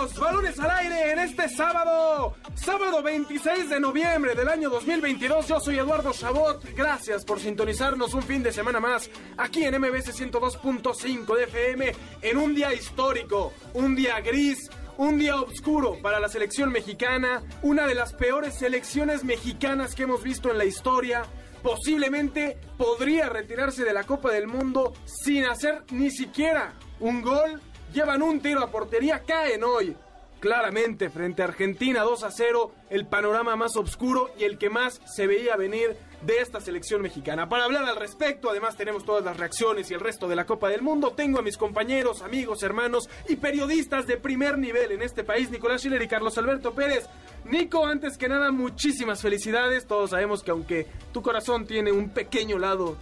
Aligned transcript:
Balones 0.00 0.58
al 0.58 0.70
aire 0.70 1.12
en 1.12 1.18
este 1.18 1.46
sábado, 1.50 2.34
sábado 2.54 3.02
26 3.02 3.68
de 3.68 3.78
noviembre 3.78 4.34
del 4.34 4.48
año 4.48 4.70
2022. 4.70 5.46
Yo 5.46 5.60
soy 5.60 5.78
Eduardo 5.78 6.14
Chabot. 6.14 6.64
Gracias 6.74 7.22
por 7.22 7.38
sintonizarnos 7.38 8.14
un 8.14 8.22
fin 8.22 8.42
de 8.42 8.50
semana 8.50 8.80
más 8.80 9.10
aquí 9.36 9.62
en 9.62 9.78
MBS 9.78 10.18
102.5 10.18 11.36
de 11.36 11.44
FM 11.44 11.92
en 12.22 12.36
un 12.38 12.54
día 12.54 12.72
histórico, 12.72 13.52
un 13.74 13.94
día 13.94 14.20
gris, 14.20 14.70
un 14.96 15.18
día 15.18 15.36
oscuro 15.36 15.98
para 16.00 16.18
la 16.18 16.30
selección 16.30 16.72
mexicana, 16.72 17.42
una 17.60 17.86
de 17.86 17.94
las 17.94 18.14
peores 18.14 18.54
selecciones 18.54 19.22
mexicanas 19.22 19.94
que 19.94 20.04
hemos 20.04 20.22
visto 20.22 20.50
en 20.50 20.56
la 20.56 20.64
historia. 20.64 21.24
Posiblemente 21.62 22.58
podría 22.78 23.28
retirarse 23.28 23.84
de 23.84 23.92
la 23.92 24.04
Copa 24.04 24.30
del 24.30 24.46
Mundo 24.46 24.94
sin 25.04 25.44
hacer 25.44 25.84
ni 25.90 26.10
siquiera 26.10 26.72
un 27.00 27.20
gol. 27.20 27.60
Llevan 27.92 28.22
un 28.22 28.40
tiro 28.40 28.62
a 28.62 28.70
portería, 28.70 29.20
caen 29.26 29.64
hoy. 29.64 29.96
Claramente, 30.38 31.10
frente 31.10 31.42
a 31.42 31.46
Argentina 31.46 32.02
2 32.02 32.22
a 32.22 32.30
0, 32.30 32.72
el 32.88 33.06
panorama 33.06 33.56
más 33.56 33.76
oscuro 33.76 34.30
y 34.38 34.44
el 34.44 34.58
que 34.58 34.70
más 34.70 35.00
se 35.04 35.26
veía 35.26 35.56
venir 35.56 35.96
de 36.22 36.38
esta 36.38 36.60
selección 36.60 37.02
mexicana. 37.02 37.48
Para 37.48 37.64
hablar 37.64 37.84
al 37.84 37.96
respecto, 37.96 38.48
además 38.48 38.76
tenemos 38.76 39.04
todas 39.04 39.24
las 39.24 39.36
reacciones 39.36 39.90
y 39.90 39.94
el 39.94 40.00
resto 40.00 40.28
de 40.28 40.36
la 40.36 40.46
Copa 40.46 40.68
del 40.68 40.82
Mundo. 40.82 41.12
Tengo 41.14 41.40
a 41.40 41.42
mis 41.42 41.58
compañeros, 41.58 42.22
amigos, 42.22 42.62
hermanos 42.62 43.10
y 43.28 43.36
periodistas 43.36 44.06
de 44.06 44.16
primer 44.16 44.56
nivel 44.56 44.92
en 44.92 45.02
este 45.02 45.24
país, 45.24 45.50
Nicolás 45.50 45.82
Schiller 45.82 46.00
y 46.00 46.08
Carlos 46.08 46.38
Alberto 46.38 46.72
Pérez. 46.72 47.06
Nico, 47.44 47.84
antes 47.84 48.16
que 48.16 48.28
nada, 48.28 48.50
muchísimas 48.50 49.20
felicidades. 49.20 49.86
Todos 49.86 50.10
sabemos 50.10 50.42
que 50.42 50.52
aunque 50.52 50.86
tu 51.12 51.22
corazón 51.22 51.66
tiene 51.66 51.92
un 51.92 52.10
pequeño 52.10 52.58
lado 52.58 52.96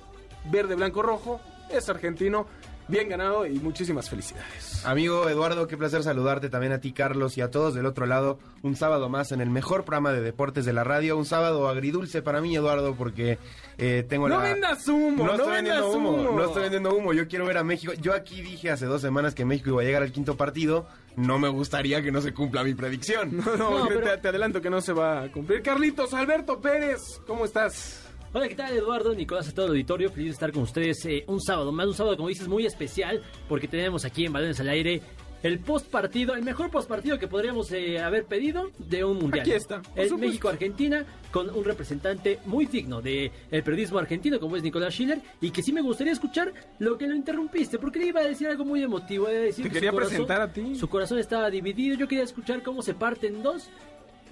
verde, 0.50 0.74
blanco, 0.74 1.02
rojo, 1.02 1.40
es 1.70 1.88
argentino. 1.88 2.46
Bien 2.88 3.08
ganado 3.08 3.44
y 3.46 3.58
muchísimas 3.58 4.08
felicidades. 4.08 4.84
Amigo 4.86 5.28
Eduardo, 5.28 5.66
qué 5.66 5.76
placer 5.76 6.02
saludarte 6.02 6.48
también 6.48 6.72
a 6.72 6.80
ti, 6.80 6.92
Carlos, 6.92 7.36
y 7.36 7.42
a 7.42 7.50
todos 7.50 7.74
del 7.74 7.84
otro 7.84 8.06
lado. 8.06 8.38
Un 8.62 8.76
sábado 8.76 9.10
más 9.10 9.30
en 9.32 9.42
el 9.42 9.50
mejor 9.50 9.84
programa 9.84 10.10
de 10.12 10.22
deportes 10.22 10.64
de 10.64 10.72
la 10.72 10.84
radio. 10.84 11.18
Un 11.18 11.26
sábado 11.26 11.68
agridulce 11.68 12.22
para 12.22 12.40
mí, 12.40 12.56
Eduardo, 12.56 12.94
porque 12.94 13.38
eh, 13.76 14.06
tengo 14.08 14.26
No 14.28 14.38
la... 14.38 14.44
vendas 14.54 14.88
humo, 14.88 15.24
no, 15.24 15.32
estoy 15.34 15.52
vendas 15.52 15.74
vendiendo 15.82 15.90
humo, 15.90 16.10
humo. 16.12 16.38
no 16.38 16.44
estoy 16.46 16.62
vendiendo 16.62 16.94
humo. 16.96 17.12
Yo 17.12 17.28
quiero 17.28 17.44
ver 17.44 17.58
a 17.58 17.64
México. 17.64 17.92
Yo 18.00 18.14
aquí 18.14 18.40
dije 18.40 18.70
hace 18.70 18.86
dos 18.86 19.02
semanas 19.02 19.34
que 19.34 19.44
México 19.44 19.68
iba 19.70 19.82
a 19.82 19.84
llegar 19.84 20.02
al 20.02 20.10
quinto 20.12 20.36
partido. 20.38 20.86
No 21.16 21.38
me 21.38 21.48
gustaría 21.48 22.00
que 22.00 22.10
no 22.10 22.22
se 22.22 22.32
cumpla 22.32 22.64
mi 22.64 22.72
predicción. 22.74 23.36
No, 23.36 23.56
no, 23.56 23.78
No, 23.80 23.86
te- 23.88 23.94
pero- 23.96 24.18
te, 24.20 24.28
adelanto 24.28 24.62
que 24.62 24.70
no 24.70 24.80
se 24.80 24.94
va 24.94 25.24
a 25.24 25.30
cumplir. 25.32 25.62
Carlitos, 25.62 26.14
Alberto 26.14 26.58
Pérez, 26.60 27.20
¿cómo 27.26 27.44
estás? 27.44 28.07
Hola, 28.32 28.46
¿qué 28.48 28.54
tal 28.54 28.76
Eduardo? 28.76 29.14
Nicolás, 29.14 29.48
a 29.48 29.54
todo 29.54 29.66
el 29.66 29.70
auditorio. 29.72 30.10
Feliz 30.10 30.26
de 30.26 30.32
estar 30.32 30.52
con 30.52 30.62
ustedes 30.62 31.04
eh, 31.06 31.24
un 31.26 31.40
sábado 31.40 31.72
más, 31.72 31.86
un 31.86 31.94
sábado, 31.94 32.16
como 32.16 32.28
dices, 32.28 32.46
muy 32.46 32.66
especial, 32.66 33.22
porque 33.48 33.68
tenemos 33.68 34.04
aquí 34.04 34.26
en 34.26 34.32
Balones 34.32 34.60
al 34.60 34.68
Aire 34.68 35.00
el 35.42 35.60
post 35.60 35.86
partido, 35.88 36.34
el 36.34 36.42
mejor 36.42 36.68
post 36.68 36.88
partido 36.88 37.16
que 37.18 37.28
podríamos 37.28 37.70
eh, 37.70 38.00
haber 38.00 38.24
pedido 38.24 38.70
de 38.78 39.04
un 39.04 39.18
mundial. 39.18 39.40
Aquí 39.42 39.52
está, 39.52 39.82
supuesto. 39.84 40.18
México-Argentina, 40.18 41.06
con 41.30 41.48
un 41.50 41.64
representante 41.64 42.40
muy 42.44 42.66
digno 42.66 43.00
del 43.00 43.30
periodismo 43.50 43.98
argentino, 44.00 44.40
como 44.40 44.56
es 44.56 44.62
Nicolás 44.64 44.92
Schiller, 44.94 45.20
y 45.40 45.50
que 45.52 45.62
sí 45.62 45.72
me 45.72 45.80
gustaría 45.80 46.12
escuchar 46.12 46.52
lo 46.80 46.98
que 46.98 47.06
lo 47.06 47.14
interrumpiste, 47.14 47.78
porque 47.78 48.00
le 48.00 48.06
iba 48.08 48.20
a 48.20 48.24
decir 48.24 48.48
algo 48.48 48.64
muy 48.64 48.82
emotivo. 48.82 49.30
iba 49.30 49.38
a 49.38 49.42
decir 49.42 49.62
Te 49.62 49.68
que 49.70 49.74
quería 49.74 49.92
corazón- 49.92 50.10
presentar 50.26 50.40
a 50.42 50.52
ti. 50.52 50.74
Su 50.74 50.88
corazón 50.88 51.18
estaba 51.20 51.48
dividido. 51.50 51.96
Yo 51.96 52.08
quería 52.08 52.24
escuchar 52.24 52.62
cómo 52.64 52.82
se 52.82 52.94
parte 52.94 53.28
en 53.28 53.42
dos. 53.42 53.70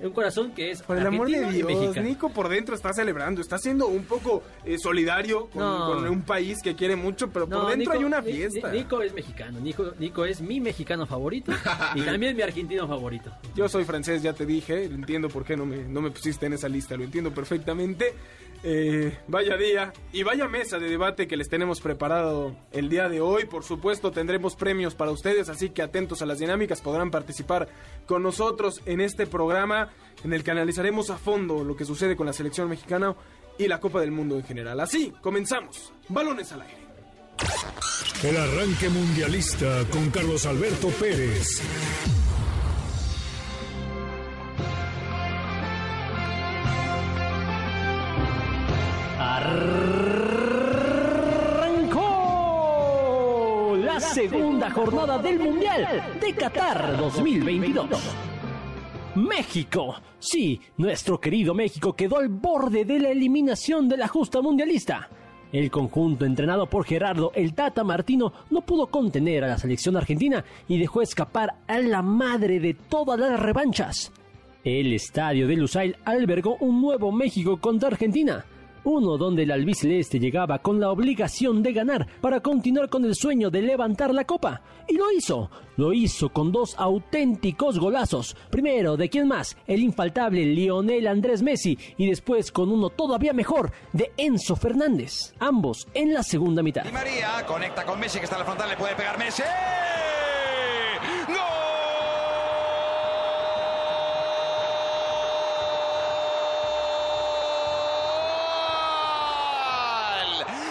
Un 0.03 0.11
corazón 0.11 0.53
que 0.53 0.71
es 0.71 0.83
Por 0.83 0.99
el 0.99 1.07
amor 1.07 1.29
de 1.31 1.41
Dios, 1.51 1.67
mexicano. 1.69 2.07
Nico 2.07 2.29
por 2.31 2.49
dentro 2.49 2.75
está 2.75 2.93
celebrando, 2.93 3.41
está 3.41 3.59
siendo 3.59 3.87
un 3.89 4.05
poco 4.05 4.43
eh, 4.65 4.79
solidario 4.79 5.47
con, 5.47 5.63
No. 5.63 5.87
con 5.87 6.09
un 6.09 6.23
país 6.23 6.59
que 6.63 6.75
quiere 6.77 6.97
mucho, 6.97 7.31
pero 7.31 7.49
por 7.49 7.61
dentro 7.69 7.77
Nico- 7.77 7.93
hay 7.93 8.05
una 8.05 8.23
fiesta. 8.23 8.71
Ni- 8.73 8.79
Nico 8.79 9.01
es 9.03 9.15
mexicano. 9.15 9.59
Nico, 9.61 9.93
Nico 9.99 10.25
es 10.25 10.41
mi 10.41 10.61
mexicano 10.61 11.07
favorito 11.07 11.53
y 11.95 12.01
también 12.05 12.37
mi 12.37 12.43
argentino 12.43 12.87
favorito. 12.87 13.31
Yo 13.55 13.69
soy 13.69 13.85
francés, 13.85 14.23
ya 14.23 14.33
te 14.33 14.45
dije, 14.47 14.85
entiendo 14.85 15.29
por 15.29 15.45
qué 15.45 15.57
no 15.57 15.65
me, 15.67 15.79
no 15.85 16.01
me 16.01 16.11
pusiste 16.11 16.47
en 16.47 16.53
esa 16.53 16.69
lista, 16.69 16.97
lo 16.97 17.05
entiendo 17.05 17.33
perfectamente. 17.33 18.15
Eh, 18.63 19.17
vaya 19.29 19.57
día 19.57 19.93
y 20.13 20.23
vaya 20.23 20.49
mesa 20.49 20.79
de 20.79 20.89
debate 20.89 21.27
que 21.29 21.37
les 21.37 21.49
tenemos 21.49 21.81
preparado 21.81 22.57
el 22.73 22.89
día 22.89 23.09
de 23.09 23.21
hoy. 23.21 23.45
Por 23.45 23.65
supuesto, 23.65 24.11
tendremos 24.11 24.57
premios 24.57 24.95
para 24.95 25.11
ustedes, 25.11 25.49
así 25.49 25.71
que 25.71 25.83
atentos 25.83 26.23
a 26.23 26.27
las 26.27 26.39
dinámicas, 26.39 26.81
podrán 26.81 27.11
participar 27.11 27.69
con 28.07 28.23
nosotros 28.23 28.83
en 28.87 29.01
este 29.01 29.27
programa 29.27 29.91
en 30.25 30.33
el 30.33 30.43
que 30.43 30.51
analizaremos 30.51 31.11
a 31.11 31.17
fondo 31.17 31.65
lo 31.65 31.77
que 31.77 31.85
sucede 31.85 32.17
con 32.17 32.27
la 32.27 32.33
selección 32.33 32.69
mexicana 32.69 33.15
y 33.59 33.69
la 33.69 33.81
Copa 33.81 34.01
del 34.01 34.11
Mundo 34.11 34.37
en 34.37 34.45
general. 34.45 34.81
Así, 34.81 35.13
comenzamos. 35.21 35.93
Balones 36.09 36.53
al 36.53 36.63
aire. 36.63 36.87
El 38.23 38.37
arranque 38.37 38.89
mundialista 38.89 39.85
con 39.91 40.11
Carlos 40.11 40.47
Alberto 40.47 40.89
Pérez. 40.89 41.63
Arrancó 49.19 50.27
la 53.83 53.99
segunda 53.99 54.71
jornada 54.71 55.17
del 55.19 55.39
Mundial 55.39 56.19
de 56.21 56.35
Qatar 56.35 56.99
2022. 56.99 57.89
México, 59.15 59.95
sí, 60.19 60.61
nuestro 60.77 61.19
querido 61.19 61.55
México 61.55 61.95
quedó 61.95 62.19
al 62.19 62.29
borde 62.29 62.85
de 62.85 62.99
la 62.99 63.09
eliminación 63.09 63.89
de 63.89 63.97
la 63.97 64.09
justa 64.09 64.43
mundialista. 64.43 65.09
El 65.51 65.71
conjunto 65.71 66.27
entrenado 66.27 66.69
por 66.69 66.85
Gerardo 66.85 67.33
el 67.35 67.55
Tata 67.55 67.85
Martino 67.85 68.35
no 68.51 68.61
pudo 68.61 68.89
contener 68.89 69.45
a 69.45 69.49
la 69.49 69.57
selección 69.57 69.97
argentina 69.97 70.45
y 70.69 70.79
dejó 70.79 71.01
escapar 71.01 71.55
a 71.67 71.79
la 71.79 72.03
madre 72.03 72.61
de 72.61 72.75
todas 72.75 73.19
las 73.19 73.41
revanchas. 73.41 74.13
El 74.63 74.93
estadio 74.93 75.47
de 75.47 75.57
Lusail 75.57 75.97
albergó 76.05 76.59
un 76.61 76.83
nuevo 76.83 77.11
México 77.13 77.59
contra 77.59 77.89
Argentina, 77.89 78.45
uno 78.87 79.19
donde 79.19 79.43
el 79.43 79.51
albiceleste 79.51 80.19
llegaba 80.19 80.61
con 80.61 80.81
la 80.81 80.91
obligación 80.91 81.63
de 81.63 81.73
ganar 81.73 82.07
para 82.21 82.41
continuar 82.41 82.89
con 82.89 83.05
el 83.05 83.15
sueño 83.15 83.51
de 83.51 83.63
levantar 83.63 84.15
la 84.15 84.25
copa. 84.25 84.63
Y 84.89 84.95
lo 84.95 85.11
hizo, 85.13 85.51
lo 85.77 85.93
hizo 85.93 86.31
con 86.31 86.53
dos 86.53 86.75
auténticos 86.79 87.79
golazos. 87.79 88.37
Primero, 88.51 88.97
¿de 88.97 89.11
quién 89.11 89.27
más? 89.29 89.57
El 89.67 89.81
infaltable 89.81 90.45
Lionel 90.47 91.07
Andrés 91.09 91.43
Messi 91.43 91.77
y 91.99 92.07
después 92.07 92.53
con 92.53 92.71
uno 92.71 92.91
todavía 92.91 93.33
mejor 93.33 93.73
de 93.93 94.13
Enzo 94.17 94.55
Fernández, 94.57 95.35
ambos 95.41 95.89
en 95.93 96.15
la 96.15 96.23
segunda 96.23 96.63
mitad. 96.63 96.85
Di 96.85 96.93
María 96.93 97.45
conecta 97.47 97.85
con 97.85 97.99
Messi 97.99 98.19
que 98.19 98.25
está 98.25 98.37
en 98.37 98.41
la 98.41 98.45
frontal, 98.47 98.69
le 98.69 98.77
puede 98.77 98.95
pegar 98.95 99.19
Messi. 99.19 99.43
¡Gol! 101.27 101.37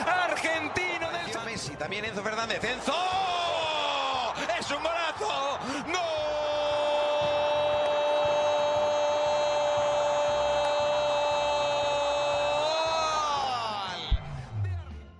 Argentino 0.06 1.12
del 1.12 1.46
Messi, 1.46 1.76
también 1.76 2.05
Enzo 2.16 2.24
Fernández. 2.24 2.64
Enzo 2.64 2.94
es 4.58 4.72
un 4.72 4.78
golazo. 4.78 5.26
¡Gol! 5.86 6.02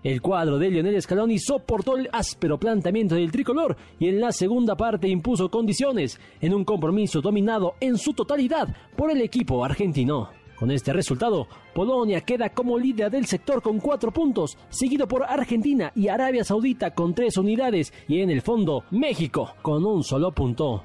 El 0.04 0.22
cuadro 0.22 0.58
de 0.58 0.72
Lionel 0.72 1.02
Scaloni 1.02 1.38
soportó 1.38 1.98
el 1.98 2.08
áspero 2.14 2.58
planteamiento 2.58 3.16
del 3.16 3.30
tricolor 3.30 3.76
y 4.00 4.08
en 4.08 4.22
la 4.22 4.32
segunda 4.32 4.78
parte 4.78 5.10
impuso 5.10 5.52
condiciones 5.52 6.18
en 6.40 6.54
un 6.54 6.64
compromiso 6.64 7.20
dominado 7.20 7.74
en 7.82 7.98
su 7.98 8.14
totalidad 8.14 8.70
por 8.96 9.12
el 9.12 9.20
equipo 9.20 9.66
argentino. 9.66 10.45
Con 10.58 10.72
este 10.72 10.94
resultado, 10.94 11.48
Polonia 11.74 12.22
queda 12.22 12.50
como 12.50 12.80
líder 12.80 13.12
del 13.12 13.26
sector 13.26 13.62
con 13.62 13.80
cuatro 13.80 14.12
puntos, 14.12 14.58
seguido 14.70 15.08
por 15.08 15.24
Argentina 15.24 15.92
y 15.96 16.08
Arabia 16.08 16.46
Saudita 16.46 16.92
con 16.92 17.14
tres 17.14 17.38
unidades 17.38 17.92
y 18.08 18.22
en 18.22 18.30
el 18.30 18.42
fondo 18.42 18.86
México 18.92 19.54
con 19.62 19.86
un 19.86 20.04
solo 20.04 20.32
punto. 20.32 20.84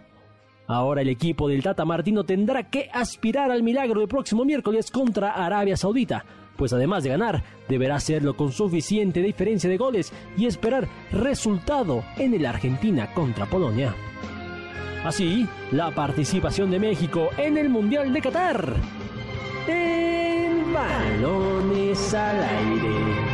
Ahora 0.66 1.02
el 1.02 1.08
equipo 1.08 1.48
del 1.48 1.62
Tata 1.62 1.84
Martino 1.84 2.24
tendrá 2.24 2.70
que 2.70 2.88
aspirar 2.92 3.50
al 3.50 3.62
milagro 3.62 4.00
el 4.00 4.08
próximo 4.08 4.44
miércoles 4.44 4.90
contra 4.90 5.32
Arabia 5.32 5.76
Saudita, 5.76 6.24
pues 6.56 6.72
además 6.72 7.04
de 7.04 7.10
ganar, 7.10 7.42
deberá 7.68 7.96
hacerlo 7.96 8.36
con 8.36 8.52
suficiente 8.52 9.22
diferencia 9.22 9.70
de 9.70 9.76
goles 9.76 10.12
y 10.36 10.46
esperar 10.46 10.88
resultado 11.10 12.04
en 12.18 12.34
el 12.34 12.44
Argentina 12.44 13.12
contra 13.14 13.46
Polonia. 13.46 13.94
Así, 15.04 15.46
la 15.72 15.90
participación 15.92 16.70
de 16.70 16.78
México 16.78 17.30
en 17.38 17.56
el 17.56 17.68
Mundial 17.68 18.12
de 18.12 18.20
Qatar 18.20 18.76
en 19.66 20.74
al 22.14 22.42
aire. 22.42 23.30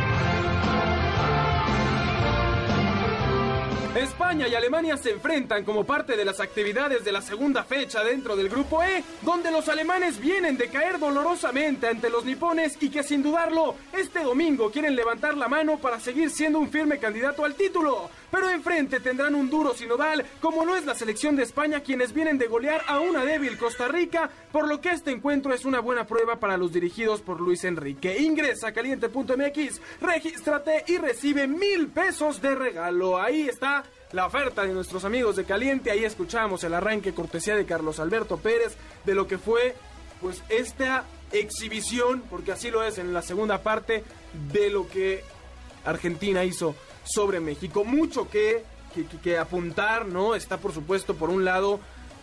España 3.95 4.47
y 4.47 4.55
Alemania 4.55 4.95
se 4.97 5.11
enfrentan 5.11 5.63
como 5.63 5.83
parte 5.83 6.15
de 6.15 6.25
las 6.25 6.39
actividades 6.39 7.03
de 7.03 7.11
la 7.11 7.21
segunda 7.21 7.63
fecha 7.63 8.03
dentro 8.03 8.35
del 8.35 8.49
grupo 8.49 8.83
E, 8.83 9.03
donde 9.21 9.51
los 9.51 9.67
alemanes 9.69 10.19
vienen 10.19 10.57
de 10.57 10.69
caer 10.69 10.99
dolorosamente 10.99 11.87
ante 11.87 12.09
los 12.09 12.23
nipones 12.23 12.77
y 12.79 12.89
que 12.89 13.03
sin 13.03 13.23
dudarlo, 13.23 13.75
este 13.93 14.19
domingo 14.19 14.69
quieren 14.69 14.95
levantar 14.95 15.35
la 15.35 15.47
mano 15.47 15.79
para 15.79 15.99
seguir 15.99 16.29
siendo 16.29 16.59
un 16.59 16.69
firme 16.69 16.99
candidato 16.99 17.43
al 17.43 17.55
título. 17.55 18.09
Pero 18.31 18.49
enfrente 18.49 18.99
tendrán 18.99 19.35
un 19.35 19.49
duro 19.49 19.73
sinodal, 19.73 20.25
como 20.41 20.65
no 20.65 20.75
es 20.75 20.85
la 20.85 20.95
selección 20.95 21.35
de 21.35 21.43
España 21.43 21.81
quienes 21.81 22.13
vienen 22.13 22.37
de 22.37 22.47
golear 22.47 22.83
a 22.87 22.99
una 22.99 23.23
débil 23.23 23.57
Costa 23.57 23.87
Rica, 23.87 24.29
por 24.51 24.67
lo 24.67 24.81
que 24.81 24.89
este 24.89 25.11
encuentro 25.11 25.53
es 25.53 25.65
una 25.65 25.79
buena 25.79 26.05
prueba 26.05 26.37
para 26.37 26.57
los 26.57 26.73
dirigidos 26.73 27.21
por 27.21 27.39
Luis 27.39 27.63
Enrique. 27.63 28.19
Ingresa 28.19 28.67
a 28.67 28.73
caliente.mx, 28.73 29.81
regístrate 30.01 30.83
y 30.87 30.97
recibe 30.97 31.47
mil 31.47 31.87
pesos 31.87 32.41
de 32.41 32.55
regalo. 32.55 33.19
Ahí 33.19 33.47
está 33.47 33.83
la 34.11 34.25
oferta 34.25 34.63
de 34.63 34.73
nuestros 34.73 35.05
amigos 35.05 35.35
de 35.35 35.45
Caliente. 35.45 35.91
Ahí 35.91 36.03
escuchamos 36.03 36.63
el 36.63 36.73
arranque 36.73 37.13
cortesía 37.13 37.55
de 37.55 37.65
Carlos 37.65 37.99
Alberto 37.99 38.37
Pérez 38.37 38.75
de 39.05 39.15
lo 39.15 39.27
que 39.27 39.37
fue 39.37 39.75
pues 40.21 40.43
esta 40.49 41.05
exhibición, 41.31 42.23
porque 42.29 42.51
así 42.51 42.71
lo 42.71 42.83
es 42.83 42.97
en 42.97 43.13
la 43.13 43.21
segunda 43.21 43.61
parte 43.61 44.03
de 44.51 44.69
lo 44.69 44.87
que 44.87 45.23
Argentina 45.85 46.43
hizo 46.43 46.75
sobre 47.07 47.39
México. 47.39 47.83
Mucho 47.83 48.29
que, 48.29 48.63
que, 49.23 49.37
apuntar, 49.37 50.07
¿no? 50.07 50.35
Está 50.35 50.57
por 50.57 50.73
supuesto 50.73 51.15
por 51.15 51.29
un 51.29 51.45
lado 51.45 51.79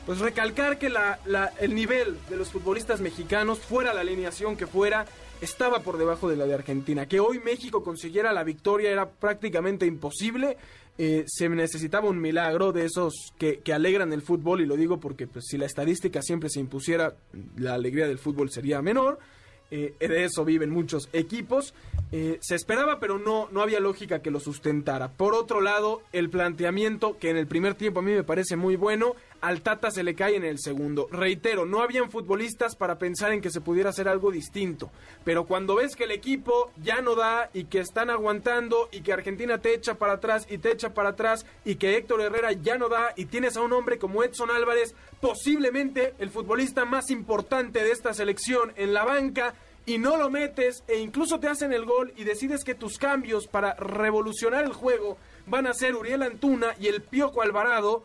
pues 0.06 0.18
recalcar 0.18 0.78
que 0.78 0.90
la, 0.90 1.18
el 1.60 1.74
nivel 1.74 2.18
de 2.28 2.36
los 2.36 2.50
futbolistas 2.50 3.00
mexicanos, 3.00 3.60
fuera 3.60 3.94
la 3.94 4.02
alineación 4.02 4.54
que 4.54 4.66
fuera, 4.66 5.06
estaba 5.40 5.80
por 5.80 5.96
debajo 5.96 6.28
de 6.28 6.36
la 6.36 6.44
de 6.44 6.54
Argentina. 6.54 7.06
Que 7.06 7.20
hoy 7.20 7.40
México 7.40 7.82
consiguiera 7.82 8.32
la 8.32 8.44
victoria 8.44 8.90
era 8.90 9.08
prácticamente 9.08 9.86
imposible. 9.86 10.58
Eh, 10.98 11.24
se 11.26 11.48
necesitaba 11.48 12.08
un 12.08 12.20
milagro 12.20 12.72
de 12.72 12.84
esos 12.84 13.32
que, 13.38 13.60
que, 13.60 13.72
alegran 13.72 14.12
el 14.12 14.22
fútbol, 14.22 14.60
y 14.60 14.66
lo 14.66 14.76
digo 14.76 15.00
porque 15.00 15.26
pues, 15.26 15.46
si 15.48 15.58
la 15.58 15.66
estadística 15.66 16.22
siempre 16.22 16.50
se 16.50 16.60
impusiera, 16.60 17.16
la 17.56 17.74
alegría 17.74 18.06
del 18.06 18.18
fútbol 18.18 18.50
sería 18.50 18.80
menor. 18.82 19.18
Eh, 19.76 19.92
de 19.98 20.24
eso 20.24 20.44
viven 20.44 20.70
muchos 20.70 21.08
equipos. 21.12 21.74
Eh, 22.12 22.38
se 22.40 22.54
esperaba, 22.54 23.00
pero 23.00 23.18
no, 23.18 23.48
no 23.50 23.60
había 23.60 23.80
lógica 23.80 24.22
que 24.22 24.30
lo 24.30 24.38
sustentara. 24.38 25.10
Por 25.10 25.34
otro 25.34 25.60
lado, 25.60 26.00
el 26.12 26.30
planteamiento, 26.30 27.18
que 27.18 27.30
en 27.30 27.36
el 27.36 27.48
primer 27.48 27.74
tiempo 27.74 27.98
a 27.98 28.02
mí 28.04 28.12
me 28.12 28.22
parece 28.22 28.54
muy 28.54 28.76
bueno, 28.76 29.16
al 29.40 29.62
Tata 29.62 29.90
se 29.90 30.04
le 30.04 30.14
cae 30.14 30.36
en 30.36 30.44
el 30.44 30.60
segundo. 30.60 31.08
Reitero, 31.10 31.66
no 31.66 31.82
habían 31.82 32.10
futbolistas 32.10 32.76
para 32.76 32.98
pensar 32.98 33.32
en 33.32 33.40
que 33.40 33.50
se 33.50 33.60
pudiera 33.60 33.90
hacer 33.90 34.08
algo 34.08 34.30
distinto. 34.30 34.92
Pero 35.24 35.44
cuando 35.44 35.74
ves 35.74 35.96
que 35.96 36.04
el 36.04 36.12
equipo 36.12 36.70
ya 36.82 37.02
no 37.02 37.16
da 37.16 37.50
y 37.52 37.64
que 37.64 37.80
están 37.80 38.10
aguantando 38.10 38.88
y 38.92 39.00
que 39.00 39.12
Argentina 39.12 39.58
te 39.58 39.74
echa 39.74 39.96
para 39.96 40.14
atrás 40.14 40.46
y 40.48 40.58
te 40.58 40.70
echa 40.70 40.94
para 40.94 41.10
atrás 41.10 41.44
y 41.64 41.74
que 41.74 41.96
Héctor 41.96 42.20
Herrera 42.20 42.52
ya 42.52 42.78
no 42.78 42.88
da 42.88 43.12
y 43.16 43.26
tienes 43.26 43.56
a 43.56 43.62
un 43.62 43.72
hombre 43.72 43.98
como 43.98 44.22
Edson 44.22 44.50
Álvarez, 44.50 44.94
posiblemente 45.20 46.14
el 46.20 46.30
futbolista 46.30 46.84
más 46.84 47.10
importante 47.10 47.82
de 47.82 47.90
esta 47.90 48.14
selección 48.14 48.72
en 48.76 48.94
la 48.94 49.04
banca, 49.04 49.54
y 49.86 49.98
no 49.98 50.16
lo 50.16 50.30
metes 50.30 50.82
e 50.88 50.98
incluso 50.98 51.38
te 51.38 51.48
hacen 51.48 51.72
el 51.72 51.84
gol 51.84 52.12
y 52.16 52.24
decides 52.24 52.64
que 52.64 52.74
tus 52.74 52.98
cambios 52.98 53.46
para 53.46 53.74
revolucionar 53.74 54.64
el 54.64 54.72
juego 54.72 55.18
van 55.46 55.66
a 55.66 55.74
ser 55.74 55.94
Uriel 55.94 56.22
Antuna 56.22 56.74
y 56.80 56.86
el 56.86 57.02
Pioco 57.02 57.42
Alvarado, 57.42 58.04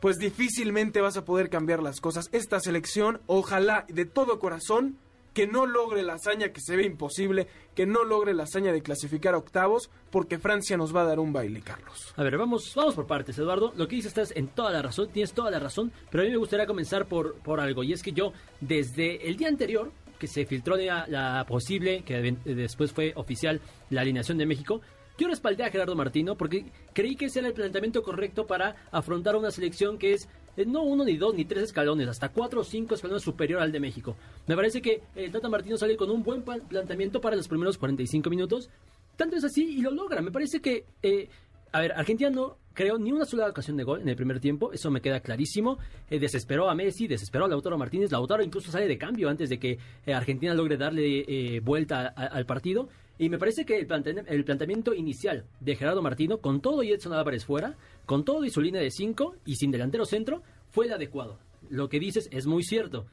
pues 0.00 0.18
difícilmente 0.18 1.00
vas 1.00 1.16
a 1.16 1.24
poder 1.24 1.48
cambiar 1.48 1.82
las 1.82 2.00
cosas. 2.00 2.28
Esta 2.32 2.60
selección, 2.60 3.20
ojalá 3.26 3.86
de 3.88 4.04
todo 4.04 4.38
corazón, 4.38 4.98
que 5.32 5.46
no 5.48 5.66
logre 5.66 6.02
la 6.02 6.14
hazaña 6.14 6.50
que 6.50 6.60
se 6.60 6.76
ve 6.76 6.84
imposible, 6.84 7.48
que 7.74 7.86
no 7.86 8.04
logre 8.04 8.34
la 8.34 8.44
hazaña 8.44 8.72
de 8.72 8.82
clasificar 8.82 9.34
a 9.34 9.38
octavos, 9.38 9.90
porque 10.10 10.38
Francia 10.38 10.76
nos 10.76 10.94
va 10.94 11.02
a 11.02 11.06
dar 11.06 11.18
un 11.18 11.32
baile, 11.32 11.60
Carlos. 11.60 12.14
A 12.16 12.22
ver, 12.22 12.38
vamos, 12.38 12.72
vamos 12.76 12.94
por 12.94 13.06
partes, 13.06 13.36
Eduardo. 13.36 13.72
Lo 13.76 13.88
que 13.88 13.96
dices 13.96 14.10
estás 14.10 14.32
en 14.36 14.46
toda 14.46 14.70
la 14.70 14.80
razón, 14.80 15.08
tienes 15.08 15.32
toda 15.32 15.50
la 15.50 15.58
razón, 15.58 15.90
pero 16.10 16.22
a 16.22 16.26
mí 16.26 16.30
me 16.30 16.38
gustaría 16.38 16.66
comenzar 16.66 17.06
por, 17.06 17.34
por 17.36 17.58
algo, 17.58 17.82
y 17.82 17.92
es 17.92 18.02
que 18.02 18.12
yo, 18.12 18.32
desde 18.60 19.26
el 19.28 19.36
día 19.36 19.48
anterior, 19.48 19.90
que 20.18 20.26
se 20.26 20.46
filtró 20.46 20.76
la, 20.76 21.44
posible, 21.48 22.02
que 22.02 22.36
después 22.44 22.92
fue 22.92 23.12
oficial, 23.16 23.60
la 23.90 24.02
alineación 24.02 24.38
de 24.38 24.46
México, 24.46 24.80
yo 25.16 25.28
respaldé 25.28 25.62
a 25.64 25.70
Gerardo 25.70 25.94
Martino 25.94 26.36
porque 26.36 26.64
creí 26.92 27.14
que 27.14 27.26
ese 27.26 27.38
era 27.38 27.48
el 27.48 27.54
planteamiento 27.54 28.02
correcto 28.02 28.46
para 28.46 28.74
afrontar 28.90 29.36
una 29.36 29.52
selección 29.52 29.96
que 29.96 30.14
es 30.14 30.28
eh, 30.56 30.64
no 30.66 30.82
uno 30.82 31.04
ni 31.04 31.16
dos 31.16 31.34
ni 31.34 31.44
tres 31.44 31.64
escalones, 31.64 32.08
hasta 32.08 32.30
cuatro 32.30 32.60
o 32.60 32.64
cinco 32.64 32.94
escalones 32.94 33.22
superior 33.22 33.60
al 33.60 33.70
de 33.70 33.80
México. 33.80 34.16
Me 34.46 34.56
parece 34.56 34.82
que 34.82 35.02
el 35.14 35.30
Tata 35.30 35.48
Martino 35.48 35.76
sale 35.76 35.96
con 35.96 36.10
un 36.10 36.22
buen 36.22 36.42
planteamiento 36.42 37.20
para 37.20 37.36
los 37.36 37.48
primeros 37.48 37.78
45 37.78 38.28
minutos. 38.30 38.70
Tanto 39.16 39.36
es 39.36 39.44
así 39.44 39.78
y 39.78 39.82
lo 39.82 39.92
logra. 39.92 40.20
Me 40.20 40.32
parece 40.32 40.60
que, 40.60 40.84
eh, 41.02 41.28
a 41.74 41.80
ver, 41.80 41.92
Argentina 41.92 42.30
no 42.30 42.56
creó 42.72 42.98
ni 42.98 43.10
una 43.10 43.24
sola 43.24 43.48
ocasión 43.48 43.76
de 43.76 43.82
gol 43.82 44.00
en 44.00 44.08
el 44.08 44.14
primer 44.14 44.38
tiempo, 44.38 44.72
eso 44.72 44.92
me 44.92 45.00
queda 45.00 45.18
clarísimo. 45.18 45.78
Eh, 46.08 46.20
desesperó 46.20 46.70
a 46.70 46.74
Messi, 46.76 47.08
desesperó 47.08 47.46
a 47.46 47.48
Lautaro 47.48 47.76
Martínez. 47.76 48.12
Lautaro 48.12 48.44
incluso 48.44 48.70
sale 48.70 48.86
de 48.86 48.96
cambio 48.96 49.28
antes 49.28 49.48
de 49.48 49.58
que 49.58 49.78
Argentina 50.06 50.54
logre 50.54 50.76
darle 50.76 51.60
vuelta 51.64 52.06
al 52.06 52.46
partido. 52.46 52.88
Y 53.18 53.28
me 53.28 53.38
parece 53.38 53.64
que 53.64 53.76
el, 53.76 53.86
planteamiento 53.86 54.94
inicial 54.94 55.46
de 55.58 55.74
Gerardo 55.74 56.00
Martino, 56.00 56.38
con 56.38 56.60
todo 56.60 56.84
y 56.84 56.92
Edson 56.92 57.12
Álvarez 57.12 57.44
fuera, 57.44 57.76
con 58.06 58.24
todo 58.24 58.44
y 58.44 58.50
su 58.50 58.60
línea 58.60 58.80
de 58.80 58.92
5 58.92 59.36
y 59.46 59.56
sin 59.56 59.72
delantero 59.72 60.04
centro, 60.04 60.42
fue 60.70 60.86
el 60.86 60.92
adecuado. 60.92 61.38
Lo 61.70 61.88
que 61.88 61.98
dices 61.98 62.28
es 62.30 62.46
muy 62.46 62.62
cierto. 62.62 63.06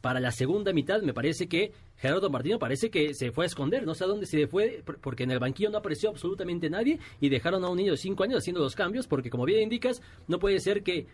Para 0.00 0.20
la 0.20 0.32
segunda 0.32 0.72
mitad 0.72 1.02
me 1.02 1.12
parece 1.12 1.46
que 1.46 1.72
Gerardo 1.96 2.30
Martino 2.30 2.58
parece 2.58 2.90
que 2.90 3.12
se 3.12 3.32
fue 3.32 3.44
a 3.44 3.46
esconder, 3.46 3.84
no 3.84 3.94
sé 3.94 4.04
a 4.04 4.06
dónde 4.06 4.24
se 4.24 4.46
fue, 4.46 4.82
porque 5.02 5.24
en 5.24 5.30
el 5.30 5.38
banquillo 5.38 5.70
no 5.70 5.78
apareció 5.78 6.08
absolutamente 6.08 6.70
nadie 6.70 6.98
y 7.20 7.28
dejaron 7.28 7.64
a 7.64 7.68
un 7.68 7.76
niño 7.76 7.92
de 7.92 7.98
5 7.98 8.24
años 8.24 8.38
haciendo 8.38 8.60
los 8.60 8.74
cambios, 8.74 9.06
porque 9.06 9.28
como 9.28 9.44
bien 9.44 9.62
indicas, 9.62 10.00
no 10.26 10.38
puede 10.38 10.58
ser 10.60 10.82
que, 10.82 11.06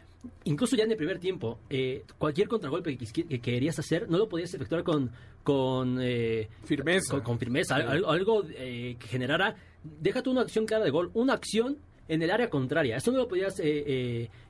incluso 0.45 0.77
ya 0.77 0.85
en 0.85 0.93
el 0.93 0.97
primer 0.97 1.19
tiempo, 1.19 1.59
eh, 1.69 2.05
cualquier 2.19 2.47
contragolpe 2.47 2.97
que, 2.97 3.41
querías 3.41 3.79
hacer, 3.81 4.09
no 4.09 4.19
lo 4.19 4.29
podías 4.29 4.55
efectuar 4.55 4.85
con, 4.85 5.11
con 5.43 5.99
eh, 6.01 6.49
firmeza. 6.65 7.21
Con, 7.21 7.39
firmeza, 7.41 7.75
algo, 7.75 8.45
eh, 8.51 8.97
que 9.01 9.09
generara, 9.09 9.57
déjate 9.83 10.31
una 10.31 10.43
acción 10.43 10.67
clara 10.67 10.85
de 10.85 10.91
gol, 10.91 11.11
una 11.15 11.33
acción 11.33 11.79
en 12.09 12.23
el 12.23 12.31
área 12.31 12.51
contraria. 12.51 12.97
Eso 12.97 13.13
no 13.13 13.19
lo 13.19 13.29
podías 13.29 13.61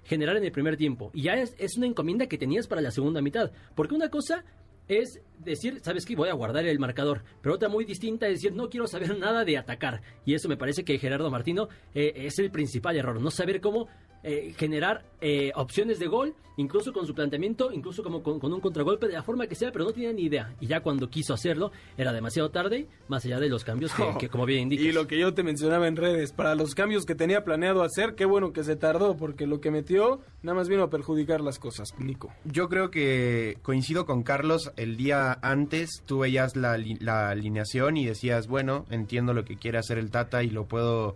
generar 0.05 0.37
en 0.37 0.45
el 0.45 0.53
primer 0.53 0.77
tiempo. 0.77 1.11
Y 1.15 1.23
ya 1.23 1.35
es, 1.35 1.55
es, 1.59 1.77
una 1.77 1.87
encomienda 1.87 2.27
que 2.27 2.39
tenías 2.39 2.67
para 2.67 2.81
la 2.81 2.91
segunda 2.91 3.21
mitad. 3.21 3.51
Porque 3.75 3.95
una 3.95 4.11
cosa 4.11 4.45
es 4.89 5.21
decir, 5.39 5.81
¿sabes 5.83 6.07
qué? 6.07 6.15
Voy 6.15 6.29
a 6.29 6.35
guardar 6.35 6.65
el 6.65 6.79
marcador. 6.79 7.23
Pero 7.43 7.57
otra 7.57 7.69
muy 7.69 7.85
distinta 7.85 8.27
es 8.27 8.35
decir, 8.35 8.55
no 8.55 8.69
quiero 8.69 8.87
saber 8.87 9.19
nada 9.19 9.45
de 9.45 9.59
atacar. 9.59 10.01
Y 10.25 10.35
eso 10.35 10.49
me 10.49 10.57
parece 10.57 10.85
que 10.85 10.99
Gerardo 10.99 11.31
Martino 11.31 11.69
eh, 11.95 12.13
es 12.15 12.39
el 12.39 12.51
principal 12.51 12.97
error. 12.97 13.21
No 13.21 13.31
saber 13.31 13.61
cómo 13.61 13.89
eh, 14.29 14.53
generar 14.57 15.05
eh, 15.21 15.53
opciones 15.55 16.01
de 16.01 16.09
gol, 16.09 16.35
incluso 16.57 16.93
con 16.93 17.07
su 17.07 17.15
planteamiento, 17.15 17.71
incluso 17.73 18.03
como 18.03 18.25
con, 18.25 18.41
un 18.43 18.61
contragolpe 18.61 19.07
de 19.07 19.13
la 19.13 19.23
forma 19.23 19.47
que 19.47 19.55
sea, 19.55 19.71
pero 19.71 19.85
no 19.85 19.93
tenía 19.93 20.13
ni 20.13 20.23
idea. 20.23 20.53
Y 20.61 20.67
ya 20.67 20.81
cuando 20.81 21.09
quiso 21.09 21.33
hacerlo, 21.33 21.71
era 21.97 22.13
demasiado 22.13 22.51
tarde, 22.51 22.89
más 23.07 23.25
allá 23.25 23.39
de 23.39 23.49
los 23.49 23.63
cambios 23.63 23.93
que, 24.19 24.29
como 24.29 24.45
bien 24.45 24.63
indicas. 24.63 24.87
Y 24.87 24.91
lo 24.91 25.07
que 25.07 25.17
yo 25.17 25.33
te 25.33 25.45
mencionaba 25.45 25.87
en 25.87 25.95
redes, 25.95 26.33
para 26.33 26.57
los 26.57 26.75
cambios 26.75 27.07
que 27.07 27.15
tenía 27.15 27.45
planeado 27.45 27.85
hacer, 27.85 28.17
qué 28.17 28.25
bueno 28.25 28.53
que 28.53 28.65
se 28.65 28.75
tardó, 28.75 29.17
porque 29.17 29.47
lo 29.47 29.61
que 29.61 29.71
metió 29.71 30.19
nada 30.43 30.57
más 30.57 30.69
vino 30.69 30.83
a 30.83 30.91
perjudicar 30.91 31.41
las 31.41 31.61
cosas, 31.61 31.95
Nico. 32.01 32.33
Yo 32.43 32.69
creo 32.69 32.91
que 32.91 33.59
coincido 33.63 34.07
con 34.07 34.25
Carlos, 34.25 34.73
el 34.75 34.97
día 34.97 35.39
antes 35.41 36.03
tú 36.05 36.19
veías 36.19 36.57
la, 36.57 36.77
la 36.99 37.31
alineación 37.31 37.97
y 37.97 38.07
decías, 38.07 38.49
bueno, 38.49 38.87
entiendo 38.91 39.35
lo 39.35 39.45
que 39.45 39.57
quiere 39.57 39.79
hacer 39.79 39.99
el 39.99 40.11
Tata 40.11 40.43
y 40.43 40.51
lo 40.51 40.67
puedo 40.67 41.15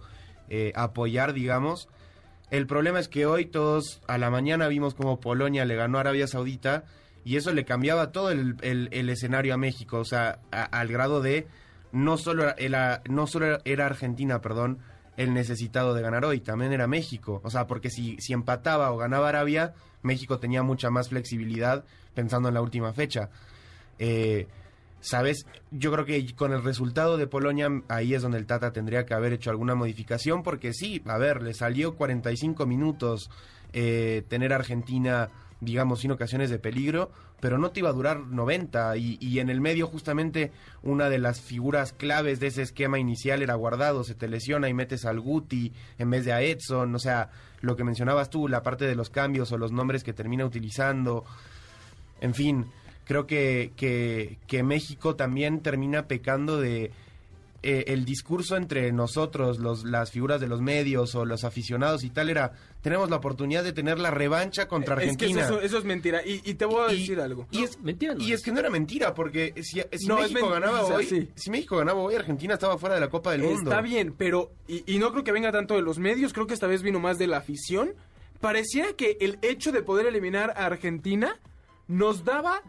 eh, 0.49 0.71
apoyar, 0.77 1.33
digamos 1.33 1.89
el 2.51 2.67
problema 2.67 2.99
es 2.99 3.09
que 3.09 3.27
hoy 3.27 3.47
todos 3.47 4.01
a 4.07 4.19
la 4.19 4.31
mañana 4.31 4.69
vimos 4.69 4.95
como 4.95 5.21
Polonia 5.21 5.65
le 5.65 5.77
ganó 5.77 5.99
a 5.99 6.03
Arabia 6.03 6.27
Saudita 6.27 6.85
y 7.25 7.37
eso 7.37 7.53
le 7.53 7.65
cambiaba 7.65 8.13
todo 8.13 8.31
el, 8.31 8.59
escenario 9.11 9.55
a 9.55 9.57
México, 9.57 9.99
o 9.99 10.05
sea, 10.05 10.41
al 10.51 10.89
grado 10.89 11.21
de 11.21 11.47
no 11.93 12.17
solo, 12.17 12.57
era, 12.57 13.03
no 13.09 13.27
solo 13.27 13.59
era 13.65 13.87
Argentina, 13.87 14.41
perdón, 14.41 14.79
el 15.17 15.35
necesitado 15.35 15.95
de 15.95 16.03
ganar 16.03 16.25
hoy, 16.25 16.41
también 16.41 16.73
era 16.73 16.87
México, 16.87 17.41
o 17.45 17.51
sea, 17.51 17.67
porque 17.67 17.91
si, 17.91 18.17
si 18.21 18.33
empataba 18.33 18.91
o 18.91 18.97
ganaba 18.97 19.29
Arabia, 19.29 19.75
México 20.03 20.39
tenía 20.39 20.63
mucha 20.63 20.91
más 20.91 21.11
flexibilidad 21.11 21.85
pensando 22.15 22.49
en 22.49 22.55
la 22.55 22.63
última 22.63 22.93
fecha. 22.93 23.29
Eh, 23.99 24.49
¿Sabes? 25.01 25.47
Yo 25.71 25.91
creo 25.93 26.05
que 26.05 26.35
con 26.35 26.53
el 26.53 26.63
resultado 26.63 27.17
de 27.17 27.27
Polonia, 27.27 27.69
ahí 27.89 28.15
es 28.15 28.23
donde 28.23 28.39
el 28.39 28.47
Tata 28.47 28.73
tendría 28.73 29.07
que 29.07 29.15
haber 29.15 29.33
hecho 29.33 29.51
alguna 29.51 29.75
modificación, 29.75 30.43
porque 30.43 30.73
sí, 30.75 31.03
a 31.07 31.17
ver, 31.17 31.43
le 31.43 31.55
salió 31.55 31.97
45 31.97 32.67
minutos 32.67 33.31
eh, 33.73 34.25
tener 34.29 34.53
a 34.53 34.57
Argentina, 34.57 35.31
digamos, 35.61 36.01
sin 36.01 36.11
ocasiones 36.11 36.51
de 36.51 36.59
peligro, 36.59 37.11
pero 37.41 37.57
no 37.57 37.71
te 37.71 37.81
iba 37.81 37.89
a 37.89 37.95
durar 37.95 38.21
90. 38.21 38.97
Y, 38.99 39.17
y, 39.21 39.39
en 39.39 39.49
el 39.49 39.63
medio, 39.63 39.87
justamente, 39.87 40.53
una 40.83 41.09
de 41.09 41.19
las 41.19 41.41
figuras 41.41 41.93
claves 41.95 42.39
de 42.39 42.49
ese 42.49 42.63
esquema 42.63 42.99
inicial 42.99 43.43
era 43.43 43.55
guardado, 43.55 44.05
se 44.05 44.15
te 44.15 44.29
lesiona 44.29 44.69
y 44.69 44.75
metes 44.75 45.07
al 45.07 45.21
Guti 45.21 45.73
en 45.99 46.11
vez 46.11 46.27
de 46.27 46.35
a 46.35 46.43
Edson. 46.43 46.95
O 46.95 46.99
sea, 46.99 47.31
lo 47.63 47.77
que 47.77 47.85
mencionabas 47.85 48.29
tú, 48.29 48.49
la 48.49 48.63
parte 48.63 48.85
de 48.85 48.95
los 48.95 49.09
cambios 49.09 49.51
o 49.53 49.57
los 49.59 49.73
nombres 49.73 50.05
que 50.05 50.13
termina 50.13 50.45
utilizando. 50.45 51.25
En 52.21 52.35
fin, 52.35 52.67
creo 53.11 53.27
que, 53.27 53.73
que, 54.47 54.63
México 54.63 55.17
también 55.17 55.63
termina 55.63 56.07
pecando 56.07 56.61
de 56.61 56.93
eh, 57.65 57.85
el 57.89 58.05
discurso 58.05 58.57
entre 58.57 58.93
nosotros, 58.93 59.59
los, 59.59 59.83
las 59.83 60.13
figuras 60.13 60.41
de 60.41 60.47
los 60.47 60.61
medios 60.61 61.17
o 61.17 61.25
los 61.25 61.43
aficionados 61.43 62.05
y 62.05 62.11
tal 62.11 62.31
era, 62.31 62.53
tenemos 62.83 63.11
la 63.11 63.17
oportunidad 63.17 63.65
de 63.65 63.73
tener 63.73 63.99
la 63.99 64.13
revancha 64.13 64.69
contra 64.69 64.95
Es 64.95 65.17
que 65.17 65.25
Argentina. 65.25 65.45
eso, 65.45 65.61
eso 65.61 65.79
es 65.79 65.85
mentira. 65.85 66.25
Y, 66.25 66.41
y 66.49 66.55
te 66.55 66.67
voy 66.67 66.89
a 66.89 66.95
Y- 66.95 67.01
decir 67.01 67.21
algo. 67.21 67.49
Y, 67.51 67.65
es, 67.65 67.81
mentira 67.81 68.15
no 68.15 68.23
y 68.23 68.29
es. 68.33 68.39
es 68.39 68.45
que 68.45 68.53
no 68.53 68.61
era 68.61 68.71
mentira, 68.71 69.13
porque 69.13 69.55
si, 69.57 69.83
si 69.99 70.07
No, 70.07 70.23
es 70.23 70.31
México 70.31 70.49
ganaba 70.49 70.83
o 70.83 70.87
sea, 70.87 70.97
hoy, 70.99 71.07
sí. 71.07 71.29
si 71.35 71.51
México 71.51 71.79
ganaba 71.79 71.99
hoy, 72.01 72.15
Argentina 72.15 72.55
estaba 72.55 72.79
fuera 72.79 72.95
de 72.95 73.01
la 73.01 73.09
Copa 73.11 73.33
del 73.33 73.43
Mundo. 73.43 73.71
Está 73.73 73.81
bien, 73.83 74.15
pero. 74.17 74.53
Y, 74.69 74.85
y 74.87 75.01
no 75.01 75.11
creo 75.11 75.25
que 75.25 75.33
venga 75.33 75.51
tanto 75.51 75.75
de 75.75 75.83
los 75.83 75.99
medios, 75.99 76.33
creo 76.33 76.47
que 76.47 76.55
esta 76.55 76.69
vez 76.69 76.83
vino 76.83 77.01
más 77.01 77.19
de 77.19 77.27
la 77.27 77.39
afición. 77.39 77.91
Pareciera 78.41 78.93
que 78.93 79.19
el 79.21 79.41
hecho 79.43 79.73
de 79.73 79.83
poder 79.83 80.07
eliminar 80.07 80.51
a 80.57 80.67
Argentina 80.67 81.41
nos 81.89 82.25
daba 82.25 82.63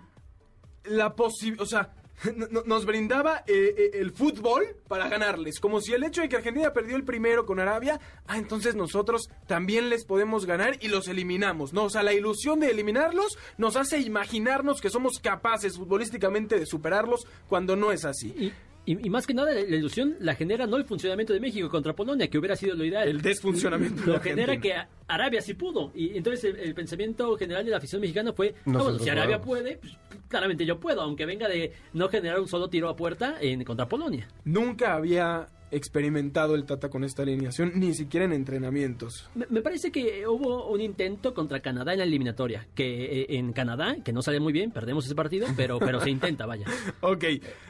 la 0.85 1.15
posibilidad. 1.15 1.63
O 1.63 1.67
sea. 1.67 1.93
no- 2.35 2.45
no- 2.51 2.61
Nos 2.67 2.85
brindaba 2.85 3.43
eh, 3.47 3.73
eh, 3.75 3.91
el 3.95 4.11
fútbol 4.11 4.63
para 4.87 5.09
ganarles. 5.09 5.59
Como 5.59 5.81
si 5.81 5.93
el 5.93 6.03
hecho 6.03 6.21
de 6.21 6.29
que 6.29 6.35
Argentina 6.35 6.71
perdió 6.71 6.95
el 6.95 7.03
primero 7.03 7.47
con 7.47 7.59
Arabia, 7.59 7.99
ah, 8.27 8.37
entonces 8.37 8.75
nosotros 8.75 9.27
también 9.47 9.89
les 9.89 10.05
podemos 10.05 10.45
ganar 10.45 10.77
y 10.81 10.89
los 10.89 11.07
eliminamos, 11.07 11.73
¿no? 11.73 11.85
O 11.85 11.89
sea, 11.89 12.03
la 12.03 12.13
ilusión 12.13 12.59
de 12.59 12.69
eliminarlos 12.69 13.39
nos 13.57 13.75
hace 13.75 13.99
imaginarnos 14.01 14.81
que 14.81 14.91
somos 14.91 15.17
capaces 15.19 15.77
futbolísticamente 15.77 16.59
de 16.59 16.67
superarlos 16.67 17.25
cuando 17.49 17.75
no 17.75 17.91
es 17.91 18.05
así. 18.05 18.53
Y- 18.85 19.07
y 19.07 19.09
más 19.09 19.27
que 19.27 19.33
nada, 19.33 19.53
la, 19.53 19.61
la 19.61 19.75
ilusión 19.75 20.15
la 20.19 20.33
genera 20.35 20.65
no 20.65 20.77
el 20.77 20.85
funcionamiento 20.85 21.33
de 21.33 21.39
México 21.39 21.69
contra 21.69 21.93
Polonia, 21.93 22.27
que 22.29 22.37
hubiera 22.37 22.55
sido 22.55 22.75
lo 22.75 22.83
ideal. 22.83 23.07
El 23.07 23.21
desfuncionamiento 23.21 24.01
de 24.01 24.07
Lo 24.07 24.13
Argentina. 24.15 24.45
genera 24.47 24.61
que 24.61 24.73
Arabia 25.07 25.41
sí 25.41 25.53
pudo. 25.53 25.91
Y 25.95 26.17
entonces 26.17 26.43
el, 26.45 26.57
el 26.57 26.73
pensamiento 26.73 27.37
general 27.37 27.63
de 27.65 27.71
la 27.71 27.77
afición 27.77 28.01
mexicana 28.01 28.33
fue: 28.33 28.55
bueno, 28.65 28.97
si 28.99 29.09
Arabia 29.09 29.39
puede, 29.41 29.77
pues, 29.77 29.93
claramente 30.27 30.65
yo 30.65 30.79
puedo, 30.79 31.01
aunque 31.01 31.25
venga 31.25 31.47
de 31.47 31.73
no 31.93 32.09
generar 32.09 32.39
un 32.39 32.47
solo 32.47 32.69
tiro 32.69 32.89
a 32.89 32.95
puerta 32.95 33.35
en 33.39 33.63
contra 33.63 33.87
Polonia. 33.87 34.27
Nunca 34.45 34.95
había 34.95 35.47
experimentado 35.71 36.55
el 36.55 36.65
Tata 36.65 36.89
con 36.89 37.03
esta 37.03 37.23
alineación, 37.23 37.71
ni 37.75 37.93
siquiera 37.93 38.25
en 38.25 38.33
entrenamientos. 38.33 39.29
Me, 39.35 39.45
me 39.49 39.61
parece 39.61 39.91
que 39.91 40.27
hubo 40.27 40.67
un 40.69 40.81
intento 40.81 41.33
contra 41.33 41.61
Canadá 41.61 41.93
en 41.93 41.99
la 41.99 42.05
eliminatoria, 42.05 42.67
que 42.75 43.21
eh, 43.21 43.25
en 43.37 43.53
Canadá, 43.53 43.95
que 44.03 44.13
no 44.13 44.21
sale 44.21 44.39
muy 44.39 44.53
bien, 44.53 44.71
perdemos 44.71 45.05
ese 45.05 45.15
partido, 45.15 45.47
pero, 45.55 45.79
pero 45.79 45.99
se 46.01 46.09
intenta, 46.09 46.45
vaya. 46.45 46.65
Ok, 47.01 47.23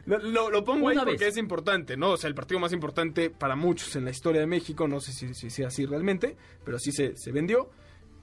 lo, 0.06 0.64
pongo 0.64 0.90
ahí 0.90 0.96
Una 0.96 1.06
porque 1.06 1.26
vez. 1.26 1.34
es 1.34 1.38
importante, 1.38 1.96
¿no? 1.98 2.12
O 2.12 2.18
sea, 2.18 2.28
el 2.28 2.36
partido 2.36 2.60
más 2.60 2.74
importante 2.74 3.30
para 3.30 3.56
muchos 3.56 3.96
en 3.96 4.06
la 4.06 4.12
historia 4.12 4.42
de 4.42 4.48
México, 4.48 4.88
no 4.88 5.00
sé 5.00 5.12
si, 5.14 5.34
si 5.34 5.50
sea 5.50 5.68
así 5.68 5.86
realmente, 5.86 6.36
pero 6.66 6.80
sí 6.80 6.92
se, 6.92 7.16
se 7.16 7.32
vendió. 7.32 7.70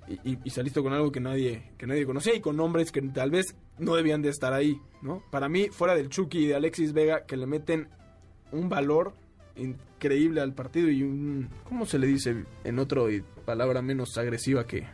Y, 0.08 0.32
y- 0.32 0.38
y 0.44 0.50
saliste 0.50 0.80
con 0.82 0.92
algo 0.94 1.12
que 1.12 1.20
nadie, 1.20 1.73
que 1.76 1.87
nadie 1.87 2.06
conocía 2.06 2.35
y 2.35 2.40
con 2.40 2.56
nombres 2.56 2.90
que 2.92 3.02
tal 3.02 3.30
vez 3.30 3.54
no 3.78 3.94
debían 3.94 4.23
de 4.23 4.30
estar 4.30 4.54
ahí, 4.54 4.80
¿no? 5.02 5.23
Para 5.30 5.49
mí, 5.50 5.68
fuera 5.70 5.94
del 5.94 6.08
Chucky 6.08 6.38
y 6.44 6.47
de 6.47 6.54
Alexis 6.54 6.92
Vega, 6.94 7.26
que 7.26 7.37
le 7.37 7.47
meten 7.47 7.88
un 8.50 8.68
valor 8.70 9.12
increíble 9.58 10.40
al 10.40 10.54
partido 10.54 10.88
y 10.90 11.02
un... 11.02 11.48
¿Cómo 11.64 11.86
se 11.86 11.98
le 11.98 12.06
dice 12.06 12.44
en 12.64 12.78
otra 12.78 13.02
palabra 13.44 13.82
menos 13.82 14.16
agresiva 14.16 14.66
que, 14.66 14.86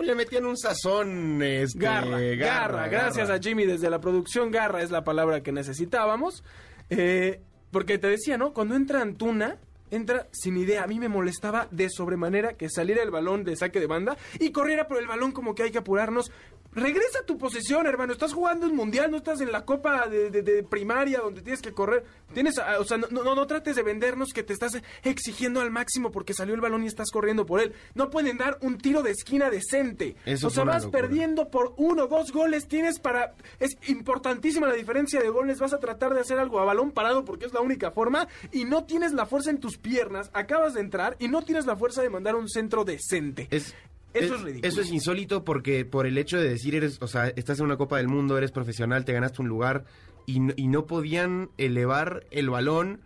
Le 0.00 0.14
metían 0.14 0.46
un 0.46 0.56
sazón. 0.56 1.42
Este, 1.42 1.78
Garra, 1.78 2.20
garra, 2.20 2.88
Gracias 2.88 3.28
garra. 3.28 3.38
a 3.38 3.42
Jimmy 3.42 3.66
desde 3.66 3.90
la 3.90 4.00
producción. 4.00 4.50
Garra 4.50 4.82
es 4.82 4.90
la 4.90 5.04
palabra 5.04 5.42
que 5.42 5.52
necesitábamos. 5.52 6.42
Eh, 6.88 7.40
porque 7.70 7.98
te 7.98 8.08
decía, 8.08 8.36
¿no? 8.36 8.52
Cuando 8.52 8.74
entra 8.74 9.00
Antuna, 9.00 9.58
entra 9.90 10.28
sin 10.32 10.56
idea. 10.56 10.84
A 10.84 10.86
mí 10.86 10.98
me 10.98 11.08
molestaba 11.08 11.68
de 11.70 11.88
sobremanera 11.90 12.54
que 12.54 12.68
saliera 12.68 13.02
el 13.02 13.10
balón 13.10 13.44
de 13.44 13.56
saque 13.56 13.80
de 13.80 13.86
banda 13.86 14.16
y 14.38 14.50
corriera 14.52 14.86
por 14.88 14.98
el 14.98 15.06
balón 15.06 15.32
como 15.32 15.54
que 15.54 15.64
hay 15.64 15.70
que 15.70 15.78
apurarnos. 15.78 16.30
Regresa 16.72 17.18
a 17.20 17.26
tu 17.26 17.36
posición, 17.36 17.86
hermano. 17.86 18.12
Estás 18.12 18.32
jugando 18.32 18.66
un 18.66 18.76
mundial, 18.76 19.10
no 19.10 19.16
estás 19.16 19.40
en 19.40 19.50
la 19.50 19.64
copa 19.64 20.06
de, 20.06 20.30
de- 20.30 20.42
de 20.42 20.62
primaria 20.62 21.18
donde 21.18 21.42
tienes 21.42 21.60
que 21.62 21.72
correr. 21.72 22.04
Tienes, 22.32 22.58
ah, 22.58 22.76
o 22.78 22.84
sea, 22.84 22.96
no, 22.96 23.08
no, 23.10 23.34
no 23.34 23.46
trates 23.48 23.74
de 23.74 23.82
vendernos 23.82 24.32
que 24.32 24.44
te 24.44 24.52
estás 24.52 24.80
exigiendo 25.02 25.60
al 25.60 25.72
máximo 25.72 26.12
porque 26.12 26.32
salió 26.32 26.54
el 26.54 26.60
balón 26.60 26.84
y 26.84 26.86
estás 26.86 27.10
corriendo 27.10 27.44
por 27.44 27.60
él. 27.60 27.74
No 27.94 28.08
pueden 28.10 28.36
dar 28.38 28.56
un 28.60 28.78
tiro 28.78 29.02
de 29.02 29.10
esquina 29.10 29.50
decente. 29.50 30.14
Eso 30.24 30.46
o 30.46 30.50
sea, 30.50 30.62
vas 30.64 30.84
locura. 30.84 31.00
perdiendo 31.02 31.50
por 31.50 31.74
uno, 31.76 32.06
dos 32.06 32.30
goles. 32.32 32.68
Tienes 32.68 33.00
para. 33.00 33.34
Es 33.58 33.76
importantísima 33.88 34.68
la 34.68 34.74
diferencia 34.74 35.20
de 35.20 35.28
goles. 35.28 35.58
Vas 35.58 35.72
a 35.72 35.80
tratar 35.80 36.14
de 36.14 36.20
hacer 36.20 36.38
algo 36.38 36.60
a 36.60 36.64
balón 36.64 36.92
parado 36.92 37.24
porque 37.24 37.46
es 37.46 37.52
la 37.52 37.60
única 37.60 37.90
forma. 37.90 38.28
Y 38.52 38.64
no 38.64 38.84
tienes 38.84 39.12
la 39.12 39.26
fuerza 39.26 39.50
en 39.50 39.58
tus 39.58 39.76
piernas. 39.76 40.30
Acabas 40.34 40.74
de 40.74 40.80
entrar 40.82 41.16
y 41.18 41.26
no 41.26 41.42
tienes 41.42 41.66
la 41.66 41.74
fuerza 41.74 42.00
de 42.02 42.10
mandar 42.10 42.36
un 42.36 42.48
centro 42.48 42.84
decente. 42.84 43.48
Es, 43.50 43.74
Eso 44.14 44.34
es 44.34 44.40
ridículo. 44.42 44.68
Eso 44.68 44.80
es 44.80 44.90
insólito 44.90 45.44
porque 45.44 45.84
por 45.84 46.06
el 46.06 46.18
hecho 46.18 46.38
de 46.38 46.48
decir, 46.48 46.74
eres, 46.74 46.98
o 47.00 47.06
sea, 47.06 47.28
estás 47.28 47.58
en 47.60 47.66
una 47.66 47.76
Copa 47.76 47.98
del 47.98 48.08
Mundo, 48.08 48.36
eres 48.38 48.50
profesional, 48.52 49.04
te 49.04 49.12
ganaste 49.12 49.42
un 49.42 49.48
lugar 49.48 49.84
y, 50.26 50.40
no- 50.40 50.52
y 50.56 50.68
no 50.68 50.86
podían 50.86 51.50
elevar 51.58 52.24
el 52.30 52.50
balón. 52.50 53.00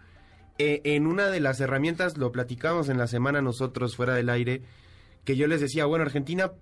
Eh, 0.59 0.81
en 0.85 1.07
una 1.07 1.27
de 1.29 1.41
las 1.41 1.61
herramientas, 1.61 2.17
lo 2.17 2.31
platicamos 2.33 2.89
en 2.89 2.97
la 2.99 3.07
semana 3.09 3.43
nosotros 3.43 3.97
fuera 3.97 4.15
del 4.15 4.29
aire, 4.31 4.63
que 5.25 5.37
yo 5.37 5.47
les 5.47 5.61
decía, 5.61 5.85
bueno, 5.85 6.05
Argentina 6.05 6.53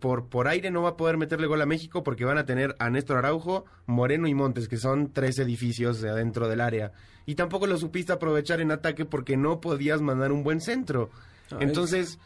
por, 0.00 0.28
por 0.28 0.48
aire 0.48 0.70
no 0.72 0.82
va 0.82 0.90
a 0.90 0.96
poder 0.96 1.16
meterle 1.16 1.46
gol 1.46 1.60
a 1.62 1.66
México 1.66 2.02
porque 2.02 2.24
van 2.24 2.36
a 2.38 2.44
tener 2.44 2.74
a 2.80 2.90
Néstor 2.90 3.18
Araujo, 3.18 3.66
Moreno 3.86 4.26
y 4.26 4.34
Montes, 4.34 4.66
que 4.68 4.76
son 4.78 5.12
tres 5.12 5.38
edificios 5.38 6.00
de 6.00 6.10
adentro 6.10 6.48
del 6.48 6.60
área. 6.60 6.90
Y 7.24 7.36
tampoco 7.36 7.68
lo 7.68 7.78
supiste 7.78 8.12
aprovechar 8.12 8.60
en 8.60 8.72
ataque 8.72 9.04
porque 9.04 9.36
no 9.36 9.60
podías 9.60 10.00
mandar 10.00 10.32
un 10.32 10.42
buen 10.42 10.60
centro. 10.60 11.10
Ah, 11.52 11.58
Entonces, 11.60 12.18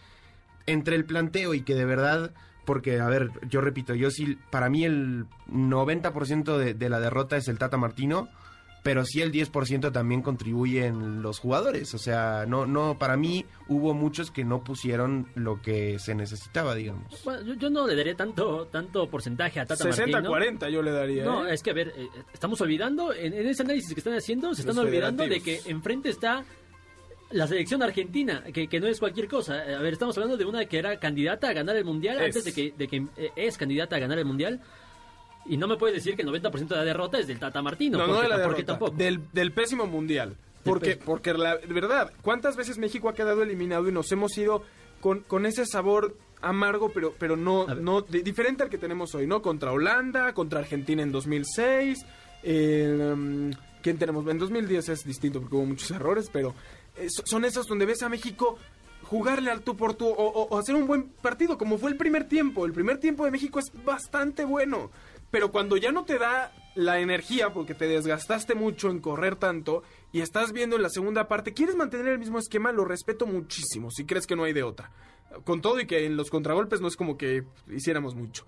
entre 0.66 0.96
el 0.96 1.04
planteo 1.04 1.54
y 1.54 1.62
que 1.62 1.74
de 1.74 1.84
verdad, 1.84 2.32
porque, 2.64 3.00
a 3.00 3.08
ver, 3.08 3.30
yo 3.48 3.60
repito, 3.60 3.94
yo 3.94 4.10
sí, 4.10 4.38
para 4.50 4.68
mí 4.68 4.84
el 4.84 5.26
90% 5.50 6.56
de, 6.56 6.74
de 6.74 6.88
la 6.88 7.00
derrota 7.00 7.36
es 7.36 7.48
el 7.48 7.58
Tata 7.58 7.76
Martino, 7.76 8.28
pero 8.86 9.04
sí 9.04 9.20
el 9.20 9.32
10% 9.32 9.90
también 9.90 10.22
contribuyen 10.22 11.20
los 11.20 11.40
jugadores. 11.40 11.92
O 11.92 11.98
sea, 11.98 12.44
no, 12.46 12.66
no, 12.66 12.96
para 12.96 13.16
mí 13.16 13.44
hubo 13.66 13.94
muchos 13.94 14.30
que 14.30 14.44
no 14.44 14.62
pusieron 14.62 15.26
lo 15.34 15.60
que 15.60 15.98
se 15.98 16.14
necesitaba, 16.14 16.76
digamos. 16.76 17.20
Bueno, 17.24 17.42
yo, 17.42 17.54
yo 17.54 17.68
no 17.68 17.84
le 17.84 17.96
daría 17.96 18.14
tanto, 18.14 18.68
tanto 18.68 19.10
porcentaje 19.10 19.58
a 19.58 19.66
Tata 19.66 19.86
Martino. 19.86 20.20
60-40 20.20 20.70
yo 20.70 20.82
le 20.82 20.92
daría. 20.92 21.24
No, 21.24 21.48
¿eh? 21.48 21.54
es 21.54 21.64
que 21.64 21.70
a 21.70 21.74
ver, 21.74 21.94
eh, 21.96 22.06
estamos 22.32 22.60
olvidando, 22.60 23.12
en, 23.12 23.32
en 23.32 23.48
ese 23.48 23.64
análisis 23.64 23.92
que 23.92 23.98
están 23.98 24.14
haciendo, 24.14 24.54
se 24.54 24.60
están 24.60 24.76
Los 24.76 24.84
olvidando 24.84 25.26
de 25.26 25.40
que 25.40 25.62
enfrente 25.66 26.10
está 26.10 26.44
la 27.30 27.46
selección 27.46 27.82
argentina, 27.82 28.42
que, 28.52 28.68
que 28.68 28.78
no 28.80 28.86
es 28.86 28.98
cualquier 29.00 29.28
cosa. 29.28 29.54
A 29.54 29.80
ver, 29.82 29.92
estamos 29.92 30.16
hablando 30.16 30.36
de 30.36 30.44
una 30.44 30.64
que 30.66 30.78
era 30.78 30.98
candidata 30.98 31.48
a 31.48 31.52
ganar 31.52 31.76
el 31.76 31.84
mundial 31.84 32.16
Es. 32.18 32.36
antes 32.36 32.44
de 32.44 32.52
que, 32.52 32.74
de 32.76 32.86
que 32.88 33.06
eh, 33.16 33.30
es 33.36 33.56
candidata 33.58 33.96
a 33.96 33.98
ganar 33.98 34.18
el 34.18 34.24
mundial. 34.24 34.60
Y 35.48 35.56
no 35.56 35.68
me 35.68 35.76
puedes 35.76 35.94
decir 35.96 36.16
que 36.16 36.22
el 36.22 36.28
90% 36.28 36.66
de 36.68 36.76
la 36.76 36.84
derrota 36.84 37.18
es 37.18 37.26
del 37.26 37.38
Tata 37.38 37.62
Martino. 37.62 37.98
No, 37.98 38.06
no 38.06 38.20
de 38.20 38.28
la 38.28 38.42
porque 38.42 38.62
derrota, 38.62 38.72
tampoco. 38.72 38.96
Del, 38.96 39.20
del 39.32 39.52
pésimo 39.52 39.86
mundial. 39.86 40.36
Porque, 40.64 40.90
pésimo. 40.96 41.04
porque 41.06 41.32
la 41.34 41.56
de 41.56 41.72
verdad, 41.72 42.12
¿cuántas 42.22 42.56
veces 42.56 42.78
México 42.78 43.08
ha 43.08 43.14
quedado 43.14 43.42
eliminado 43.44 43.88
y 43.88 43.92
nos 43.92 44.10
hemos 44.10 44.36
ido 44.36 44.64
con, 45.00 45.20
con 45.20 45.46
ese 45.46 45.64
sabor 45.66 46.16
amargo, 46.42 46.90
pero, 46.92 47.14
pero 47.18 47.36
no, 47.36 47.66
no 47.74 48.02
di- 48.02 48.22
diferente 48.22 48.64
al 48.64 48.70
que 48.70 48.78
tenemos 48.78 49.14
hoy, 49.14 49.26
¿no? 49.28 49.40
Contra 49.42 49.70
Holanda, 49.72 50.32
contra 50.34 50.58
Argentina 50.60 51.02
en 51.02 51.12
2006. 51.12 52.04
eh, 52.42 53.10
um, 53.14 53.50
¿Quién 53.82 53.98
tenemos? 53.98 54.26
En 54.26 54.38
2010 54.38 54.88
es 54.88 55.04
distinto 55.04 55.40
porque 55.40 55.54
hubo 55.54 55.64
muchos 55.66 55.90
errores, 55.92 56.28
pero 56.32 56.54
eh, 56.96 57.08
so- 57.08 57.22
son 57.26 57.44
esos 57.44 57.66
donde 57.66 57.86
ves 57.86 58.02
a 58.02 58.08
México 58.08 58.58
jugarle 59.02 59.50
al 59.50 59.62
tú 59.62 59.76
por 59.76 59.94
tú 59.94 60.08
o 60.08 60.58
hacer 60.58 60.74
un 60.74 60.86
buen 60.86 61.04
partido, 61.08 61.56
como 61.58 61.78
fue 61.78 61.90
el 61.90 61.96
primer 61.96 62.24
tiempo. 62.28 62.66
El 62.66 62.72
primer 62.72 62.98
tiempo 62.98 63.24
de 63.24 63.30
México 63.30 63.58
es 63.60 63.70
bastante 63.84 64.44
bueno. 64.44 64.90
Pero 65.30 65.50
cuando 65.52 65.76
ya 65.76 65.92
no 65.92 66.04
te 66.04 66.18
da 66.18 66.52
la 66.74 66.98
energía 67.00 67.52
porque 67.52 67.74
te 67.74 67.86
desgastaste 67.88 68.54
mucho 68.54 68.90
en 68.90 69.00
correr 69.00 69.36
tanto 69.36 69.82
y 70.12 70.20
estás 70.20 70.52
viendo 70.52 70.76
en 70.76 70.82
la 70.82 70.88
segunda 70.90 71.26
parte, 71.28 71.52
quieres 71.54 71.76
mantener 71.76 72.08
el 72.08 72.18
mismo 72.18 72.38
esquema, 72.38 72.72
lo 72.72 72.84
respeto 72.84 73.26
muchísimo, 73.26 73.90
si 73.90 74.04
crees 74.06 74.26
que 74.26 74.36
no 74.36 74.44
hay 74.44 74.52
de 74.52 74.62
otra. 74.62 74.90
Con 75.44 75.60
todo 75.60 75.80
y 75.80 75.86
que 75.86 76.06
en 76.06 76.16
los 76.16 76.30
contragolpes 76.30 76.80
no 76.80 76.88
es 76.88 76.96
como 76.96 77.16
que 77.18 77.44
hiciéramos 77.70 78.14
mucho. 78.14 78.44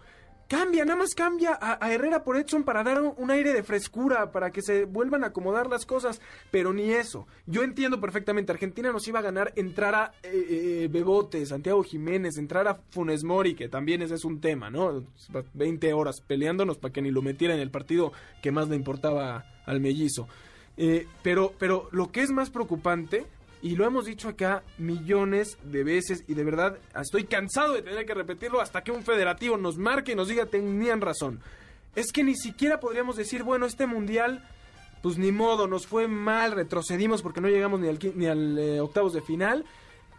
Cambia, 0.49 0.87
nada 0.87 0.99
más 0.99 1.15
cambia 1.15 1.59
a, 1.61 1.93
Herrera 1.93 2.25
por 2.25 2.39
Edson 2.39 2.65
para 2.65 2.83
dar 2.83 3.03
un, 3.03 3.31
aire 3.31 3.53
de 3.53 3.63
frescura, 3.63 4.33
para 4.33 4.51
que 4.51 4.63
se 4.63 4.87
vuelvan 4.87 5.23
a 5.23 5.27
acomodar 5.27 5.67
las 5.67 5.85
cosas, 5.85 6.23
pero 6.51 6.73
ni 6.73 6.91
eso. 6.91 7.27
Yo 7.45 7.63
entiendo 7.63 8.01
perfectamente, 8.01 8.51
Argentina 8.51 8.91
nos 8.91 9.07
iba 9.07 9.19
a 9.19 9.23
ganar 9.23 9.53
entrar 9.57 9.95
a 9.95 10.13
eh, 10.23 10.31
eh, 10.33 10.89
Bebote, 10.91 11.45
Santiago 11.45 11.83
Jiménez, 11.83 12.39
entrar 12.39 12.67
a 12.67 12.81
Funes 12.89 13.25
Mori, 13.25 13.55
que 13.55 13.69
también 13.69 14.01
ese 14.01 14.15
es 14.15 14.25
un 14.25 14.41
tema, 14.41 14.71
¿no? 14.71 15.05
20 15.53 15.93
horas 15.93 16.23
peleándonos 16.23 16.79
para 16.79 16.95
que 16.95 17.03
ni 17.03 17.11
lo 17.11 17.21
metiera 17.21 17.53
en 17.53 17.61
el 17.61 17.71
partido 17.71 18.13
que 18.43 18.51
más 18.51 18.71
le 18.71 18.77
importaba 18.77 19.45
al 19.67 19.81
mellizo. 19.81 20.29
Eh, 20.79 21.07
pero, 21.23 21.53
pero 21.59 21.91
lo 21.93 22.11
que 22.11 22.23
es 22.23 22.31
más 22.31 22.49
preocupante, 22.49 23.27
y 23.63 23.77
lo 23.77 23.85
hemos 23.85 24.07
dicho 24.07 24.29
acá 24.29 24.63
millones 24.79 25.59
de 25.65 25.85
veces, 25.85 26.25
y 26.29 26.35
de 26.35 26.45
verdad 26.45 26.79
estoy 27.01 27.25
cansado 27.25 27.75
de 27.75 27.83
tener 27.83 28.07
que 28.07 28.15
repetirlo 28.15 28.61
hasta 28.61 28.83
que 28.83 28.93
un 28.93 29.03
federativo 29.03 29.57
nos 29.57 29.79
marque 29.79 30.13
y 30.13 30.15
nos 30.15 30.29
diga 30.29 30.47
tenían 30.47 31.01
razón. 31.01 31.41
Es 31.97 32.13
que 32.13 32.23
ni 32.23 32.37
siquiera 32.37 32.79
podríamos 32.81 33.17
decir, 33.17 33.43
bueno, 33.43 33.67
este 33.67 33.87
mundial, 33.87 34.47
pues 35.03 35.19
ni 35.19 35.33
modo, 35.33 35.67
nos 35.67 35.87
fue 35.87 36.07
mal, 36.07 36.53
retrocedimos 36.53 37.23
porque 37.23 37.41
no 37.41 37.49
llegamos 37.49 37.81
ni 37.81 37.89
al, 37.89 37.99
ni 38.15 38.27
al 38.27 38.59
eh, 38.59 38.81
octavos 38.81 39.13
de 39.13 39.23
final. 39.23 39.65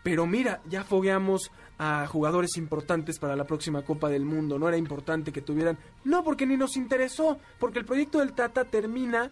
Pero 0.03 0.25
mira, 0.25 0.62
ya 0.69 0.84
fogueamos 0.84 1.51
a 1.77 2.08
jugadores 2.08 2.58
importantes 2.58 3.19
para 3.19 3.36
la 3.36 3.46
próxima 3.46 3.84
Copa 3.84 4.10
del 4.10 4.25
Mundo. 4.25 4.58
No 4.58 4.67
era 4.67 4.77
importante 4.77 5.31
que 5.31 5.41
tuvieran. 5.41 5.77
No, 6.03 6.24
porque 6.24 6.46
ni 6.46 6.58
nos 6.58 6.77
interesó. 6.77 7.38
Porque 7.60 7.79
el 7.79 7.86
proyecto 7.86 8.19
del 8.19 8.34
Tata 8.34 8.65
termina 8.65 9.29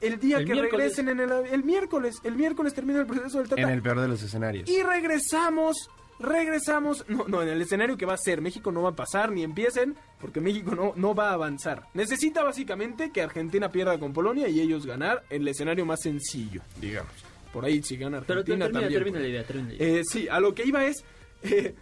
el 0.00 0.18
día 0.20 0.38
El 0.38 0.46
que 0.46 0.52
miércoles. 0.52 0.96
regresen 0.96 1.08
en 1.08 1.20
el, 1.20 1.30
el 1.52 1.64
miércoles. 1.64 2.16
El 2.24 2.36
miércoles 2.36 2.74
termina 2.74 3.00
el 3.00 3.06
proceso 3.06 3.38
del 3.38 3.48
Tata. 3.48 3.62
En 3.62 3.68
el 3.70 3.82
peor 3.82 4.00
de 4.00 4.08
los 4.08 4.22
escenarios. 4.22 4.68
Y 4.68 4.82
regresamos, 4.82 5.76
regresamos, 6.18 7.04
no, 7.08 7.24
no, 7.28 7.42
en 7.42 7.48
el 7.48 7.60
escenario 7.62 7.96
que 7.96 8.06
va 8.06 8.14
a 8.14 8.18
ser, 8.18 8.40
México 8.40 8.70
no 8.72 8.82
va 8.82 8.90
a 8.90 8.96
pasar 8.96 9.32
ni 9.32 9.42
empiecen, 9.42 9.96
porque 10.20 10.40
México 10.40 10.74
no, 10.74 10.92
no 10.96 11.14
va 11.14 11.30
a 11.30 11.34
avanzar. 11.34 11.84
Necesita 11.94 12.42
básicamente 12.44 13.10
que 13.10 13.22
Argentina 13.22 13.70
pierda 13.70 13.98
con 13.98 14.12
Polonia 14.12 14.48
y 14.48 14.60
ellos 14.60 14.86
ganar 14.86 15.24
en 15.30 15.42
el 15.42 15.48
escenario 15.48 15.86
más 15.86 16.00
sencillo, 16.02 16.62
digamos. 16.80 17.12
Por 17.52 17.64
ahí 17.64 17.82
si 17.82 17.96
gana 17.96 18.20
Pero 18.26 18.40
Argentina 18.40 18.66
termina, 18.66 18.80
también. 18.82 19.02
termina 19.02 19.20
la 19.20 19.28
idea, 19.28 19.44
termina 19.44 19.68
la 19.70 19.74
idea. 19.76 20.00
Eh, 20.00 20.02
sí, 20.04 20.28
a 20.28 20.40
lo 20.40 20.54
que 20.54 20.64
iba 20.66 20.84
es, 20.84 21.04
eh, 21.42 21.74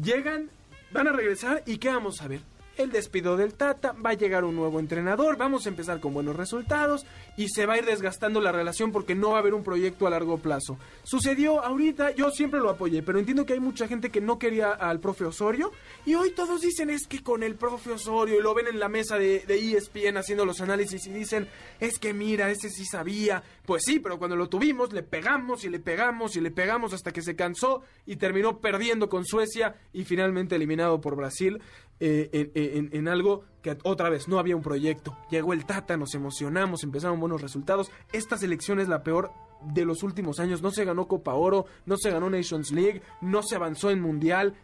llegan, 0.00 0.48
van 0.92 1.08
a 1.08 1.12
regresar 1.12 1.62
y 1.66 1.76
¿qué 1.78 1.88
vamos 1.88 2.22
a 2.22 2.28
ver? 2.28 2.40
El 2.80 2.92
despido 2.92 3.36
del 3.36 3.52
Tata, 3.52 3.92
va 3.92 4.10
a 4.10 4.14
llegar 4.14 4.42
un 4.42 4.56
nuevo 4.56 4.80
entrenador, 4.80 5.36
vamos 5.36 5.66
a 5.66 5.68
empezar 5.68 6.00
con 6.00 6.14
buenos 6.14 6.34
resultados 6.34 7.04
y 7.36 7.50
se 7.50 7.66
va 7.66 7.74
a 7.74 7.78
ir 7.78 7.84
desgastando 7.84 8.40
la 8.40 8.52
relación 8.52 8.90
porque 8.90 9.14
no 9.14 9.32
va 9.32 9.36
a 9.36 9.40
haber 9.40 9.52
un 9.52 9.62
proyecto 9.62 10.06
a 10.06 10.10
largo 10.10 10.38
plazo. 10.38 10.78
Sucedió 11.02 11.62
ahorita, 11.62 12.12
yo 12.12 12.30
siempre 12.30 12.58
lo 12.58 12.70
apoyé, 12.70 13.02
pero 13.02 13.18
entiendo 13.18 13.44
que 13.44 13.52
hay 13.52 13.60
mucha 13.60 13.86
gente 13.86 14.08
que 14.08 14.22
no 14.22 14.38
quería 14.38 14.70
al 14.70 14.98
profe 14.98 15.26
Osorio 15.26 15.72
y 16.06 16.14
hoy 16.14 16.30
todos 16.30 16.62
dicen 16.62 16.88
es 16.88 17.06
que 17.06 17.22
con 17.22 17.42
el 17.42 17.56
profe 17.56 17.92
Osorio 17.92 18.38
y 18.38 18.42
lo 18.42 18.54
ven 18.54 18.68
en 18.68 18.80
la 18.80 18.88
mesa 18.88 19.18
de, 19.18 19.40
de 19.40 19.76
ESPN 19.76 20.16
haciendo 20.16 20.46
los 20.46 20.62
análisis 20.62 21.06
y 21.06 21.10
dicen 21.10 21.48
es 21.80 21.98
que 21.98 22.14
mira, 22.14 22.50
ese 22.50 22.70
sí 22.70 22.86
sabía. 22.86 23.42
Pues 23.66 23.82
sí, 23.84 24.00
pero 24.00 24.18
cuando 24.18 24.36
lo 24.36 24.48
tuvimos 24.48 24.94
le 24.94 25.02
pegamos 25.02 25.64
y 25.64 25.68
le 25.68 25.80
pegamos 25.80 26.34
y 26.34 26.40
le 26.40 26.50
pegamos 26.50 26.94
hasta 26.94 27.12
que 27.12 27.20
se 27.20 27.36
cansó 27.36 27.82
y 28.06 28.16
terminó 28.16 28.58
perdiendo 28.58 29.10
con 29.10 29.26
Suecia 29.26 29.76
y 29.92 30.04
finalmente 30.04 30.56
eliminado 30.56 30.98
por 31.02 31.14
Brasil 31.14 31.60
eh, 32.00 32.88
en, 32.92 33.08
algo 33.08 33.44
que 33.62 33.76
otra 33.84 34.08
vez 34.08 34.26
no 34.26 34.38
había 34.38 34.56
un 34.56 34.62
proyecto. 34.62 35.16
Llegó 35.30 35.52
el 35.52 35.66
Tata, 35.66 35.96
nos 35.96 36.14
emocionamos, 36.14 36.82
empezaron 36.82 37.20
buenos 37.20 37.42
resultados. 37.42 37.90
Esta 38.12 38.38
selección 38.38 38.80
es 38.80 38.88
la 38.88 39.02
peor 39.02 39.30
de 39.62 39.84
los 39.84 40.02
últimos 40.02 40.40
años. 40.40 40.62
No 40.62 40.70
se 40.70 40.84
ganó 40.84 41.06
Copa 41.06 41.34
Oro, 41.34 41.66
no 41.84 41.96
se 41.98 42.10
ganó 42.10 42.30
Nations 42.30 42.72
League, 42.72 43.02
no 43.20 43.42
se 43.42 43.56
avanzó 43.56 43.90
en 43.90 44.00
Mundial. 44.00 44.54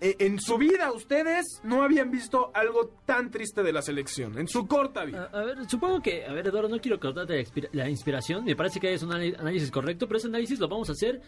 Eh, 0.00 0.16
en 0.20 0.40
su 0.40 0.58
vida 0.58 0.92
ustedes 0.92 1.60
no 1.64 1.82
habían 1.82 2.10
visto 2.10 2.50
algo 2.54 2.90
tan 3.06 3.30
triste 3.30 3.62
de 3.62 3.72
la 3.72 3.80
selección, 3.80 4.38
en 4.38 4.46
su 4.46 4.66
corta 4.66 5.04
vida. 5.04 5.30
A, 5.32 5.40
ver, 5.40 5.68
supongo 5.68 6.00
que, 6.00 6.26
a 6.26 6.32
ver, 6.32 6.46
Eduardo, 6.46 6.68
no 6.68 6.80
quiero 6.80 7.00
cortarte 7.00 7.46
la, 7.54 7.68
la 7.72 7.88
inspiración. 7.88 8.44
Me 8.44 8.56
parece 8.56 8.80
que 8.80 8.92
es 8.92 9.02
un 9.02 9.12
análisis 9.12 9.70
correcto, 9.70 10.06
pero 10.06 10.18
ese 10.18 10.28
análisis 10.28 10.58
lo 10.58 10.68
vamos 10.68 10.88
a 10.90 10.92
hacer 10.92 11.20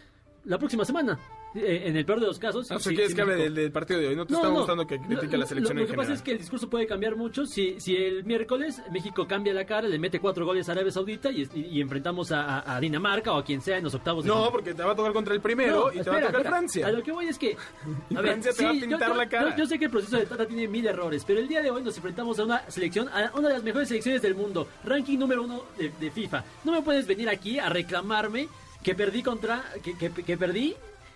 la 0.45 0.57
próxima 0.57 0.85
semana. 0.85 1.19
Eh, 1.55 1.83
en 1.85 1.97
el 1.97 2.05
peor 2.05 2.19
de 2.19 2.27
los 2.27 2.37
casos. 2.37 2.69
Ah, 2.71 2.77
sí, 2.79 2.89
¿quieres 2.89 3.09
sí, 3.09 3.15
que 3.15 3.21
hable 3.23 3.35
del, 3.35 3.55
del 3.55 3.71
partido 3.71 3.99
de 3.99 4.09
hoy? 4.09 4.15
¿No 4.15 4.25
te 4.25 4.33
No, 4.33 4.37
está 4.39 4.49
no. 4.49 4.55
gustando 4.57 4.85
que 4.85 4.99
critique 4.99 5.35
la 5.35 5.47
selección 5.47 5.77
lo, 5.77 5.81
en 5.83 5.87
lo 5.87 5.91
que 5.91 5.97
pasa 5.97 6.13
es 6.13 6.21
que 6.21 6.31
el 6.33 6.37
discurso 6.37 6.69
puede 6.69 6.85
cambiar 6.85 7.15
mucho. 7.15 7.45
Si, 7.47 7.79
si 7.79 7.95
el 7.97 8.23
miércoles 8.23 8.81
México 8.91 9.27
cambia 9.27 9.51
la 9.53 9.65
cara, 9.65 9.87
le 9.87 9.97
mete 9.97 10.19
cuatro 10.19 10.45
goles 10.45 10.69
a 10.69 10.73
Arabia 10.73 10.91
Saudita 10.91 11.31
y, 11.31 11.49
y- 11.55 11.65
y 11.77 11.81
enfrentamos 11.81 12.31
a, 12.31 12.59
a- 12.59 12.75
a 12.75 12.79
Dinamarca 12.79 13.33
o 13.33 13.37
a 13.39 13.43
quien 13.43 13.61
sea 13.61 13.77
en 13.77 13.83
los 13.83 13.95
octavos 13.95 14.23
de 14.25 14.29
No, 14.29 14.51
porque 14.51 14.75
te 14.75 14.83
va 14.83 14.91
a 14.91 14.95
tocar 14.95 15.11
contra 15.11 15.33
el 15.33 15.41
primero 15.41 15.85
No, 15.85 15.89
y 15.89 15.93
te 15.93 15.99
espera, 16.01 16.11
va 16.17 16.19
a 16.19 16.25
tocar 16.27 16.41
espera. 16.41 16.57
Francia. 16.57 16.87
A 16.87 16.91
lo 16.91 17.01
que 17.03 17.11
voy 17.11 17.25
es 17.27 17.39
que. 17.39 17.57
Y 18.11 18.15
a 18.15 18.21
ver, 18.21 18.31
Francia 18.31 18.51
te 18.55 18.63
va 18.65 18.69
a 18.69 18.73
pintar 18.73 19.09
yo- 19.09 19.15
la 19.15 19.27
cara. 19.29 19.49
Yo, 19.51 19.57
yo 19.57 19.65
sé 19.65 19.79
que 19.79 19.85
el 19.85 19.91
proceso 19.91 20.17
de 20.17 20.25
Tata 20.27 20.45
tiene 20.45 20.67
mil 20.67 20.85
errores, 20.85 21.23
pero 21.25 21.39
el 21.39 21.47
día 21.47 21.63
de 21.63 21.71
hoy 21.71 21.81
nos 21.81 21.95
enfrentamos 21.97 22.37
a 22.37 22.43
una 22.43 22.69
selección, 22.69 23.09
a 23.09 23.31
una 23.35 23.47
de 23.47 23.55
las 23.55 23.63
mejores 23.63 23.87
selecciones 23.87 24.21
del 24.21 24.35
mundo, 24.35 24.67
ranking 24.83 25.17
número 25.17 25.41
uno 25.41 25.63
de, 25.79 25.89
de 25.99 26.11
FIFA. 26.11 26.43
No 26.63 26.73
me 26.73 26.83
puedes 26.83 27.07
venir 27.07 27.27
aquí 27.27 27.57
a 27.57 27.69
reclamarme 27.69 28.47
que 28.83 28.93
perdí 28.93 29.23
contra. 29.23 29.63
que, 29.83 29.97
que, 29.97 30.11
que 30.11 30.37
perdí. 30.37 30.75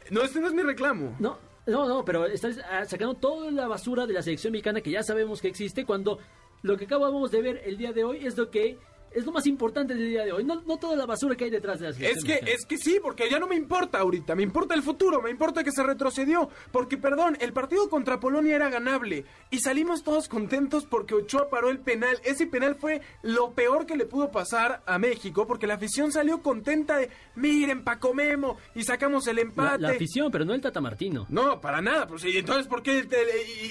No, 0.10 0.22
este 0.22 0.40
no 0.40 0.48
es 0.48 0.54
mi 0.54 0.62
reclamo. 0.62 1.16
No, 1.20 1.38
no, 1.66 1.88
no, 1.88 2.06
pero 2.06 2.26
estás 2.26 2.60
ah, 2.70 2.86
sacando 2.86 3.16
toda 3.16 3.52
la 3.52 3.68
basura 3.68 4.06
de 4.06 4.14
la 4.14 4.22
selección 4.22 4.52
mexicana 4.52 4.82
que 4.82 4.92
ya 4.92 5.04
sabemos 5.04 5.42
que 5.42 5.48
existe 5.48 5.86
cuando 5.86 6.20
lo 6.62 6.78
que 6.78 6.86
acabamos 6.86 7.32
de 7.32 7.42
ver 7.42 7.62
el 7.66 7.78
día 7.78 7.94
de 7.94 8.04
hoy 8.04 8.26
es 8.26 8.38
lo 8.38 8.50
que. 8.50 8.78
Es 9.16 9.26
lo 9.26 9.32
más 9.32 9.46
importante 9.48 9.94
del 9.94 10.10
día 10.10 10.24
de 10.26 10.32
hoy, 10.32 10.44
no, 10.44 10.62
no 10.62 10.78
toda 10.78 10.96
la 10.96 11.06
basura 11.06 11.36
que 11.36 11.46
hay 11.46 11.50
detrás 11.50 11.80
de 11.80 11.88
la 11.88 11.94
selección. 11.94 12.18
Es 12.18 12.24
que, 12.46 12.52
es 12.52 12.66
que 12.66 12.78
sí, 12.78 13.00
porque 13.02 13.30
ya 13.30 13.40
no 13.40 13.48
me 13.48 13.56
importa 13.56 14.00
ahorita, 14.00 14.36
me 14.36 14.44
importa 14.44 14.74
el 14.74 14.82
futuro, 14.84 15.22
me 15.22 15.30
importa 15.30 15.64
que 15.64 15.72
se 15.72 15.84
retrocedió, 15.84 16.50
porque 16.72 16.98
perdón, 16.98 17.38
el 17.40 17.54
partido 17.54 17.90
contra 17.90 18.20
Polonia 18.20 18.56
era 18.56 18.70
ganable 18.70 19.26
y 19.52 19.60
salimos 19.60 20.04
todos 20.04 20.28
contentos 20.28 20.86
porque 20.86 21.14
Ochoa 21.16 21.50
paró 21.50 21.70
el 21.70 21.80
penal. 21.80 22.18
Ese 22.24 22.48
penal 22.48 22.76
fue 22.76 23.02
lo 23.22 23.52
peor 23.54 23.86
que 23.86 23.96
le 23.96 24.06
pudo 24.06 24.32
pasar 24.32 24.82
a 24.86 24.98
México, 25.00 25.46
porque 25.48 25.68
la 25.68 25.76
afición 25.76 26.12
salió 26.12 26.42
contenta 26.42 26.98
de, 26.98 27.10
miren, 27.36 27.84
Paco 27.84 28.14
Memo, 28.14 28.58
y 28.76 28.84
sacamos 28.84 29.28
el 29.28 29.40
empate. 29.40 29.82
la 29.82 29.90
afición, 29.90 30.32
pero 30.32 30.46
no 30.46 30.54
el 30.54 30.62
Tata 30.62 30.82
Martino. 30.82 31.26
No, 31.30 31.60
para 31.62 31.82
nada. 31.82 32.08
Pues, 32.08 32.26
¿y 32.26 32.38
entonces, 32.38 32.68
¿por 32.68 32.82
qué 32.82 33.04
te- 33.04 33.18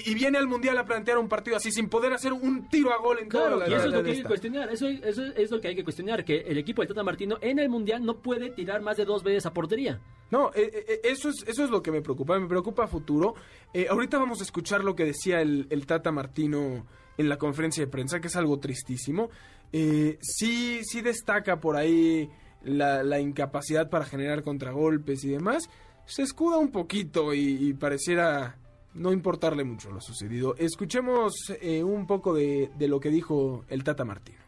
y, 0.05 0.11
y 0.11 0.13
viene 0.15 0.37
al 0.37 0.47
Mundial 0.47 0.77
a 0.77 0.85
plantear 0.85 1.17
un 1.17 1.27
partido 1.27 1.57
así 1.57 1.71
sin 1.71 1.89
poder 1.89 2.13
hacer 2.13 2.33
un 2.33 2.67
tiro 2.69 2.93
a 2.93 2.97
gol 2.97 3.19
en 3.19 3.29
Claro, 3.29 3.57
la 3.57 3.67
y 3.69 3.73
eso 3.73 3.85
es 3.87 3.91
lo 3.93 4.03
que 4.03 4.11
hay 4.11 4.17
que 4.17 4.23
cuestionar. 4.23 4.69
Eso, 4.71 4.87
eso 4.87 5.23
es 5.35 5.51
lo 5.51 5.59
que 5.61 5.69
hay 5.69 5.75
que 5.75 5.83
cuestionar, 5.83 6.23
que 6.23 6.41
el 6.41 6.57
equipo 6.57 6.81
de 6.81 6.87
Tata 6.87 7.03
Martino 7.03 7.37
en 7.41 7.59
el 7.59 7.69
Mundial 7.69 8.03
no 8.05 8.21
puede 8.21 8.49
tirar 8.49 8.81
más 8.81 8.97
de 8.97 9.05
dos 9.05 9.23
veces 9.23 9.45
a 9.45 9.53
portería. 9.53 9.99
No, 10.31 10.51
eh, 10.55 10.85
eh, 10.87 11.01
eso, 11.03 11.29
es, 11.29 11.43
eso 11.47 11.63
es 11.63 11.69
lo 11.69 11.83
que 11.83 11.91
me 11.91 12.01
preocupa, 12.01 12.39
me 12.39 12.47
preocupa 12.47 12.87
futuro. 12.87 13.35
Eh, 13.73 13.87
ahorita 13.89 14.17
vamos 14.17 14.39
a 14.41 14.43
escuchar 14.43 14.83
lo 14.83 14.95
que 14.95 15.05
decía 15.05 15.41
el, 15.41 15.67
el 15.69 15.85
Tata 15.85 16.11
Martino 16.11 16.85
en 17.17 17.29
la 17.29 17.37
conferencia 17.37 17.83
de 17.83 17.91
prensa, 17.91 18.19
que 18.19 18.27
es 18.27 18.35
algo 18.35 18.59
tristísimo. 18.59 19.29
Eh, 19.71 20.19
sí, 20.21 20.81
sí 20.83 21.01
destaca 21.01 21.59
por 21.59 21.75
ahí 21.75 22.29
la, 22.63 23.19
incapacidad 23.19 23.89
para 23.89 24.05
generar 24.05 24.43
contragolpes 24.43 25.23
y 25.23 25.29
demás. 25.29 25.69
Se 26.05 26.21
escuda 26.21 26.57
un 26.57 26.71
poquito 26.71 27.33
y, 27.33 27.73
pareciera 27.73 28.57
no 28.93 29.11
importarle 29.11 29.63
mucho 29.63 29.91
lo 29.91 30.01
sucedido. 30.01 30.55
Escuchemos 30.57 31.33
eh, 31.61 31.83
un 31.83 32.05
poco 32.05 32.33
de, 32.33 32.69
de 32.77 32.87
lo 32.87 32.99
que 32.99 33.09
dijo 33.09 33.65
el 33.67 33.83
Tata 33.83 34.05
Martino. 34.05 34.42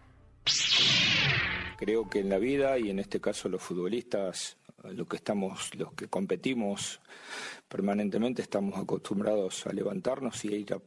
Creo 1.77 2.09
que 2.09 2.19
en 2.19 2.29
la 2.29 2.37
vida 2.37 2.77
y 2.79 2.89
en 2.89 2.99
este 2.99 3.19
caso 3.19 3.49
los 3.49 3.61
futbolistas, 3.61 4.57
los 4.83 5.07
que 5.07 5.17
estamos, 5.17 5.73
los 5.75 5.93
que 5.93 6.07
competimos 6.07 6.99
permanentemente, 7.67 8.41
estamos 8.41 8.77
acostumbrados 8.79 9.67
a 9.67 9.73
levantarnos 9.73 10.45
y 10.45 10.53
a 10.53 10.57
ir 10.57 10.73
a 10.73 10.79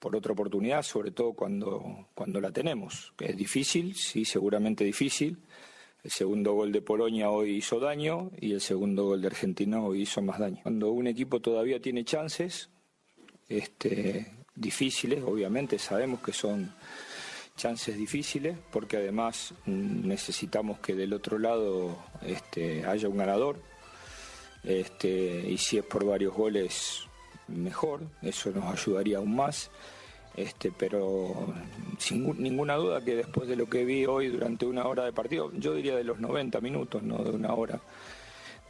por 0.00 0.16
otra 0.16 0.32
oportunidad, 0.32 0.82
sobre 0.82 1.10
todo 1.10 1.34
cuando, 1.34 2.08
cuando 2.14 2.40
la 2.40 2.50
tenemos. 2.50 3.12
Es 3.20 3.36
difícil, 3.36 3.94
sí, 3.94 4.24
seguramente 4.24 4.82
difícil. 4.82 5.38
El 6.02 6.10
segundo 6.10 6.54
gol 6.54 6.72
de 6.72 6.80
Polonia 6.80 7.28
hoy 7.28 7.56
hizo 7.56 7.78
daño 7.78 8.30
y 8.40 8.52
el 8.52 8.62
segundo 8.62 9.04
gol 9.04 9.20
de 9.20 9.26
Argentina 9.26 9.82
hoy 9.82 10.02
hizo 10.02 10.22
más 10.22 10.38
daño. 10.38 10.58
Cuando 10.62 10.90
un 10.90 11.06
equipo 11.06 11.40
todavía 11.40 11.80
tiene 11.80 12.04
chances, 12.04 12.70
este, 13.46 14.32
difíciles, 14.54 15.22
obviamente 15.22 15.78
sabemos 15.78 16.20
que 16.20 16.32
son 16.32 16.72
chances 17.60 17.96
difíciles, 17.96 18.56
porque 18.72 18.96
además 18.96 19.52
mm, 19.66 20.06
necesitamos 20.08 20.78
que 20.80 20.94
del 20.94 21.12
otro 21.12 21.38
lado 21.38 21.96
este, 22.22 22.84
haya 22.86 23.08
un 23.08 23.16
ganador. 23.18 23.56
Este, 24.62 25.44
y 25.48 25.56
si 25.58 25.78
es 25.78 25.84
por 25.84 26.04
varios 26.04 26.34
goles, 26.34 27.02
mejor, 27.48 28.00
eso 28.22 28.50
nos 28.50 28.64
ayudaría 28.64 29.18
aún 29.18 29.34
más. 29.36 29.70
Este, 30.36 30.70
pero 30.70 31.52
sin 31.98 32.24
gu- 32.26 32.36
ninguna 32.36 32.76
duda 32.76 33.04
que 33.04 33.16
después 33.16 33.48
de 33.48 33.56
lo 33.56 33.68
que 33.68 33.84
vi 33.84 34.06
hoy 34.06 34.28
durante 34.28 34.64
una 34.64 34.84
hora 34.86 35.04
de 35.04 35.12
partido, 35.12 35.50
yo 35.56 35.74
diría 35.74 35.96
de 35.96 36.04
los 36.04 36.20
90 36.20 36.60
minutos, 36.60 37.02
no 37.02 37.18
de 37.24 37.30
una 37.30 37.52
hora, 37.54 37.80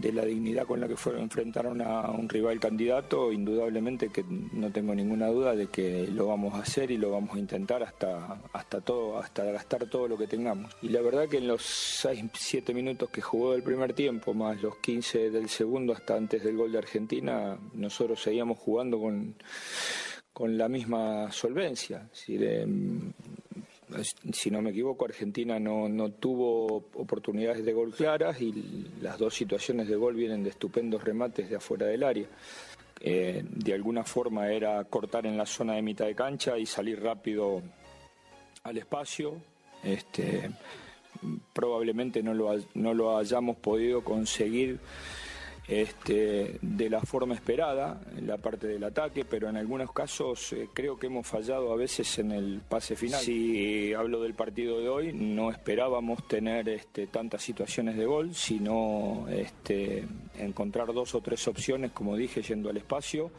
de 0.01 0.13
la 0.13 0.25
dignidad 0.25 0.67
con 0.67 0.81
la 0.81 0.89
que 0.89 0.97
fueron 0.97 1.23
enfrentaron 1.23 1.83
a 1.83 2.11
un 2.11 2.29
rival 2.29 2.59
candidato, 2.59 3.33
indudablemente 3.33 4.09
que 4.09 4.25
no 4.25 4.71
tengo 4.71 4.95
ninguna 4.95 5.27
duda 5.29 5.55
de 5.55 5.67
que 5.69 6.07
lo 6.09 6.27
vamos 6.29 6.55
a 6.55 6.61
hacer 6.61 6.91
y 6.91 6.97
lo 6.97 7.11
vamos 7.11 7.37
a 7.37 7.39
intentar 7.39 7.83
hasta 7.83 8.41
hasta 8.53 8.81
todo, 8.81 9.19
hasta 9.19 9.45
gastar 9.45 9.89
todo 9.89 10.09
lo 10.09 10.17
que 10.17 10.27
tengamos. 10.27 10.77
Y 10.83 10.89
la 10.89 11.01
verdad 11.03 11.29
que 11.29 11.39
en 11.39 11.49
los 11.49 11.63
6 11.63 12.25
7 12.33 12.75
minutos 12.75 13.11
que 13.11 13.21
jugó 13.21 13.53
del 13.53 13.63
primer 13.63 13.93
tiempo 13.93 14.35
más 14.35 14.63
los 14.63 14.77
15 14.79 15.31
del 15.31 15.49
segundo 15.49 15.93
hasta 15.93 16.17
antes 16.17 16.43
del 16.43 16.57
gol 16.57 16.73
de 16.73 16.79
Argentina, 16.79 17.59
nosotros 17.75 18.23
seguíamos 18.23 18.59
jugando 18.59 18.99
con 18.99 19.37
con 20.33 20.57
la 20.57 20.69
misma 20.69 21.31
solvencia. 21.33 22.09
Es 22.13 22.25
em, 22.29 23.13
si 24.33 24.51
no 24.51 24.63
me 24.63 24.71
equivoco, 24.71 25.05
Argentina 25.05 25.59
no, 25.59 25.89
no 25.89 26.11
tuvo 26.13 26.89
oportunidades 26.95 27.65
de 27.65 27.73
gol 27.73 27.93
claras 27.93 28.41
y 28.41 28.87
las 29.01 29.19
dos 29.19 29.35
situaciones 29.35 29.89
de 29.89 29.97
gol 29.97 30.15
vienen 30.15 30.43
de 30.43 30.51
estupendos 30.51 31.03
remates 31.03 31.51
de 31.51 31.57
afuera 31.57 31.87
del 31.87 32.03
área. 32.03 32.27
Eh, 33.03 33.43
de 33.49 33.73
alguna 33.73 34.05
forma 34.05 34.53
era 34.53 34.85
cortar 34.85 35.27
en 35.27 35.37
la 35.37 35.47
zona 35.47 35.75
de 35.75 35.83
mitad 35.83 36.05
de 36.05 36.15
cancha 36.15 36.59
y 36.59 36.67
salir 36.67 37.03
rápido 37.03 37.63
al 38.63 38.77
espacio. 38.77 39.37
Este, 39.83 40.51
probablemente 41.53 42.23
no 42.23 42.35
lo, 42.35 42.55
no 42.75 42.95
lo 42.95 43.17
hayamos 43.17 43.57
podido 43.57 44.05
conseguir 44.05 44.79
este, 45.71 46.59
de 46.61 46.91
la 46.91 47.01
forma 47.01 47.35
esperada 47.35 48.01
en 48.17 48.27
la 48.27 48.39
parte 48.39 48.67
del 48.67 48.83
ataque, 48.83 49.25
pero 49.25 49.49
en 49.49 49.57
algunos 49.57 49.93
casos 49.93 50.53
eh, 50.53 50.69
creo 50.75 50.99
que 50.99 51.07
hemos 51.07 51.27
fallado 51.27 51.73
a 51.73 51.77
veces 51.77 52.19
en 52.19 52.33
el 52.33 52.61
pase 52.69 52.97
final. 52.97 53.21
Si 53.21 53.95
hablo 53.95 54.21
del 54.21 54.35
partido 54.35 54.81
de 54.81 54.89
hoy, 54.89 55.13
no 55.13 55.53
esperábamos 55.53 56.27
tener 56.27 56.69
este, 56.69 57.07
tantas 57.07 57.43
situaciones 57.43 57.97
de 57.97 58.05
gol, 58.05 58.35
sino 58.35 59.27
este, 59.31 60.05
encontrar 60.37 60.93
dos 60.93 61.15
o 61.15 61.21
tres 61.21 61.47
opciones, 61.47 61.93
como 61.93 62.17
dije, 62.17 62.43
yendo 62.43 62.69
al 62.69 62.77
espacio, 62.77 63.31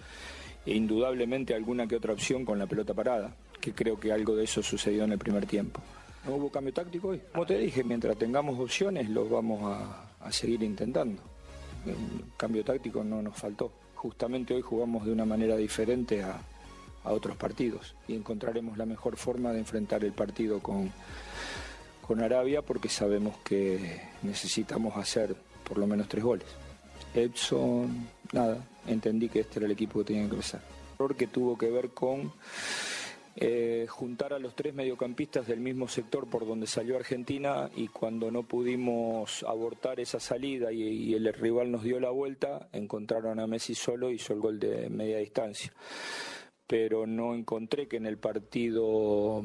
e 0.66 0.74
indudablemente 0.74 1.54
alguna 1.54 1.86
que 1.86 1.98
otra 1.98 2.14
opción 2.14 2.46
con 2.46 2.58
la 2.58 2.66
pelota 2.66 2.94
parada, 2.94 3.36
que 3.60 3.74
creo 3.74 4.00
que 4.00 4.14
algo 4.14 4.38
de 4.38 4.46
eso 4.46 4.64
sucedió 4.64 5.04
en 5.04 5.12
el 5.12 5.20
primer 5.20 5.46
tiempo. 5.46 5.82
No 6.26 6.36
hubo 6.36 6.50
cambio 6.50 6.74
táctico 6.74 7.10
hoy. 7.10 7.22
Como 7.34 7.46
te 7.46 7.58
dije, 7.58 7.84
mientras 7.84 8.16
tengamos 8.18 8.58
opciones, 8.58 9.10
los 9.10 9.30
vamos 9.30 9.60
a, 9.64 10.32
seguir 10.32 10.64
intentando. 10.64 11.31
El 11.86 11.96
cambio 12.38 12.64
táctico 12.64 13.04
no 13.04 13.22
nos 13.22 13.36
faltó. 13.36 13.72
Justamente 13.96 14.54
hoy 14.54 14.62
jugamos 14.62 15.06
de 15.06 15.12
una 15.12 15.26
manera 15.26 15.56
diferente 15.56 16.24
a, 16.24 16.42
a 17.04 17.12
otros 17.12 17.36
partidos 17.36 17.96
y 18.08 18.16
encontraremos 18.16 18.78
la 18.78 18.86
mejor 18.86 19.18
forma 19.18 19.52
de 19.52 19.60
enfrentar 19.60 20.04
el 20.04 20.12
partido 20.12 20.60
con, 20.60 20.92
con 22.06 22.22
Arabia 22.22 22.62
porque 22.62 22.90
sabemos 22.90 23.38
que 23.44 24.02
necesitamos 24.24 24.96
hacer 24.98 25.36
por 25.68 25.78
lo 25.78 25.88
menos 25.88 26.08
tres 26.08 26.24
goles. 26.24 26.48
Edson, 27.14 28.08
nada, 28.32 28.64
entendí 28.88 29.30
que 29.30 29.42
este 29.42 29.60
era 29.60 29.66
el 29.66 29.72
equipo 29.72 30.00
que 30.00 30.06
tenía 30.06 30.24
que 30.24 30.36
empezar. 30.36 30.62
Error 30.96 31.16
que 31.16 31.28
tuvo 31.28 31.58
que 31.58 31.70
ver 31.70 31.90
con 31.90 32.32
eh, 33.38 33.86
juntar 33.88 34.34
a 34.34 34.40
los 34.40 34.56
tres 34.56 34.74
mediocampistas 34.74 35.48
del 35.48 35.62
mismo 35.62 35.88
sector 35.88 36.30
por 36.30 36.46
donde 36.46 36.68
salió 36.68 36.98
Argentina 36.98 37.70
y 37.76 37.88
cuando 37.88 38.30
no 38.30 38.44
pudimos 38.44 39.44
abortar 39.44 40.02
esa 40.02 40.20
salida 40.20 40.72
y, 40.74 41.14
el 41.14 41.34
rival 41.34 41.72
nos 41.72 41.84
dio 41.84 42.00
la 42.02 42.10
vuelta, 42.10 42.68
encontraron 42.74 43.40
a 43.40 43.48
Messi 43.48 43.74
solo 43.74 44.12
y 44.12 44.16
hizo 44.16 44.34
el 44.34 44.40
gol 44.40 44.60
de 44.60 44.90
media 44.90 45.18
distancia. 45.20 45.72
Pero 46.68 47.08
no 47.08 47.34
encontré 47.34 47.88
que 47.88 47.98
en 47.98 48.06
el 48.06 48.18
partido 48.18 49.42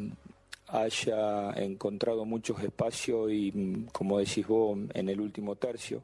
haya 0.68 1.52
encontrado 1.52 2.24
muchos 2.24 2.60
espacios 2.62 3.30
y, 3.30 3.86
como 3.92 4.18
decís 4.18 4.48
vos, 4.48 4.78
en 4.94 5.08
el 5.08 5.20
último 5.20 5.54
tercio. 5.54 6.02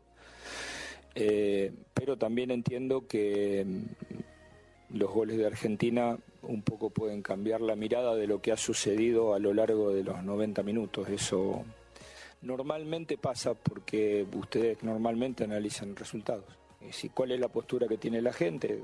Eh, 1.17 1.73
pero 1.93 2.17
también 2.17 2.53
entiendo 2.53 3.07
que 3.09 3.67
los 4.91 5.11
goles 5.11 5.37
de 5.37 5.47
Argentina 5.47 6.17
un 6.43 6.63
poco 6.63 6.91
pueden 6.91 7.23
cambiar 7.23 7.61
la 7.61 7.77
mirada 7.77 8.15
de 8.15 8.27
lo 8.27 8.41
que 8.41 8.53
ha 8.53 8.57
sucedido 8.57 9.35
a 9.35 9.39
lo 9.39 9.55
largo 9.55 9.93
de 9.93 10.05
los 10.05 10.23
90 10.23 10.63
minutos. 10.63 11.09
Eso 11.09 11.65
normalmente 12.43 13.17
pasa 13.17 13.55
porque 13.55 14.27
ustedes 14.35 14.83
normalmente 14.83 15.45
analizan 15.45 15.97
resultados. 15.97 16.45
Y 16.81 17.09
¿Cuál 17.11 17.33
es 17.33 17.41
la 17.41 17.49
postura 17.49 17.87
que 17.87 17.97
tiene 17.97 18.21
la 18.21 18.33
gente? 18.33 18.83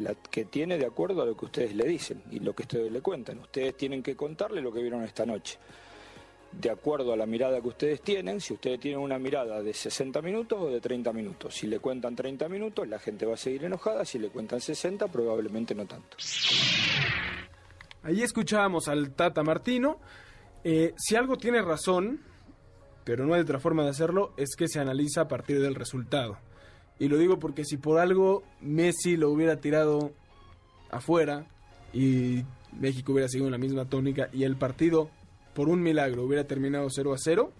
La 0.00 0.14
que 0.14 0.44
tiene 0.44 0.76
de 0.76 0.86
acuerdo 0.86 1.22
a 1.22 1.26
lo 1.26 1.36
que 1.36 1.46
ustedes 1.46 1.74
le 1.74 1.84
dicen 1.84 2.22
y 2.30 2.40
lo 2.40 2.54
que 2.54 2.62
ustedes 2.62 2.90
le 2.90 3.00
cuentan. 3.00 3.38
Ustedes 3.38 3.76
tienen 3.76 4.02
que 4.02 4.16
contarle 4.16 4.60
lo 4.60 4.72
que 4.72 4.82
vieron 4.82 5.04
esta 5.04 5.24
noche 5.24 5.58
de 6.52 6.70
acuerdo 6.70 7.12
a 7.12 7.16
la 7.16 7.26
mirada 7.26 7.60
que 7.60 7.68
ustedes 7.68 8.00
tienen, 8.00 8.40
si 8.40 8.54
ustedes 8.54 8.80
tienen 8.80 9.00
una 9.00 9.18
mirada 9.18 9.62
de 9.62 9.74
60 9.74 10.22
minutos 10.22 10.58
o 10.60 10.70
de 10.70 10.80
30 10.80 11.12
minutos. 11.12 11.54
Si 11.54 11.66
le 11.66 11.78
cuentan 11.78 12.16
30 12.16 12.48
minutos, 12.48 12.88
la 12.88 12.98
gente 12.98 13.26
va 13.26 13.34
a 13.34 13.36
seguir 13.36 13.64
enojada, 13.64 14.04
si 14.04 14.18
le 14.18 14.28
cuentan 14.28 14.60
60, 14.60 15.08
probablemente 15.08 15.74
no 15.74 15.86
tanto. 15.86 16.16
Ahí 18.02 18.22
escuchábamos 18.22 18.88
al 18.88 19.10
Tata 19.14 19.42
Martino. 19.42 19.98
Eh, 20.64 20.94
si 20.96 21.16
algo 21.16 21.36
tiene 21.36 21.60
razón, 21.62 22.20
pero 23.04 23.26
no 23.26 23.34
hay 23.34 23.42
otra 23.42 23.60
forma 23.60 23.84
de 23.84 23.90
hacerlo, 23.90 24.32
es 24.36 24.56
que 24.56 24.68
se 24.68 24.80
analiza 24.80 25.22
a 25.22 25.28
partir 25.28 25.60
del 25.60 25.74
resultado. 25.74 26.38
Y 26.98 27.08
lo 27.08 27.18
digo 27.18 27.38
porque 27.38 27.64
si 27.64 27.76
por 27.76 28.00
algo 28.00 28.42
Messi 28.60 29.16
lo 29.16 29.30
hubiera 29.30 29.60
tirado 29.60 30.12
afuera 30.90 31.46
y 31.92 32.42
México 32.72 33.12
hubiera 33.12 33.28
seguido 33.28 33.46
en 33.46 33.52
la 33.52 33.58
misma 33.58 33.84
tónica 33.88 34.28
y 34.32 34.44
el 34.44 34.56
partido 34.56 35.10
por 35.58 35.68
un 35.68 35.82
milagro 35.82 36.22
hubiera 36.22 36.46
terminado 36.46 36.88
0 36.88 37.12
a 37.12 37.18
0, 37.18 37.52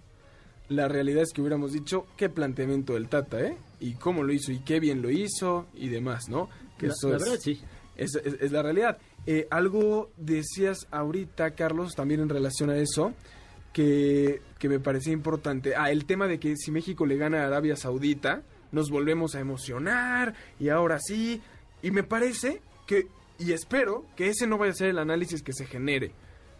la 0.69 0.87
realidad 0.87 1.21
es 1.21 1.33
que 1.33 1.41
hubiéramos 1.41 1.73
dicho 1.73 2.05
qué 2.15 2.29
planteamiento 2.29 2.93
del 2.93 3.09
Tata, 3.09 3.41
¿eh? 3.41 3.57
Y 3.81 3.95
cómo 3.95 4.23
lo 4.23 4.31
hizo 4.31 4.53
y 4.53 4.59
qué 4.59 4.79
bien 4.79 5.01
lo 5.01 5.09
hizo 5.09 5.67
y 5.73 5.89
demás, 5.89 6.29
¿no? 6.29 6.47
Que 6.77 6.87
la, 6.87 6.93
eso 6.93 7.13
es, 7.13 7.21
verdad, 7.21 7.39
sí. 7.41 7.59
Es, 7.97 8.13
la 8.53 8.63
realidad. 8.63 8.99
Eh, 9.25 9.47
algo 9.51 10.11
decías 10.15 10.87
ahorita, 10.91 11.51
Carlos, 11.55 11.93
también 11.93 12.21
en 12.21 12.29
relación 12.29 12.69
a 12.69 12.77
eso, 12.77 13.11
que, 13.73 14.43
que 14.59 14.69
me 14.69 14.79
parecía 14.79 15.11
importante. 15.11 15.75
Ah, 15.75 15.91
el 15.91 16.05
tema 16.05 16.29
de 16.29 16.39
que 16.39 16.55
si 16.55 16.71
México 16.71 17.05
le 17.05 17.17
gana 17.17 17.43
a 17.43 17.47
Arabia 17.47 17.75
Saudita, 17.75 18.43
nos 18.71 18.89
volvemos 18.91 19.35
a 19.35 19.41
emocionar 19.41 20.35
y 20.57 20.69
ahora 20.69 20.99
sí. 21.01 21.41
Y 21.81 21.91
me 21.91 22.03
parece 22.03 22.61
que, 22.87 23.09
y 23.37 23.51
espero 23.51 24.05
que 24.15 24.29
ese 24.29 24.47
no 24.47 24.57
vaya 24.57 24.71
a 24.71 24.75
ser 24.75 24.87
el 24.87 24.99
análisis 24.99 25.43
que 25.43 25.51
se 25.51 25.65
genere 25.65 26.13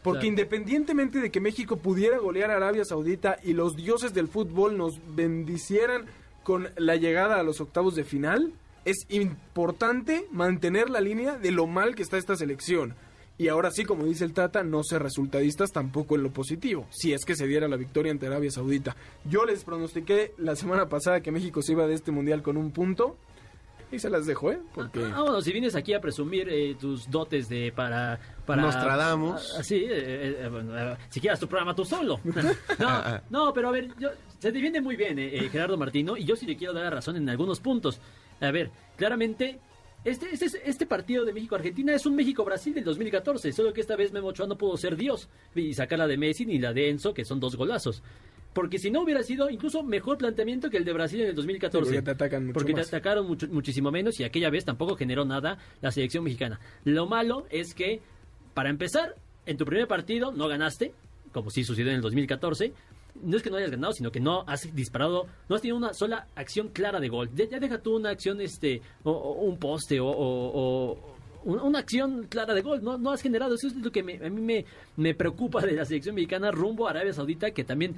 porque 0.04 0.28
independientemente 0.28 1.20
de 1.20 1.30
que 1.30 1.42
México 1.42 1.78
pudiera 1.78 2.18
golear 2.18 2.52
a 2.52 2.56
Arabia 2.56 2.86
Saudita 2.86 3.38
y 3.44 3.54
los 3.54 3.76
dioses 3.76 4.14
del 4.14 4.28
fútbol 4.28 4.78
nos 4.78 5.00
bendicieran 5.16 6.06
con 6.44 6.70
la 6.78 6.96
llegada 6.96 7.40
a 7.40 7.44
los 7.44 7.62
octavos 7.62 7.96
de 7.96 8.04
final, 8.04 8.54
es 8.86 9.06
importante 9.10 10.26
mantener 10.32 10.90
la 10.90 11.02
línea 11.02 11.38
de 11.38 11.52
lo 11.52 11.68
mal 11.68 11.96
que 11.96 12.04
está 12.04 12.18
esta 12.18 12.36
selección. 12.36 12.96
Y 13.38 13.48
ahora 13.48 13.72
sí, 13.72 13.86
como 13.86 14.04
dice 14.04 14.26
el 14.26 14.34
Tata, 14.34 14.64
no 14.64 14.84
ser 14.84 15.02
resultadistas 15.02 15.72
tampoco 15.72 16.16
en 16.16 16.24
lo 16.24 16.32
positivo, 16.32 16.88
si 16.90 17.14
es 17.14 17.24
que 17.24 17.38
se 17.38 17.48
diera 17.48 17.70
la 17.70 17.78
victoria 17.78 18.12
ante 18.12 18.28
Arabia 18.28 18.52
Saudita. 18.52 18.98
Yo 19.24 19.46
les 19.46 19.64
pronostiqué 19.64 20.34
la 20.38 20.58
semana 20.58 20.90
pasada 20.90 21.22
que 21.22 21.32
México 21.32 21.62
se 21.62 21.72
iba 21.72 21.88
de 21.88 21.94
este 21.94 22.12
mundial 22.12 22.42
con 22.42 22.58
un 22.58 22.72
punto 22.72 23.16
y 23.91 23.99
se 23.99 24.10
las 24.10 24.25
dejo, 24.25 24.52
¿eh? 24.52 24.60
Porque... 24.73 25.04
Ah, 25.04 25.21
bueno, 25.21 25.41
si 25.41 25.52
vienes 25.52 25.75
aquí 25.75 25.93
a 25.93 26.02
presumir 26.02 26.47
eh, 26.49 26.75
tus 26.80 27.10
dotes 27.10 27.49
de 27.49 27.71
para... 27.71 28.19
para 28.45 28.62
Nostradamus. 28.62 29.56
Así, 29.58 29.86
ah, 29.86 29.91
eh, 29.91 30.49
eh, 30.52 30.97
si 31.10 31.19
quieras 31.19 31.39
tu 31.39 31.47
programa 31.47 31.75
tú 31.75 31.86
solo. 31.86 32.19
no, 32.80 33.21
no, 33.30 33.54
pero 33.54 33.69
a 33.69 33.71
ver, 33.71 33.89
yo, 33.97 34.10
se 34.38 34.52
defiende 34.52 34.82
muy 34.82 34.95
bien 34.95 35.17
Gerardo 35.49 35.78
Martino 35.78 36.17
y 36.17 36.25
yo 36.25 36.36
sí 36.36 36.45
le 36.45 36.56
quiero 36.56 36.73
dar 36.73 36.84
la 36.84 36.89
razón 36.91 37.15
en 37.15 37.28
algunos 37.30 37.60
puntos. 37.60 37.99
A 38.41 38.52
ver, 38.52 38.71
claramente 38.95 39.60
este, 40.06 40.30
este, 40.32 40.62
este, 40.63 40.86
partido 40.86 41.25
de 41.25 41.34
México-Argentina 41.34 41.93
es 41.93 42.06
un 42.06 42.15
México-Brasil 42.15 42.73
del 42.73 42.86
2014, 42.86 43.52
solo 43.52 43.73
que 43.73 43.82
esta 43.82 43.97
vez 43.97 44.13
Memo 44.13 44.28
Ochoa 44.28 44.47
no 44.47 44.58
pudo 44.58 44.78
ser 44.78 44.95
Dios 44.95 45.28
y 45.54 45.73
sacar 45.73 45.99
la 45.99 46.08
de 46.08 46.15
Messi 46.15 46.45
ni 46.45 46.58
la 46.58 46.71
de 46.71 46.89
Enzo, 46.89 47.13
que 47.13 47.25
son 47.25 47.39
dos 47.39 47.58
golazos. 47.58 48.02
Porque 48.54 48.80
si 48.80 48.90
no 48.90 49.02
hubiera 49.04 49.22
sido 49.24 49.50
incluso 49.50 49.84
mejor 49.84 50.18
planteamiento 50.18 50.70
que 50.70 50.78
el 50.78 50.86
de 50.86 50.94
Brasil 50.94 51.22
en 51.22 51.28
el 51.30 51.36
2014. 51.36 51.86
porque 51.86 52.02
te 52.02 52.12
atacan 52.12 52.48
mucho 52.48 52.54
Porque 52.54 52.74
te 52.74 52.82
atacaron 52.82 53.28
muchísimo 53.52 53.92
menos 53.92 54.20
y 54.20 54.24
aquella 54.24 54.50
vez 54.50 54.66
tampoco 54.66 54.96
generó 54.96 55.24
nada 55.24 55.60
la 55.82 55.92
selección 55.92 56.24
mexicana. 56.24 56.60
Lo 56.84 57.06
malo 57.06 57.46
es 57.52 57.74
que, 57.76 58.02
para 58.54 58.70
empezar, 58.70 59.16
en 59.46 59.58
tu 59.58 59.66
primer 59.66 59.88
partido 59.88 60.32
no 60.32 60.48
ganaste, 60.48 60.94
como 61.32 61.52
sí 61.52 61.64
sucedió 61.64 61.90
en 61.92 61.98
el 61.98 62.02
2014. 62.02 62.74
No 63.22 63.38
es 63.38 63.44
que 63.44 63.50
no 63.50 63.58
hayas 63.58 63.72
ganado, 63.72 63.94
sino 63.94 64.12
que 64.12 64.20
no 64.20 64.44
has 64.48 64.74
disparado, 64.74 65.28
no 65.48 65.56
has 65.56 65.62
tenido 65.62 65.78
una 65.78 65.94
sola 65.94 66.28
acción 66.36 66.70
clara 66.70 67.00
de 67.00 67.10
gol. 67.10 67.30
Ya, 67.36 67.60
deja 67.60 67.80
tú 67.80 67.98
una 67.98 68.10
acción, 68.10 68.40
este, 68.42 68.82
o, 69.04 69.34
un 69.34 69.58
poste, 69.58 70.00
o, 70.00 70.98
una 71.44 71.80
acción 71.80 72.28
clara 72.30 72.54
de 72.54 72.62
gol. 72.62 72.84
No, 72.84 72.98
no 72.98 73.12
has 73.12 73.22
generado. 73.22 73.56
Eso 73.56 73.68
es 73.68 73.76
lo 73.76 73.92
que 73.92 74.00
a 74.02 74.04
mí 74.04 74.42
me, 74.42 74.66
me 74.96 75.14
preocupa 75.14 75.62
de 75.62 75.74
la 75.74 75.86
selección 75.86 76.16
mexicana 76.16 76.52
rumbo 76.52 76.88
a 76.88 76.92
Arabia 76.92 77.14
Saudita, 77.14 77.52
que 77.52 77.64
también 77.64 77.96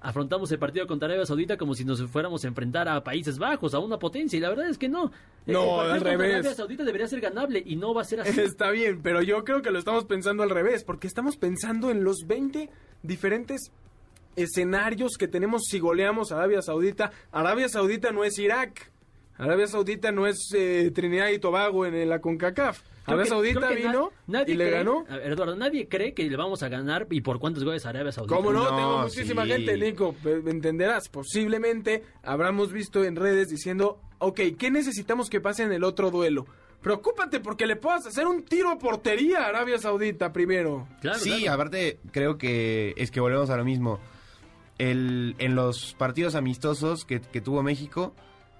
afrontamos 0.00 0.50
el 0.50 0.58
partido 0.58 0.86
contra 0.86 1.06
Arabia 1.06 1.26
Saudita 1.26 1.56
como 1.56 1.74
si 1.74 1.84
nos 1.84 2.02
fuéramos 2.10 2.44
a 2.44 2.48
enfrentar 2.48 2.88
a 2.88 3.02
Países 3.04 3.38
Bajos, 3.38 3.74
a 3.74 3.78
una 3.78 3.98
potencia, 3.98 4.36
y 4.36 4.40
la 4.40 4.48
verdad 4.48 4.68
es 4.68 4.78
que 4.78 4.88
no. 4.88 5.12
No, 5.46 5.80
al 5.80 6.00
revés. 6.00 6.34
Arabia 6.34 6.54
Saudita 6.54 6.84
debería 6.84 7.06
ser 7.06 7.20
ganable 7.20 7.62
y 7.64 7.76
no 7.76 7.94
va 7.94 8.02
a 8.02 8.04
ser 8.04 8.20
así. 8.20 8.40
Está 8.40 8.70
bien, 8.70 9.00
pero 9.02 9.22
yo 9.22 9.44
creo 9.44 9.62
que 9.62 9.70
lo 9.70 9.78
estamos 9.78 10.04
pensando 10.04 10.42
al 10.42 10.50
revés, 10.50 10.84
porque 10.84 11.06
estamos 11.06 11.36
pensando 11.36 11.90
en 11.90 12.04
los 12.04 12.26
20 12.26 12.70
diferentes 13.02 13.70
escenarios 14.36 15.12
que 15.18 15.28
tenemos 15.28 15.62
si 15.68 15.78
goleamos 15.78 16.32
a 16.32 16.36
Arabia 16.36 16.62
Saudita. 16.62 17.12
Arabia 17.32 17.68
Saudita 17.68 18.10
no 18.12 18.24
es 18.24 18.38
Irak. 18.38 18.90
Arabia 19.40 19.66
Saudita 19.66 20.12
no 20.12 20.26
es 20.26 20.52
eh, 20.54 20.90
Trinidad 20.94 21.30
y 21.30 21.38
Tobago 21.38 21.86
en 21.86 22.06
la 22.08 22.20
CONCACAF. 22.20 22.82
Arabia 23.06 23.24
Saudita 23.24 23.70
vino 23.70 24.12
y 24.46 24.54
le 24.54 24.70
ganó. 24.70 25.06
Eduardo, 25.08 25.56
nadie 25.56 25.88
cree 25.88 26.12
que 26.12 26.28
le 26.28 26.36
vamos 26.36 26.62
a 26.62 26.68
ganar 26.68 27.06
y 27.10 27.22
por 27.22 27.38
cuántos 27.38 27.64
goles 27.64 27.86
a 27.86 27.88
Arabia 27.88 28.12
Saudita. 28.12 28.36
¿Cómo 28.36 28.52
no? 28.52 28.66
Tengo 28.66 28.98
muchísima 28.98 29.46
gente, 29.46 29.78
Nico. 29.78 30.14
Entenderás, 30.24 31.08
posiblemente 31.08 32.04
habremos 32.22 32.70
visto 32.70 33.02
en 33.02 33.16
redes 33.16 33.48
diciendo, 33.48 33.98
ok, 34.18 34.40
¿qué 34.58 34.70
necesitamos 34.70 35.30
que 35.30 35.40
pase 35.40 35.62
en 35.62 35.72
el 35.72 35.84
otro 35.84 36.10
duelo? 36.10 36.44
Preocúpate 36.82 37.40
porque 37.40 37.66
le 37.66 37.76
puedas 37.76 38.06
hacer 38.06 38.26
un 38.26 38.42
tiro 38.42 38.70
a 38.70 38.78
portería 38.78 39.44
a 39.44 39.48
Arabia 39.48 39.78
Saudita 39.78 40.34
primero. 40.34 40.86
sí, 41.14 41.46
aparte 41.46 41.98
creo 42.12 42.36
que 42.36 42.92
es 42.98 43.10
que 43.10 43.20
volvemos 43.20 43.48
a 43.48 43.56
lo 43.56 43.64
mismo. 43.64 44.00
El, 44.76 45.34
en 45.38 45.54
los 45.54 45.94
partidos 45.94 46.34
amistosos 46.34 47.06
que, 47.06 47.20
que 47.20 47.40
tuvo 47.40 47.62
México, 47.62 48.14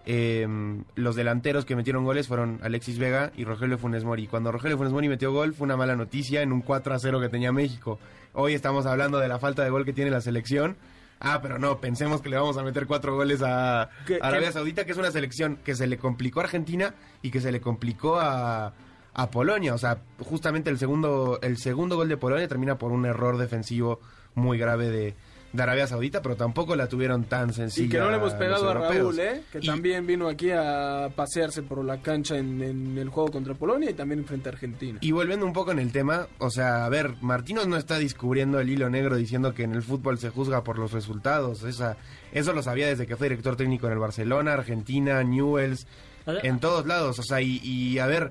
Em, 0.06 0.84
los 0.94 1.14
delanteros 1.14 1.66
que 1.66 1.76
metieron 1.76 2.04
goles 2.04 2.26
fueron 2.26 2.58
Alexis 2.62 2.98
Vega 2.98 3.32
y 3.36 3.44
Rogelio 3.44 3.78
Funes 3.78 4.04
Mori. 4.04 4.26
Cuando 4.26 4.50
Rogelio 4.50 4.78
Funes 4.78 4.92
Mori 4.92 5.08
metió 5.08 5.32
gol 5.32 5.52
fue 5.52 5.66
una 5.66 5.76
mala 5.76 5.94
noticia 5.94 6.42
en 6.42 6.52
un 6.52 6.62
4 6.62 6.94
a 6.94 6.98
0 6.98 7.20
que 7.20 7.28
tenía 7.28 7.52
México. 7.52 7.98
Hoy 8.32 8.54
estamos 8.54 8.86
hablando 8.86 9.18
de 9.18 9.28
la 9.28 9.38
falta 9.38 9.62
de 9.62 9.70
gol 9.70 9.84
que 9.84 9.92
tiene 9.92 10.10
la 10.10 10.20
selección. 10.20 10.76
Ah, 11.20 11.40
pero 11.42 11.58
no, 11.58 11.80
pensemos 11.80 12.22
que 12.22 12.30
le 12.30 12.36
vamos 12.36 12.56
a 12.56 12.62
meter 12.62 12.86
cuatro 12.86 13.14
goles 13.14 13.42
a 13.42 13.90
Arabia 14.22 14.52
Saudita, 14.52 14.86
que 14.86 14.92
es 14.92 14.98
una 14.98 15.10
selección 15.10 15.58
que 15.62 15.74
se 15.74 15.86
le 15.86 15.98
complicó 15.98 16.40
a 16.40 16.44
Argentina 16.44 16.94
y 17.20 17.30
que 17.30 17.42
se 17.42 17.52
le 17.52 17.60
complicó 17.60 18.18
a, 18.18 18.72
a 19.12 19.30
Polonia. 19.30 19.74
O 19.74 19.78
sea, 19.78 19.98
justamente 20.18 20.70
el 20.70 20.78
segundo, 20.78 21.38
el 21.42 21.58
segundo 21.58 21.96
gol 21.96 22.08
de 22.08 22.16
Polonia 22.16 22.48
termina 22.48 22.78
por 22.78 22.90
un 22.92 23.04
error 23.04 23.36
defensivo 23.36 24.00
muy 24.34 24.56
grave 24.56 24.88
de, 24.88 25.14
de 25.52 25.62
Arabia 25.64 25.86
Saudita, 25.88 26.22
pero 26.22 26.36
tampoco 26.36 26.76
la 26.76 26.86
tuvieron 26.86 27.24
tan 27.24 27.52
sencilla. 27.52 27.86
Y 27.86 27.88
que 27.88 27.98
no 27.98 28.08
le 28.10 28.18
hemos 28.18 28.34
pegado 28.34 28.70
a. 28.70 28.74
Raúl, 28.74 29.18
¿eh? 29.18 29.42
Que 29.50 29.58
Y- 29.60 29.66
también 29.66 30.06
vino 30.06 30.28
aquí 30.28 30.50
a 30.52 31.08
pasearse 31.16 31.62
por 31.62 31.84
la 31.84 32.00
cancha 32.02 32.36
en, 32.38 32.62
en 32.62 32.96
el 32.98 33.08
juego 33.08 33.32
contra 33.32 33.54
Polonia 33.54 33.90
y 33.90 33.94
también 33.94 34.24
frente 34.24 34.48
a 34.48 34.52
Argentina. 34.52 34.98
Y 35.02 35.10
volviendo 35.10 35.44
un 35.44 35.52
poco 35.52 35.72
en 35.72 35.80
el 35.80 35.90
tema, 35.90 36.28
o 36.38 36.50
sea, 36.50 36.84
a 36.84 36.88
ver, 36.88 37.14
Martínez 37.20 37.66
no 37.66 37.76
está 37.76 37.98
descubriendo 37.98 38.60
el 38.60 38.70
hilo 38.70 38.88
negro 38.90 39.16
diciendo 39.16 39.52
que 39.52 39.64
en 39.64 39.72
el 39.74 39.82
fútbol 39.82 40.18
se 40.18 40.30
juzga 40.30 40.62
por 40.62 40.78
los 40.78 40.92
resultados. 40.92 41.64
Esa, 41.64 41.96
eso 42.32 42.52
lo 42.52 42.62
sabía 42.62 42.86
desde 42.86 43.06
que 43.08 43.16
fue 43.16 43.28
director 43.28 43.56
técnico 43.56 43.86
en 43.88 43.94
el 43.94 43.98
Barcelona, 43.98 44.52
Argentina, 44.52 45.22
Newells, 45.24 45.86
en 46.26 46.60
todos 46.60 46.86
lados. 46.86 47.18
O 47.18 47.22
sea, 47.24 47.40
y, 47.40 47.56
y, 47.64 47.98
a 47.98 48.06
ver, 48.06 48.30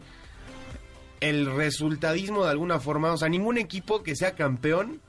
el 1.19 1.53
resultadismo 1.53 2.45
de 2.45 2.51
alguna 2.51 2.79
forma, 2.79 3.11
o 3.11 3.17
sea, 3.17 3.27
ningún 3.27 3.57
equipo 3.57 4.03
que 4.03 4.15
sea 4.15 4.35
campeón 4.35 5.01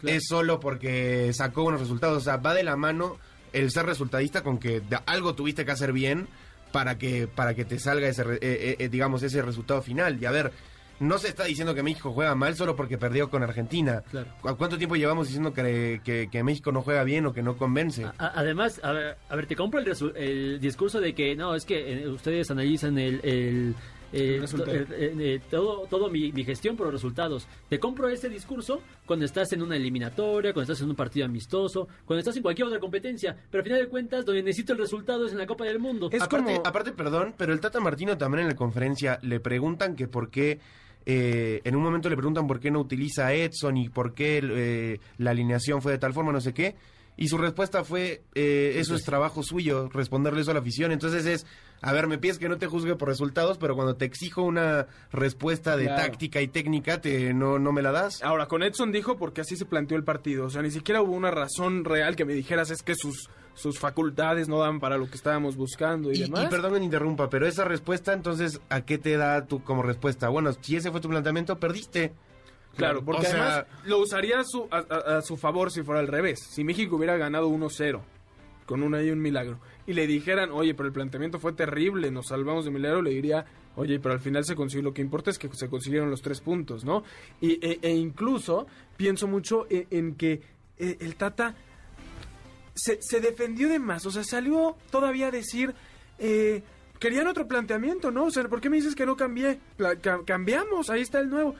Claro. 0.00 0.16
es 0.16 0.24
solo 0.28 0.60
porque 0.60 1.30
sacó 1.32 1.62
buenos 1.62 1.80
resultados. 1.80 2.18
O 2.18 2.20
sea, 2.20 2.36
va 2.36 2.54
de 2.54 2.62
la 2.64 2.76
mano 2.76 3.16
el 3.52 3.70
ser 3.70 3.86
resultadista 3.86 4.42
con 4.42 4.58
que 4.58 4.82
algo 5.06 5.34
tuviste 5.34 5.64
que 5.64 5.70
hacer 5.72 5.92
bien 5.92 6.26
para 6.72 6.98
que 6.98 7.26
para 7.28 7.54
que 7.54 7.64
te 7.64 7.78
salga 7.78 8.08
ese 8.08 8.22
eh, 8.22 8.38
eh, 8.42 8.76
eh, 8.80 8.88
digamos 8.88 9.22
ese 9.22 9.40
resultado 9.42 9.80
final. 9.82 10.18
Y 10.20 10.26
a 10.26 10.30
ver, 10.30 10.52
no 10.98 11.18
se 11.18 11.28
está 11.28 11.44
diciendo 11.44 11.74
que 11.74 11.82
México 11.82 12.12
juega 12.12 12.34
mal 12.34 12.56
solo 12.56 12.74
porque 12.76 12.98
perdió 12.98 13.30
con 13.30 13.42
Argentina. 13.42 14.02
Claro. 14.10 14.28
¿Cu- 14.40 14.56
¿Cuánto 14.56 14.76
tiempo 14.78 14.96
llevamos 14.96 15.28
diciendo 15.28 15.52
que, 15.54 16.00
que- 16.04 16.28
que 16.30 16.42
México 16.42 16.72
no 16.72 16.82
juega 16.82 17.04
bien 17.04 17.24
o 17.26 17.32
que 17.32 17.42
no 17.42 17.56
convence? 17.56 18.04
A- 18.04 18.14
Además, 18.34 18.80
a 18.82 18.92
ver, 18.92 19.16
a 19.28 19.36
ver, 19.36 19.46
te 19.46 19.56
compro 19.56 19.80
el, 19.80 19.92
el 20.16 20.60
discurso 20.60 21.00
de 21.00 21.14
que 21.14 21.34
no, 21.36 21.54
es 21.54 21.64
que 21.64 22.02
eh, 22.02 22.08
ustedes 22.08 22.50
analizan 22.50 22.98
el, 22.98 23.20
el, 23.22 23.74
eh, 24.16 24.40
to- 24.50 24.64
el- 24.70 25.20
eh, 25.20 25.40
todo, 25.50 25.86
todo 25.88 26.08
mi, 26.10 26.32
mi 26.32 26.44
gestión 26.44 26.76
por 26.76 26.86
los 26.86 26.94
resultados. 26.94 27.46
Te 27.68 27.78
compro 27.78 28.08
ese 28.08 28.28
discurso 28.28 28.80
cuando 29.06 29.24
estás 29.24 29.52
en 29.52 29.62
una 29.62 29.76
eliminatoria, 29.76 30.52
cuando 30.52 30.72
estás 30.72 30.82
en 30.82 30.90
un 30.90 30.96
partido 30.96 31.26
amistoso, 31.26 31.88
cuando 32.04 32.20
estás 32.20 32.36
en 32.36 32.42
cualquier 32.42 32.68
otra 32.68 32.80
competencia. 32.80 33.36
Pero 33.50 33.60
al 33.60 33.64
final 33.64 33.80
de 33.80 33.88
cuentas, 33.88 34.24
donde 34.24 34.42
necesito 34.42 34.72
el 34.72 34.78
resultado 34.78 35.26
es 35.26 35.32
en 35.32 35.38
la 35.38 35.46
Copa 35.46 35.64
del 35.64 35.78
Mundo. 35.78 36.08
Es 36.12 36.22
aparte, 36.22 36.54
como- 36.54 36.66
aparte, 36.66 36.92
perdón, 36.92 37.34
pero 37.36 37.52
el 37.52 37.60
Tata 37.60 37.80
Martino 37.80 38.16
también 38.18 38.42
en 38.42 38.48
la 38.48 38.56
conferencia 38.56 39.18
le 39.22 39.40
preguntan 39.40 39.96
que 39.96 40.08
por 40.08 40.30
qué, 40.30 40.58
eh, 41.04 41.60
en 41.64 41.76
un 41.76 41.82
momento 41.82 42.08
le 42.08 42.16
preguntan 42.16 42.46
por 42.46 42.58
qué 42.60 42.70
no 42.70 42.80
utiliza 42.80 43.26
a 43.28 43.32
Edson 43.34 43.76
y 43.76 43.88
por 43.88 44.14
qué 44.14 44.40
eh, 44.42 45.00
la 45.18 45.30
alineación 45.30 45.80
fue 45.82 45.92
de 45.92 45.98
tal 45.98 46.12
forma, 46.12 46.32
no 46.32 46.40
sé 46.40 46.52
qué. 46.52 46.74
Y 47.18 47.28
su 47.28 47.38
respuesta 47.38 47.82
fue, 47.82 48.22
eh, 48.34 48.74
eso 48.76 48.94
es 48.94 49.02
trabajo 49.04 49.42
suyo, 49.42 49.88
responderle 49.90 50.42
eso 50.42 50.50
a 50.50 50.54
la 50.54 50.60
afición. 50.60 50.92
Entonces 50.92 51.24
es, 51.24 51.46
a 51.80 51.92
ver, 51.94 52.06
me 52.08 52.18
pides 52.18 52.38
que 52.38 52.48
no 52.48 52.58
te 52.58 52.66
juzgue 52.66 52.94
por 52.96 53.08
resultados, 53.08 53.56
pero 53.56 53.74
cuando 53.74 53.96
te 53.96 54.04
exijo 54.04 54.42
una 54.42 54.86
respuesta 55.12 55.76
de 55.78 55.84
Claro. 55.86 56.02
táctica 56.02 56.42
y 56.42 56.48
técnica, 56.48 57.00
te, 57.00 57.32
no, 57.32 57.58
no 57.58 57.72
me 57.72 57.80
la 57.80 57.90
das. 57.92 58.22
Ahora, 58.22 58.46
con 58.48 58.62
Edson 58.62 58.92
dijo 58.92 59.16
porque 59.16 59.40
así 59.40 59.56
se 59.56 59.64
planteó 59.64 59.96
el 59.96 60.04
partido. 60.04 60.44
O 60.46 60.50
sea, 60.50 60.60
ni 60.60 60.70
siquiera 60.70 61.00
hubo 61.00 61.12
una 61.12 61.30
razón 61.30 61.84
real 61.86 62.16
que 62.16 62.26
me 62.26 62.34
dijeras 62.34 62.70
es 62.70 62.82
que 62.82 62.94
sus, 62.94 63.30
sus 63.54 63.78
facultades 63.78 64.46
no 64.48 64.58
dan 64.58 64.78
para 64.78 64.98
lo 64.98 65.08
que 65.08 65.16
estábamos 65.16 65.56
buscando 65.56 66.12
y, 66.12 66.16
Y, 66.16 66.20
demás. 66.24 66.44
y 66.44 66.48
perdón 66.48 66.74
que 66.74 66.80
me 66.80 66.84
interrumpa, 66.84 67.30
pero 67.30 67.46
esa 67.46 67.64
respuesta, 67.64 68.12
entonces, 68.12 68.60
¿a 68.68 68.82
qué 68.82 68.98
te 68.98 69.16
da 69.16 69.46
tú 69.46 69.64
como 69.64 69.82
respuesta? 69.82 70.28
Bueno, 70.28 70.52
si 70.60 70.76
ese 70.76 70.90
fue 70.90 71.00
tu 71.00 71.08
planteamiento, 71.08 71.58
perdiste. 71.58 72.12
Claro, 72.76 73.02
porque 73.04 73.22
O 73.26 73.30
sea, 73.30 73.56
además 73.58 73.66
lo 73.86 73.98
usaría 74.00 74.40
a 74.40 74.44
su, 74.44 74.68
a, 74.70 74.78
a- 74.88 75.16
a 75.18 75.22
su 75.22 75.36
favor 75.36 75.70
si 75.70 75.82
fuera 75.82 76.00
al 76.00 76.08
revés. 76.08 76.40
Si 76.50 76.62
México 76.64 76.96
hubiera 76.96 77.16
ganado 77.16 77.48
1-0 77.48 78.00
con 78.66 78.82
una 78.82 79.02
y 79.02 79.10
un 79.10 79.20
milagro 79.20 79.60
y 79.86 79.92
le 79.92 80.06
dijeran, 80.06 80.50
oye, 80.50 80.74
pero 80.74 80.86
el 80.88 80.92
planteamiento 80.92 81.38
fue 81.38 81.52
terrible, 81.52 82.10
nos 82.10 82.26
salvamos 82.28 82.64
de 82.64 82.72
milagro, 82.72 83.00
le 83.02 83.10
diría, 83.10 83.44
oye, 83.76 84.00
pero 84.00 84.14
al 84.14 84.20
final 84.20 84.44
se 84.44 84.56
consiguió, 84.56 84.82
lo 84.82 84.92
que 84.94 85.02
importa 85.02 85.30
es 85.30 85.38
que 85.38 85.48
se 85.52 85.68
consiguieron 85.68 86.10
los 86.10 86.20
tres 86.22 86.40
puntos, 86.40 86.84
¿no? 86.84 87.04
Y, 87.40 87.64
e, 87.64 87.78
e 87.80 87.90
incluso 87.94 88.66
pienso 88.96 89.28
mucho 89.28 89.66
en, 89.70 89.86
en 89.90 90.14
que 90.16 90.42
eh, 90.78 90.96
el 91.00 91.14
Tata 91.16 91.54
se, 92.74 92.98
se 93.00 93.20
defendió 93.20 93.68
de 93.68 93.78
más, 93.78 94.04
o 94.06 94.10
sea, 94.10 94.24
salió 94.24 94.76
todavía 94.90 95.28
a 95.28 95.30
decir... 95.30 95.74
Eh, 96.18 96.62
Querían 96.98 97.26
otro 97.26 97.46
planteamiento, 97.46 98.10
¿no? 98.10 98.24
O 98.24 98.30
sea, 98.30 98.48
¿por 98.48 98.58
qué 98.58 98.70
me 98.70 98.76
dices 98.78 98.94
que 98.94 99.04
no 99.04 99.16
cambié? 99.18 99.60
Pla- 99.76 99.96
cambiamos, 100.24 100.88
ahí 100.88 101.02
está 101.02 101.20
el 101.20 101.28
nuevo. 101.28 101.54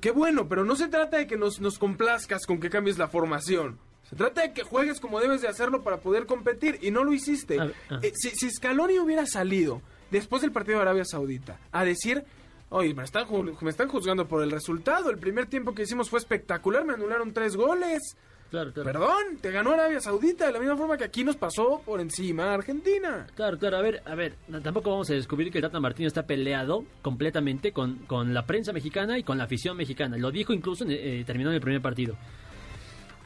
Qué 0.00 0.10
bueno, 0.10 0.48
pero 0.48 0.64
no 0.64 0.76
se 0.76 0.88
trata 0.88 1.18
de 1.18 1.26
que 1.26 1.36
nos, 1.36 1.60
nos 1.60 1.78
complazcas 1.78 2.46
con 2.46 2.60
que 2.60 2.70
cambies 2.70 2.98
la 2.98 3.08
formación. 3.08 3.78
Se 4.08 4.16
trata 4.16 4.42
de 4.42 4.52
que 4.52 4.62
juegues 4.62 5.00
como 5.00 5.20
debes 5.20 5.40
de 5.40 5.48
hacerlo 5.48 5.82
para 5.82 5.98
poder 5.98 6.26
competir 6.26 6.78
y 6.82 6.90
no 6.90 7.04
lo 7.04 7.12
hiciste. 7.12 7.60
A 7.60 7.64
ver, 7.64 7.74
ah. 7.90 8.00
Eh, 8.02 8.12
si, 8.14 8.30
si 8.30 8.50
Scaloni 8.50 8.98
hubiera 8.98 9.26
salido 9.26 9.80
después 10.10 10.42
del 10.42 10.52
partido 10.52 10.78
de 10.78 10.82
Arabia 10.82 11.04
Saudita 11.04 11.58
a 11.72 11.84
decir, 11.84 12.24
oye, 12.70 12.94
me 12.94 13.04
están, 13.04 13.26
me 13.60 13.70
están 13.70 13.88
juzgando 13.88 14.28
por 14.28 14.42
el 14.42 14.50
resultado, 14.50 15.10
el 15.10 15.18
primer 15.18 15.46
tiempo 15.46 15.74
que 15.74 15.82
hicimos 15.82 16.10
fue 16.10 16.18
espectacular, 16.18 16.84
me 16.84 16.94
anularon 16.94 17.32
tres 17.32 17.56
goles. 17.56 18.16
Claro, 18.54 18.72
claro. 18.72 18.92
Perdón, 18.92 19.38
te 19.40 19.50
ganó 19.50 19.72
Arabia 19.72 19.98
Saudita 19.98 20.46
de 20.46 20.52
la 20.52 20.60
misma 20.60 20.76
forma 20.76 20.96
que 20.96 21.02
aquí 21.02 21.24
nos 21.24 21.34
pasó 21.34 21.82
por 21.84 22.00
encima 22.00 22.52
a 22.52 22.54
Argentina. 22.54 23.26
Claro, 23.34 23.58
claro, 23.58 23.78
a 23.78 23.82
ver, 23.82 24.00
a 24.06 24.14
ver, 24.14 24.34
tampoco 24.62 24.90
vamos 24.92 25.10
a 25.10 25.14
descubrir 25.14 25.50
que 25.50 25.58
el 25.58 25.62
Tata 25.62 25.80
Martino 25.80 26.06
está 26.06 26.24
peleado 26.24 26.84
completamente 27.02 27.72
con, 27.72 27.96
con 28.06 28.32
la 28.32 28.46
prensa 28.46 28.72
mexicana 28.72 29.18
y 29.18 29.24
con 29.24 29.38
la 29.38 29.44
afición 29.44 29.76
mexicana. 29.76 30.16
Lo 30.18 30.30
dijo 30.30 30.52
incluso 30.52 30.84
en, 30.84 30.92
eh, 30.92 31.24
terminó 31.26 31.50
en 31.50 31.56
el 31.56 31.60
primer 31.60 31.82
partido. 31.82 32.16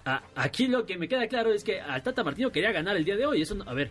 A- 0.07 0.23
aquí 0.35 0.67
lo 0.67 0.87
que 0.87 0.97
me 0.97 1.09
queda 1.09 1.27
claro 1.29 1.53
es 1.53 1.63
que 1.63 1.79
al 1.79 2.03
Tata 2.03 2.25
Martino 2.25 2.51
quería 2.51 2.73
ganar 2.73 2.97
el 2.97 3.05
día 3.05 3.17
de 3.19 3.27
hoy. 3.27 3.43
Eso, 3.43 3.55
no- 3.55 3.65
a 3.69 3.75
ver, 3.75 3.91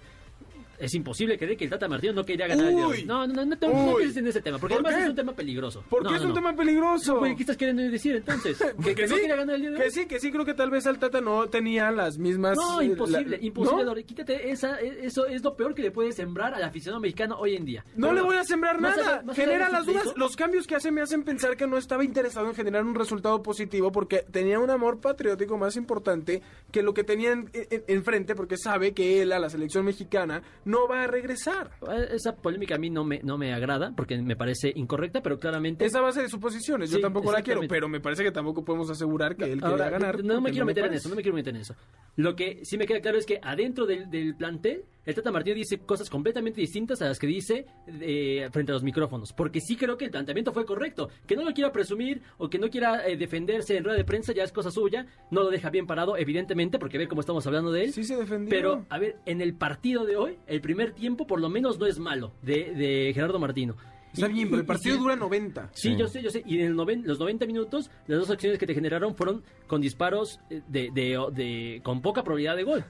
es 0.80 0.94
imposible 0.94 1.38
creer 1.38 1.58
que 1.58 1.64
el 1.66 1.70
Tata 1.70 1.88
Martino 1.88 2.14
no 2.14 2.24
quería 2.24 2.48
ganar 2.48 2.66
el 2.68 2.72
día 2.76 2.82
de 2.82 2.88
Uy. 2.88 2.98
hoy. 3.00 3.06
No, 3.06 3.26
no, 3.28 3.34
no, 3.34 3.46
no, 3.46 3.58
te- 3.58 3.68
no 3.68 3.86
Uy. 3.92 3.96
pienses 3.98 4.18
en 4.18 4.28
ese 4.28 4.42
tema, 4.42 4.58
porque 4.58 4.76
¿Por 4.76 4.86
además 4.86 5.00
qué? 5.00 5.04
es 5.06 5.10
un 5.10 5.16
tema 5.16 5.34
peligroso. 5.34 5.84
¿Por 5.90 6.04
No, 6.04 6.10
qué 6.10 6.14
no, 6.14 6.18
es 6.20 6.24
un 6.24 6.30
no. 6.30 6.36
tema 6.36 6.56
peligroso? 6.56 7.20
Oye, 7.20 7.36
¿Qué 7.36 7.44
estás 7.44 7.58
queriendo 7.58 7.84
decir 7.84 8.16
entonces? 8.16 8.58
¿Que, 8.84 8.96
que 8.96 9.08
no 9.08 9.16
sí, 9.16 9.22
quería 9.22 9.36
ganar 9.36 9.56
el 9.56 9.62
día 9.62 9.70
de 9.72 9.78
hoy? 9.78 9.84
Que 9.84 9.92
sí, 9.92 10.06
que 10.06 10.20
sí, 10.20 10.32
creo 10.32 10.46
que 10.46 10.54
tal 10.54 10.70
vez 10.70 10.86
el 10.86 10.98
Tata 11.00 11.22
no 11.22 11.48
tenía 11.48 11.92
las 11.92 12.18
mismas... 12.18 12.58
No, 12.58 12.82
eh, 12.82 12.86
imposible, 12.86 13.38
la- 13.38 13.44
imposible, 13.46 13.84
¿no? 13.84 13.90
Dori. 13.90 14.04
Quítate 14.04 14.52
esa, 14.52 14.80
e- 14.82 15.06
eso 15.06 15.26
es 15.26 15.44
lo 15.44 15.56
peor 15.56 15.74
que 15.74 15.82
le 15.82 15.92
puede 15.92 16.12
sembrar 16.12 16.54
al 16.54 16.64
aficionado 16.64 17.02
mexicano 17.02 17.38
hoy 17.40 17.56
en 17.56 17.66
día. 17.66 17.84
No 17.96 18.08
Pero 18.10 18.14
le 18.16 18.22
voy 18.22 18.38
a 18.38 18.44
sembrar 18.44 18.80
nada. 18.82 19.24
Genera 19.34 19.70
las 19.70 19.86
dudas. 19.86 20.14
Los 20.16 20.36
cambios 20.36 20.68
que 20.68 20.76
hace 20.76 20.92
me 20.92 21.02
hacen 21.02 21.24
pensar 21.24 21.58
que 21.58 21.68
no 21.68 21.78
estaba 21.78 22.04
interesado 22.04 22.48
en 22.48 22.56
generar 22.56 22.84
un 22.86 22.96
resultado 22.96 23.42
positivo 23.42 23.92
porque 23.92 24.24
tenía 24.32 24.60
un 24.60 24.70
amor 24.70 25.00
patriótico 25.00 25.58
más 25.58 25.76
importante 25.76 26.42
que 26.72 26.82
lo 26.84 26.94
que 26.94 27.04
tenía 27.04 27.32
en- 27.32 27.50
en- 27.54 27.84
enfrente 27.88 28.36
porque 28.36 28.58
sabe 28.58 28.94
que 28.94 29.22
él 29.22 29.32
a 29.32 29.40
la 29.40 29.50
selección 29.50 29.86
mexicana 29.86 30.42
no 30.68 30.88
va 30.88 31.04
a 31.04 31.08
regresar. 31.08 31.72
Esa 32.12 32.36
polémica 32.36 32.76
a 32.76 32.78
mí 32.78 32.90
no 32.90 33.04
me, 33.04 33.20
no 33.24 33.38
me 33.38 33.54
agrada 33.54 33.94
porque 33.96 34.18
me 34.22 34.36
parece 34.36 34.72
incorrecta, 34.76 35.22
pero 35.22 35.40
claramente... 35.40 35.86
Esa 35.86 36.02
base 36.02 36.22
de 36.22 36.30
suposiciones. 36.30 36.90
Yo 36.92 36.98
Sí, 36.98 37.02
tampoco 37.02 37.32
la 37.32 37.42
quiero, 37.42 37.62
pero 37.68 37.88
me 37.88 38.00
parece 38.00 38.24
que 38.24 38.32
tampoco 38.32 38.64
podemos 38.64 38.90
asegurar 38.90 39.36
que 39.36 39.46
él 39.46 39.62
quería 39.62 39.90
ganar. 39.90 40.24
no 40.24 40.42
me 40.42 40.52
quiero 40.52 40.66
meter 40.66 40.86
en 40.86 40.94
eso, 40.94 41.10
no 41.10 41.16
me 41.16 41.22
quiero 41.22 41.36
meter 41.36 41.56
en 41.56 41.62
eso. 41.62 41.76
Lo 42.16 42.36
que 42.36 42.60
sí 42.64 42.78
me 42.78 42.86
queda 42.86 43.00
claro 43.02 43.18
es 43.18 43.26
que 43.26 43.40
adentro 43.42 43.86
del, 43.86 44.10
del 44.10 44.36
plantel, 44.36 44.84
el 45.08 45.16
Tata 45.16 45.32
Martino 45.32 45.56
dice 45.56 45.80
cosas 45.80 46.10
completamente 46.10 46.60
distintas 46.60 47.02
a 47.02 47.06
las 47.06 47.18
que 47.18 47.28
dice 47.28 47.66
eh, 47.88 48.50
frente 48.52 48.74
a 48.74 48.76
los 48.76 48.84
micrófonos. 48.84 49.32
Porque 49.32 49.62
sí 49.62 49.78
creo 49.78 49.98
que 49.98 50.04
el 50.04 50.12
planteamiento 50.12 50.52
fue 50.52 50.66
correcto. 50.66 51.10
Que 51.26 51.38
no 51.38 51.46
lo 51.46 51.54
quiera 51.54 51.72
presumir 51.72 52.22
o 52.38 52.50
que 52.50 52.60
no 52.60 52.70
quiera 52.70 53.08
eh, 53.08 53.16
defenderse 53.16 53.78
en 53.78 53.86
rueda 53.86 53.98
de 53.98 54.04
prensa 54.04 54.34
ya 54.34 54.44
es 54.44 54.52
cosa 54.52 54.70
suya. 54.70 55.08
No 55.32 55.44
lo 55.44 55.50
deja 55.50 55.70
bien 55.70 55.88
parado, 55.88 56.18
evidentemente, 56.18 56.78
porque 56.78 56.98
ve 56.98 57.08
cómo 57.08 57.22
estamos 57.22 57.48
hablando 57.48 57.72
de 57.72 57.86
él. 57.86 57.94
Sí 57.94 58.04
se 58.04 58.18
defendió. 58.18 58.50
Pero, 58.50 58.86
a 58.90 59.00
ver, 59.00 59.16
en 59.26 59.40
el 59.40 59.56
partido 59.56 60.06
de 60.06 60.18
hoy, 60.18 60.40
el 60.46 60.60
primer 60.60 60.92
tiempo 60.92 61.26
por 61.26 61.40
lo 61.40 61.48
menos 61.48 61.80
no 61.80 61.86
es 61.86 62.00
malo 62.00 62.34
de, 62.42 62.74
de 62.74 63.14
Gerardo 63.14 63.40
Martino. 63.40 63.78
Está 64.18 64.30
Y- 64.30 64.34
bien, 64.34 64.48
y- 64.48 64.50
pero 64.50 64.60
el 64.62 64.66
partido 64.68 64.98
dura 64.98 65.16
90. 65.16 65.70
Sí, 65.74 65.90
Sí. 65.90 65.96
yo 65.98 66.08
sé, 66.08 66.22
yo 66.22 66.30
sé. 66.30 66.44
Y 66.46 66.60
en 66.60 66.66
el 66.68 66.76
noven- 66.76 67.04
los 67.06 67.20
90 67.20 67.46
minutos, 67.46 67.90
las 68.08 68.20
dos 68.20 68.30
acciones 68.30 68.60
que 68.60 68.68
te 68.68 68.74
generaron 68.74 69.16
fueron 69.16 69.44
con 69.68 69.82
disparos 69.82 70.40
eh, 70.50 70.62
de, 70.68 70.90
de, 70.94 71.18
de- 71.34 71.82
con 71.84 72.02
poca 72.02 72.24
probabilidad 72.24 72.56
de 72.56 72.64
gol. 72.64 72.84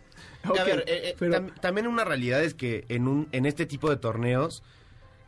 A 0.43 0.51
ver, 0.63 0.79
eh, 0.87 1.09
eh, 1.09 1.15
pero- 1.19 1.33
tam- 1.33 1.53
también 1.59 1.87
una 1.87 2.03
realidad 2.03 2.43
es 2.43 2.53
que 2.53 2.85
en, 2.89 3.07
un, 3.07 3.27
en 3.31 3.45
este 3.45 3.65
tipo 3.65 3.89
de 3.89 3.97
torneos, 3.97 4.63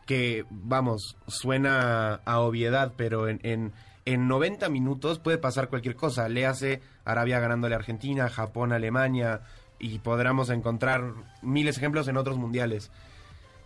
que 0.05 0.45
vamos, 0.49 1.17
suena 1.27 2.15
a 2.25 2.39
obviedad, 2.39 2.93
pero 2.97 3.27
en, 3.27 3.39
en, 3.43 3.73
en 4.05 4.27
90 4.27 4.67
minutos 4.69 5.19
puede 5.19 5.37
pasar 5.37 5.69
cualquier 5.69 5.95
cosa. 5.95 6.27
Le 6.29 6.45
hace 6.47 6.81
Arabia 7.05 7.39
ganándole 7.39 7.75
a 7.75 7.77
Argentina, 7.77 8.27
Japón, 8.29 8.71
Alemania, 8.73 9.41
y 9.77 9.99
podremos 9.99 10.49
encontrar 10.49 11.13
miles 11.43 11.75
de 11.75 11.79
ejemplos 11.81 12.07
en 12.07 12.17
otros 12.17 12.37
mundiales. 12.37 12.89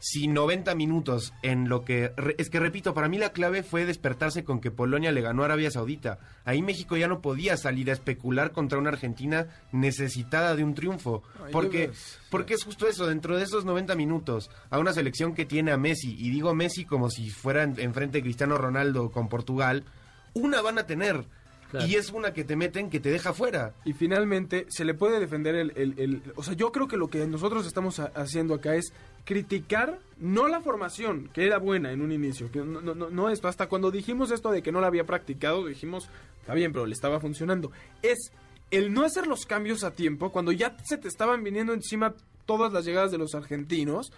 Si 0.05 0.27
90 0.27 0.75
minutos 0.75 1.33
en 1.43 1.69
lo 1.69 1.85
que... 1.85 2.11
Es 2.37 2.49
que 2.49 2.59
repito, 2.59 2.93
para 2.93 3.07
mí 3.07 3.17
la 3.17 3.31
clave 3.31 3.63
fue 3.63 3.85
despertarse 3.85 4.43
con 4.43 4.59
que 4.59 4.69
Polonia 4.69 5.13
le 5.13 5.21
ganó 5.21 5.43
a 5.43 5.45
Arabia 5.45 5.71
Saudita. 5.71 6.19
Ahí 6.43 6.61
México 6.61 6.97
ya 6.97 7.07
no 7.07 7.21
podía 7.21 7.55
salir 7.55 7.89
a 7.89 7.93
especular 7.93 8.51
contra 8.51 8.79
una 8.79 8.89
Argentina 8.89 9.47
necesitada 9.71 10.57
de 10.57 10.63
un 10.65 10.73
triunfo. 10.75 11.23
Ay, 11.45 11.53
Porque, 11.53 11.91
porque 12.29 12.53
es 12.55 12.65
justo 12.65 12.85
eso, 12.87 13.07
dentro 13.07 13.37
de 13.37 13.43
esos 13.43 13.63
90 13.63 13.95
minutos, 13.95 14.49
a 14.69 14.77
una 14.79 14.91
selección 14.91 15.33
que 15.35 15.45
tiene 15.45 15.71
a 15.71 15.77
Messi, 15.77 16.15
y 16.19 16.29
digo 16.31 16.53
Messi 16.53 16.83
como 16.83 17.09
si 17.09 17.29
fuera 17.29 17.63
en- 17.63 17.79
enfrente 17.79 18.17
de 18.17 18.23
Cristiano 18.23 18.57
Ronaldo 18.57 19.09
con 19.09 19.29
Portugal, 19.29 19.85
una 20.33 20.61
van 20.61 20.79
a 20.79 20.85
tener. 20.85 21.23
Claro. 21.71 21.87
Y 21.87 21.95
es 21.95 22.11
una 22.11 22.33
que 22.33 22.43
te 22.43 22.55
meten 22.55 22.89
que 22.91 22.99
te 22.99 23.09
deja 23.09 23.33
fuera. 23.33 23.73
Y 23.83 23.93
finalmente, 23.93 24.67
se 24.69 24.85
le 24.85 24.93
puede 24.93 25.19
defender 25.19 25.55
el, 25.55 25.71
el- 25.75 25.95
el- 25.97 26.21
O 26.35 26.43
sea, 26.43 26.53
yo 26.53 26.71
creo 26.71 26.87
que 26.87 26.97
lo 26.97 27.07
que 27.09 27.25
nosotros 27.25 27.65
estamos 27.65 27.99
ha- 27.99 28.11
haciendo 28.15 28.53
acá 28.53 28.75
es 28.75 28.93
criticar 29.25 29.99
no 30.17 30.47
la 30.47 30.61
formación, 30.61 31.29
que 31.33 31.45
era 31.45 31.57
buena 31.57 31.91
en 31.91 32.01
un 32.01 32.11
inicio, 32.11 32.51
que 32.51 32.59
no, 32.59 32.81
no, 32.81 32.93
no- 33.09 33.29
esto. 33.29 33.47
Hasta 33.47 33.67
cuando 33.67 33.91
dijimos 33.91 34.31
esto 34.31 34.51
de 34.51 34.61
que 34.61 34.71
no 34.71 34.81
la 34.81 34.87
había 34.87 35.05
practicado, 35.05 35.65
dijimos, 35.65 36.09
está 36.41 36.53
bien, 36.53 36.71
pero 36.71 36.85
le 36.85 36.93
estaba 36.93 37.19
funcionando. 37.19 37.71
Es 38.01 38.31
el 38.71 38.93
no 38.93 39.03
hacer 39.03 39.27
los 39.27 39.45
cambios 39.45 39.83
a 39.83 39.91
tiempo, 39.91 40.31
cuando 40.31 40.51
ya 40.51 40.75
se 40.83 40.97
te 40.97 41.07
estaban 41.07 41.43
viniendo 41.43 41.73
encima 41.73 42.15
todas 42.45 42.73
las 42.73 42.85
llegadas 42.85 43.11
de 43.11 43.17
los 43.17 43.35
argentinos, 43.35 44.11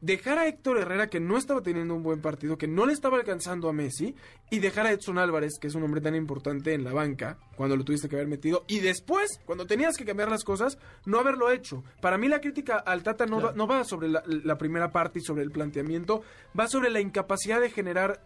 dejar 0.00 0.38
a 0.38 0.46
Héctor 0.46 0.78
Herrera, 0.78 1.08
que 1.08 1.20
no 1.20 1.36
estaba 1.36 1.60
teniendo 1.62 1.94
un 1.94 2.02
buen 2.02 2.20
partido, 2.20 2.56
que 2.56 2.66
no 2.66 2.86
le 2.86 2.92
estaba 2.92 3.16
alcanzando 3.18 3.68
a 3.68 3.72
Messi, 3.72 4.14
y 4.50 4.58
dejar 4.60 4.86
a 4.86 4.92
Edson 4.92 5.18
Álvarez, 5.18 5.58
que 5.60 5.66
es 5.66 5.74
un 5.74 5.82
hombre 5.82 6.00
tan 6.00 6.14
importante 6.14 6.72
en 6.74 6.84
la 6.84 6.92
banca, 6.92 7.38
cuando 7.56 7.76
lo 7.76 7.84
tuviste 7.84 8.08
que 8.08 8.16
haber 8.16 8.28
metido, 8.28 8.64
y 8.66 8.80
después, 8.80 9.40
cuando 9.44 9.66
tenías 9.66 9.96
que 9.96 10.04
cambiar 10.04 10.30
las 10.30 10.44
cosas, 10.44 10.78
no 11.04 11.18
haberlo 11.18 11.50
hecho. 11.50 11.84
Para 12.00 12.18
mí 12.18 12.28
la 12.28 12.40
crítica 12.40 12.76
al 12.78 13.02
Tata 13.02 13.26
no, 13.26 13.40
va, 13.40 13.52
no 13.52 13.66
va 13.66 13.84
sobre 13.84 14.08
la, 14.08 14.22
la 14.26 14.56
primera 14.58 14.90
parte 14.90 15.18
y 15.18 15.22
sobre 15.22 15.42
el 15.42 15.50
planteamiento, 15.50 16.22
va 16.58 16.66
sobre 16.68 16.90
la 16.90 17.00
incapacidad 17.00 17.60
de 17.60 17.70
generar 17.70 18.22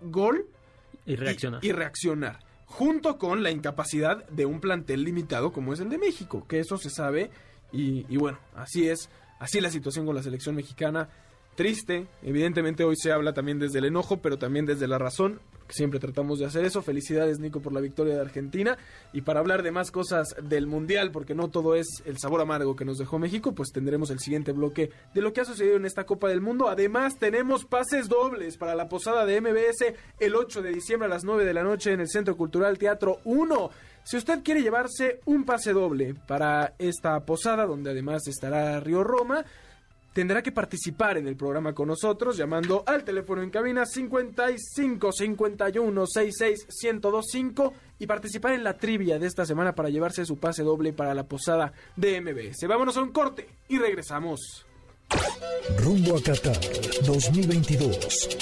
gol 0.00 0.46
Y 1.06 1.16
reaccionar. 1.16 1.64
y, 1.64 1.68
y 1.68 1.72
reaccionar. 1.72 2.38
Junto 2.66 3.16
con 3.18 3.42
la 3.42 3.50
incapacidad 3.50 4.26
de 4.28 4.44
un 4.44 4.60
plantel 4.60 5.02
limitado 5.02 5.52
como 5.52 5.72
es 5.72 5.80
el 5.80 5.88
de 5.88 5.96
México, 5.98 6.44
que 6.46 6.60
eso 6.60 6.76
se 6.76 6.90
sabe. 6.90 7.30
Y, 7.72 8.04
y 8.08 8.16
bueno, 8.18 8.38
así 8.54 8.88
es. 8.88 9.08
Así 9.38 9.60
la 9.60 9.70
situación 9.70 10.06
con 10.06 10.14
la 10.14 10.22
selección 10.22 10.54
mexicana. 10.54 11.08
Triste. 11.54 12.06
Evidentemente 12.22 12.84
hoy 12.84 12.96
se 12.96 13.12
habla 13.12 13.32
también 13.32 13.58
desde 13.58 13.78
el 13.78 13.86
enojo, 13.86 14.18
pero 14.18 14.38
también 14.38 14.66
desde 14.66 14.88
la 14.88 14.98
razón. 14.98 15.40
Que 15.68 15.74
Siempre 15.74 16.00
tratamos 16.00 16.38
de 16.40 16.46
hacer 16.46 16.64
eso. 16.64 16.82
Felicidades, 16.82 17.38
Nico, 17.38 17.60
por 17.60 17.72
la 17.72 17.80
victoria 17.80 18.14
de 18.14 18.20
Argentina. 18.20 18.76
Y 19.12 19.20
para 19.20 19.40
hablar 19.40 19.62
de 19.62 19.70
más 19.70 19.90
cosas 19.90 20.34
del 20.42 20.66
Mundial, 20.66 21.12
porque 21.12 21.34
no 21.34 21.48
todo 21.50 21.74
es 21.76 21.86
el 22.04 22.18
sabor 22.18 22.40
amargo 22.40 22.74
que 22.74 22.84
nos 22.84 22.98
dejó 22.98 23.18
México, 23.18 23.54
pues 23.54 23.70
tendremos 23.70 24.10
el 24.10 24.18
siguiente 24.18 24.52
bloque 24.52 24.90
de 25.14 25.20
lo 25.20 25.32
que 25.32 25.42
ha 25.42 25.44
sucedido 25.44 25.76
en 25.76 25.84
esta 25.84 26.04
Copa 26.04 26.28
del 26.28 26.40
Mundo. 26.40 26.68
Además, 26.68 27.16
tenemos 27.18 27.64
pases 27.64 28.08
dobles 28.08 28.56
para 28.56 28.74
la 28.74 28.88
posada 28.88 29.24
de 29.24 29.40
MBS 29.40 29.94
el 30.18 30.34
8 30.34 30.62
de 30.62 30.72
diciembre 30.72 31.06
a 31.06 31.10
las 31.10 31.24
9 31.24 31.44
de 31.44 31.54
la 31.54 31.62
noche 31.62 31.92
en 31.92 32.00
el 32.00 32.08
Centro 32.08 32.36
Cultural 32.36 32.78
Teatro 32.78 33.20
1. 33.24 33.70
Si 34.02 34.16
usted 34.16 34.42
quiere 34.42 34.62
llevarse 34.62 35.20
un 35.26 35.44
pase 35.44 35.74
doble 35.74 36.14
para 36.26 36.74
esta 36.78 37.20
posada, 37.20 37.66
donde 37.66 37.90
además 37.90 38.26
estará 38.26 38.80
Río 38.80 39.04
Roma, 39.04 39.44
tendrá 40.12 40.42
que 40.42 40.52
participar 40.52 41.18
en 41.18 41.28
el 41.28 41.36
programa 41.36 41.74
con 41.74 41.88
nosotros 41.88 42.36
llamando 42.36 42.82
al 42.86 43.04
teléfono 43.04 43.42
en 43.42 43.50
cabina 43.50 43.86
55 43.86 45.12
51 45.12 46.06
66 46.06 46.66
1025 46.82 47.74
y 47.98 48.06
participar 48.06 48.52
en 48.52 48.64
la 48.64 48.76
trivia 48.76 49.18
de 49.18 49.26
esta 49.26 49.44
semana 49.44 49.74
para 49.74 49.90
llevarse 49.90 50.24
su 50.24 50.38
pase 50.38 50.62
doble 50.62 50.92
para 50.92 51.14
la 51.14 51.24
posada 51.24 51.72
de 51.96 52.20
MBS. 52.20 52.66
Vámonos 52.68 52.96
a 52.96 53.02
un 53.02 53.10
corte 53.10 53.48
y 53.68 53.78
regresamos. 53.78 54.66
Rumbo 55.78 56.16
a 56.16 56.22
Qatar 56.22 56.58
2022. 57.06 58.38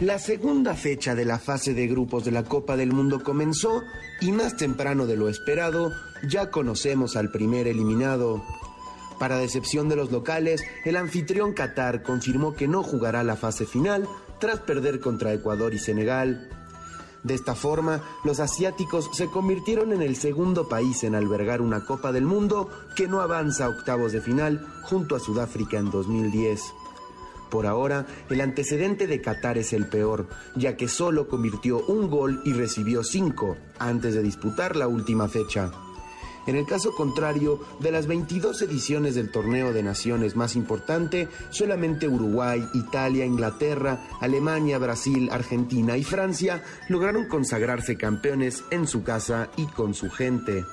La 0.00 0.18
segunda 0.18 0.74
fecha 0.74 1.14
de 1.14 1.24
la 1.24 1.38
fase 1.38 1.72
de 1.72 1.86
grupos 1.86 2.24
de 2.24 2.32
la 2.32 2.42
Copa 2.42 2.76
del 2.76 2.92
Mundo 2.92 3.22
comenzó 3.22 3.82
y 4.20 4.32
más 4.32 4.56
temprano 4.56 5.06
de 5.06 5.16
lo 5.16 5.28
esperado 5.28 5.92
ya 6.28 6.50
conocemos 6.50 7.16
al 7.16 7.30
primer 7.30 7.68
eliminado. 7.68 8.42
Para 9.18 9.38
decepción 9.38 9.88
de 9.88 9.96
los 9.96 10.10
locales, 10.10 10.64
el 10.84 10.96
anfitrión 10.96 11.52
Qatar 11.52 12.02
confirmó 12.02 12.54
que 12.54 12.68
no 12.68 12.82
jugará 12.82 13.22
la 13.22 13.36
fase 13.36 13.66
final 13.66 14.08
tras 14.38 14.60
perder 14.60 15.00
contra 15.00 15.32
Ecuador 15.32 15.74
y 15.74 15.78
Senegal. 15.78 16.48
De 17.22 17.34
esta 17.34 17.54
forma, 17.54 18.02
los 18.22 18.38
asiáticos 18.38 19.08
se 19.14 19.28
convirtieron 19.28 19.92
en 19.92 20.02
el 20.02 20.16
segundo 20.16 20.68
país 20.68 21.04
en 21.04 21.14
albergar 21.14 21.62
una 21.62 21.84
Copa 21.86 22.12
del 22.12 22.26
Mundo 22.26 22.68
que 22.94 23.08
no 23.08 23.20
avanza 23.20 23.64
a 23.64 23.68
octavos 23.70 24.12
de 24.12 24.20
final 24.20 24.66
junto 24.82 25.16
a 25.16 25.20
Sudáfrica 25.20 25.78
en 25.78 25.90
2010. 25.90 26.60
Por 27.50 27.66
ahora, 27.66 28.04
el 28.28 28.40
antecedente 28.40 29.06
de 29.06 29.22
Qatar 29.22 29.56
es 29.58 29.72
el 29.72 29.86
peor, 29.86 30.26
ya 30.56 30.76
que 30.76 30.88
solo 30.88 31.28
convirtió 31.28 31.86
un 31.86 32.10
gol 32.10 32.42
y 32.44 32.52
recibió 32.52 33.04
cinco 33.04 33.56
antes 33.78 34.12
de 34.12 34.22
disputar 34.22 34.76
la 34.76 34.88
última 34.88 35.28
fecha. 35.28 35.70
En 36.46 36.56
el 36.56 36.66
caso 36.66 36.94
contrario, 36.94 37.60
de 37.80 37.90
las 37.90 38.06
22 38.06 38.62
ediciones 38.62 39.14
del 39.14 39.30
torneo 39.30 39.72
de 39.72 39.82
naciones 39.82 40.36
más 40.36 40.56
importante, 40.56 41.28
solamente 41.50 42.08
Uruguay, 42.08 42.66
Italia, 42.74 43.24
Inglaterra, 43.24 44.00
Alemania, 44.20 44.78
Brasil, 44.78 45.28
Argentina 45.32 45.96
y 45.96 46.04
Francia 46.04 46.62
lograron 46.88 47.28
consagrarse 47.28 47.96
campeones 47.96 48.64
en 48.70 48.86
su 48.86 49.02
casa 49.02 49.50
y 49.56 49.66
con 49.66 49.94
su 49.94 50.10
gente. 50.10 50.64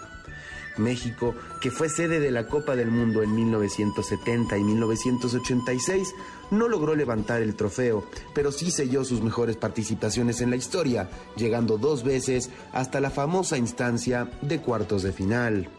México, 0.77 1.35
que 1.61 1.71
fue 1.71 1.89
sede 1.89 2.19
de 2.19 2.31
la 2.31 2.47
Copa 2.47 2.75
del 2.75 2.91
Mundo 2.91 3.23
en 3.23 3.33
1970 3.33 4.57
y 4.57 4.63
1986, 4.63 6.13
no 6.51 6.67
logró 6.67 6.95
levantar 6.95 7.41
el 7.41 7.55
trofeo, 7.55 8.05
pero 8.33 8.51
sí 8.51 8.71
selló 8.71 9.03
sus 9.03 9.21
mejores 9.21 9.57
participaciones 9.57 10.41
en 10.41 10.49
la 10.49 10.55
historia, 10.55 11.09
llegando 11.35 11.77
dos 11.77 12.03
veces 12.03 12.49
hasta 12.73 12.99
la 12.99 13.09
famosa 13.09 13.57
instancia 13.57 14.29
de 14.41 14.59
cuartos 14.59 15.03
de 15.03 15.13
final. 15.13 15.69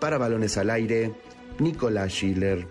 Para 0.00 0.18
balones 0.18 0.56
al 0.56 0.70
aire, 0.70 1.14
Nicolás 1.58 2.12
Schiller. 2.12 2.66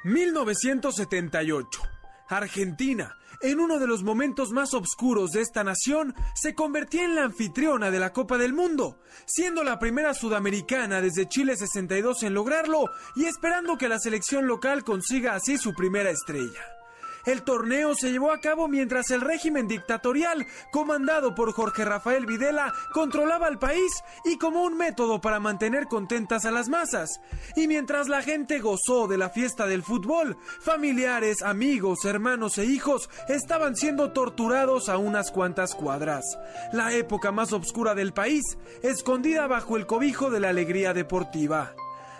1978. 0.03 1.81
Argentina, 2.29 3.15
en 3.43 3.61
uno 3.61 3.79
de 3.79 3.87
los 3.87 4.03
momentos 4.03 4.51
más 4.51 4.75
oscuros 4.75 5.31
de 5.31 5.43
esta 5.43 5.63
nación, 5.63 6.17
se 6.35 6.57
convertía 6.57 7.05
en 7.05 7.15
la 7.15 7.23
anfitriona 7.23 7.93
de 7.93 8.01
la 8.01 8.13
Copa 8.13 8.39
del 8.39 8.55
Mundo, 8.55 8.99
siendo 9.27 9.63
la 9.63 9.79
primera 9.79 10.15
sudamericana 10.15 11.01
desde 11.01 11.29
Chile 11.29 11.57
62 11.57 12.25
en 12.25 12.35
lograrlo 12.35 12.91
y 13.15 13.27
esperando 13.27 13.79
que 13.79 13.89
la 13.89 14.01
selección 14.01 14.49
local 14.49 14.83
consiga 14.83 15.37
así 15.37 15.59
su 15.59 15.75
primera 15.75 16.11
estrella. 16.11 16.80
El 17.25 17.43
torneo 17.43 17.95
se 17.95 18.11
llevó 18.11 18.33
a 18.33 18.41
cabo 18.41 18.69
mientras 18.69 19.11
el 19.11 19.21
régimen 19.21 19.69
dictatorial, 19.69 20.47
comandado 20.73 21.35
por 21.35 21.53
Jorge 21.53 21.85
Rafael 21.85 22.27
Videla, 22.27 22.73
controlaba 22.93 23.49
el 23.49 23.59
país 23.59 23.93
y 24.25 24.39
como 24.39 24.63
un 24.63 24.77
método 24.77 25.21
para 25.21 25.41
mantener 25.41 25.87
contentas 25.87 26.45
a 26.45 26.51
las 26.51 26.69
masas. 26.69 27.21
Y 27.57 27.69
mientras 27.69 28.09
la 28.09 28.23
gente 28.23 28.59
gozó 28.59 29.07
de 29.09 29.19
la 29.19 29.31
fiesta 29.31 29.67
del 29.67 29.83
fútbol, 29.83 30.37
familiares, 30.61 31.43
amigos, 31.43 32.05
hermanos 32.05 32.59
e 32.59 32.65
hijos 32.65 33.11
estaban 33.29 33.77
siendo 33.77 34.13
torturados 34.13 34.89
a 34.89 34.99
unas 34.99 35.31
cuantas 35.31 35.75
cuadras. 35.75 36.25
La 36.73 36.93
época 36.93 37.33
más 37.33 37.53
oscura 37.53 37.95
del 37.95 38.13
país, 38.13 38.43
escondida 38.83 39.47
bajo 39.47 39.77
el 39.77 39.87
cobijo 39.87 40.31
de 40.31 40.41
la 40.41 40.49
alegría 40.49 40.95
deportiva. 40.95 41.75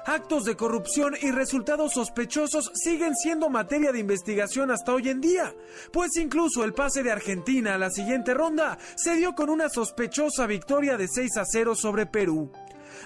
Actos 0.07 0.45
de 0.45 0.57
corrupción 0.57 1.15
y 1.21 1.31
resultados 1.31 1.93
sospechosos 1.93 2.71
siguen 2.75 3.15
siendo 3.15 3.51
materia 3.51 3.93
de 3.93 3.99
investigación 3.99 4.71
hasta 4.71 4.95
hoy 4.95 5.09
en 5.09 5.21
día, 5.21 5.55
pues 5.93 6.17
incluso 6.17 6.65
el 6.65 6.73
pase 6.73 7.03
de 7.03 7.11
Argentina 7.11 7.75
a 7.75 7.79
la 7.79 7.91
siguiente 7.91 8.35
ronda 8.35 8.79
se 8.97 9.17
dio 9.17 9.35
con 9.35 9.51
una 9.51 9.69
sospechosa 9.69 10.47
victoria 10.47 10.97
de 10.97 11.09
6 11.09 11.37
a 11.37 11.45
0 11.45 11.75
sobre 11.75 12.07
Perú. 12.07 12.51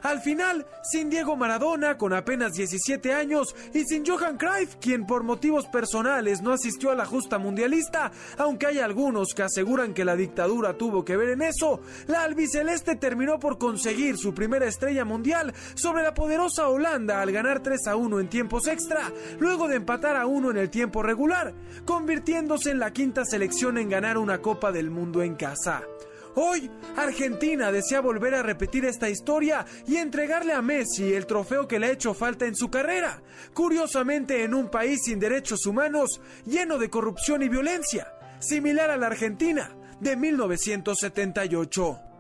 Al 0.03 0.21
final, 0.21 0.67
sin 0.83 1.11
Diego 1.11 1.37
Maradona, 1.37 1.97
con 1.97 2.13
apenas 2.13 2.53
17 2.53 3.13
años, 3.13 3.55
y 3.73 3.85
sin 3.85 4.05
Johan 4.05 4.37
Cruyff, 4.37 4.77
quien 4.77 5.07
por 5.07 5.23
motivos 5.23 5.67
personales 5.67 6.43
no 6.43 6.53
asistió 6.53 6.91
a 6.91 6.95
la 6.95 7.07
justa 7.07 7.39
mundialista, 7.39 8.13
aunque 8.39 8.67
hay 8.67 8.79
algunos 8.79 9.35
que 9.35 9.43
aseguran 9.43 9.95
que 9.95 10.05
la 10.05 10.17
dictadura 10.17 10.75
tuvo 10.75 11.05
que 11.05 11.17
ver 11.17 11.31
en 11.31 11.43
eso, 11.43 11.81
la 12.07 12.23
albiceleste 12.23 12.97
terminó 12.97 13.39
por 13.39 13.59
conseguir 13.59 14.17
su 14.17 14.35
primera 14.35 14.67
estrella 14.67 15.05
mundial 15.05 15.53
sobre 15.75 16.03
la 16.03 16.15
poderosa 16.15 16.69
Holanda 16.69 17.21
al 17.21 17.33
ganar 17.33 17.63
3 17.63 17.87
a 17.89 17.97
1 17.97 18.21
en 18.21 18.29
tiempos 18.29 18.67
extra, 18.67 19.13
luego 19.39 19.69
de 19.69 19.77
empatar 19.77 20.17
a 20.17 20.27
1 20.27 20.51
en 20.51 20.57
el 20.57 20.71
tiempo 20.71 21.03
regular, 21.03 21.55
convirtiéndose 21.85 22.71
en 22.71 22.79
la 22.79 22.93
quinta 22.93 23.25
selección 23.25 23.79
en 23.79 23.89
ganar 23.89 24.19
una 24.19 24.41
Copa 24.41 24.73
del 24.73 24.91
Mundo 24.91 25.23
en 25.23 25.35
casa. 25.35 25.83
Hoy, 26.37 26.69
Argentina 26.97 27.71
desea 27.71 28.01
volver 28.01 28.35
a 28.35 28.43
repetir 28.43 28.85
esta 28.85 29.09
historia 29.09 29.65
y 29.87 29.97
entregarle 29.97 30.53
a 30.53 30.63
Messi 30.63 31.15
el 31.15 31.27
trofeo 31.27 31.69
que 31.69 31.79
le 31.79 31.87
ha 31.87 31.93
hecho 31.93 32.13
falta 32.13 32.45
en 32.47 32.57
su 32.57 32.71
carrera, 32.71 33.23
curiosamente 33.53 34.43
en 34.43 34.53
un 34.53 34.69
país 34.69 35.03
sin 35.05 35.21
derechos 35.21 35.65
humanos, 35.65 36.21
lleno 36.45 36.79
de 36.79 36.91
corrupción 36.91 37.43
y 37.43 37.49
violencia, 37.49 38.09
similar 38.41 38.91
a 38.91 38.97
la 38.97 39.07
Argentina 39.07 39.77
de 40.01 40.17
1978. 40.17 42.14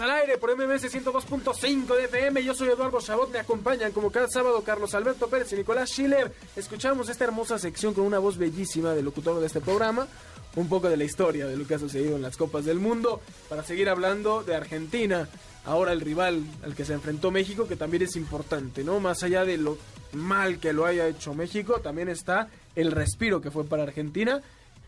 Al 0.00 0.10
aire 0.10 0.36
por 0.36 0.54
MMS 0.54 0.92
102.5 0.92 1.96
de 1.96 2.04
FM. 2.04 2.42
Yo 2.42 2.54
soy 2.54 2.68
Eduardo 2.68 3.00
Chabot. 3.00 3.30
Me 3.30 3.38
acompañan 3.38 3.92
como 3.92 4.10
cada 4.10 4.26
sábado 4.28 4.62
Carlos 4.62 4.94
Alberto 4.94 5.28
Pérez 5.28 5.52
y 5.52 5.56
Nicolás 5.56 5.90
Schiller. 5.90 6.32
Escuchamos 6.54 7.08
esta 7.08 7.24
hermosa 7.24 7.58
sección 7.58 7.94
con 7.94 8.04
una 8.04 8.18
voz 8.18 8.36
bellísima 8.36 8.94
del 8.94 9.04
locutor 9.04 9.40
de 9.40 9.46
este 9.46 9.60
programa. 9.60 10.06
Un 10.56 10.68
poco 10.68 10.88
de 10.88 10.96
la 10.96 11.04
historia 11.04 11.46
de 11.46 11.56
lo 11.56 11.66
que 11.66 11.74
ha 11.74 11.78
sucedido 11.78 12.16
en 12.16 12.22
las 12.22 12.36
Copas 12.36 12.64
del 12.64 12.78
Mundo. 12.78 13.20
Para 13.48 13.62
seguir 13.62 13.88
hablando 13.88 14.42
de 14.42 14.54
Argentina. 14.54 15.28
ahora 15.64 15.92
el 15.92 16.00
rival 16.00 16.42
al 16.62 16.74
que 16.74 16.84
se 16.84 16.92
enfrentó 16.92 17.30
México, 17.30 17.66
que 17.66 17.76
también 17.76 18.02
es 18.02 18.16
importante, 18.16 18.82
¿no? 18.82 18.98
Más 19.00 19.22
allá 19.22 19.44
de 19.44 19.56
lo 19.56 19.78
mal 20.12 20.58
que 20.58 20.72
lo 20.72 20.84
haya 20.84 21.06
hecho 21.06 21.32
México, 21.32 21.80
también 21.80 22.08
está 22.08 22.48
el 22.74 22.92
respiro 22.92 23.40
que 23.40 23.50
fue 23.50 23.64
para 23.64 23.84
Argentina. 23.84 24.42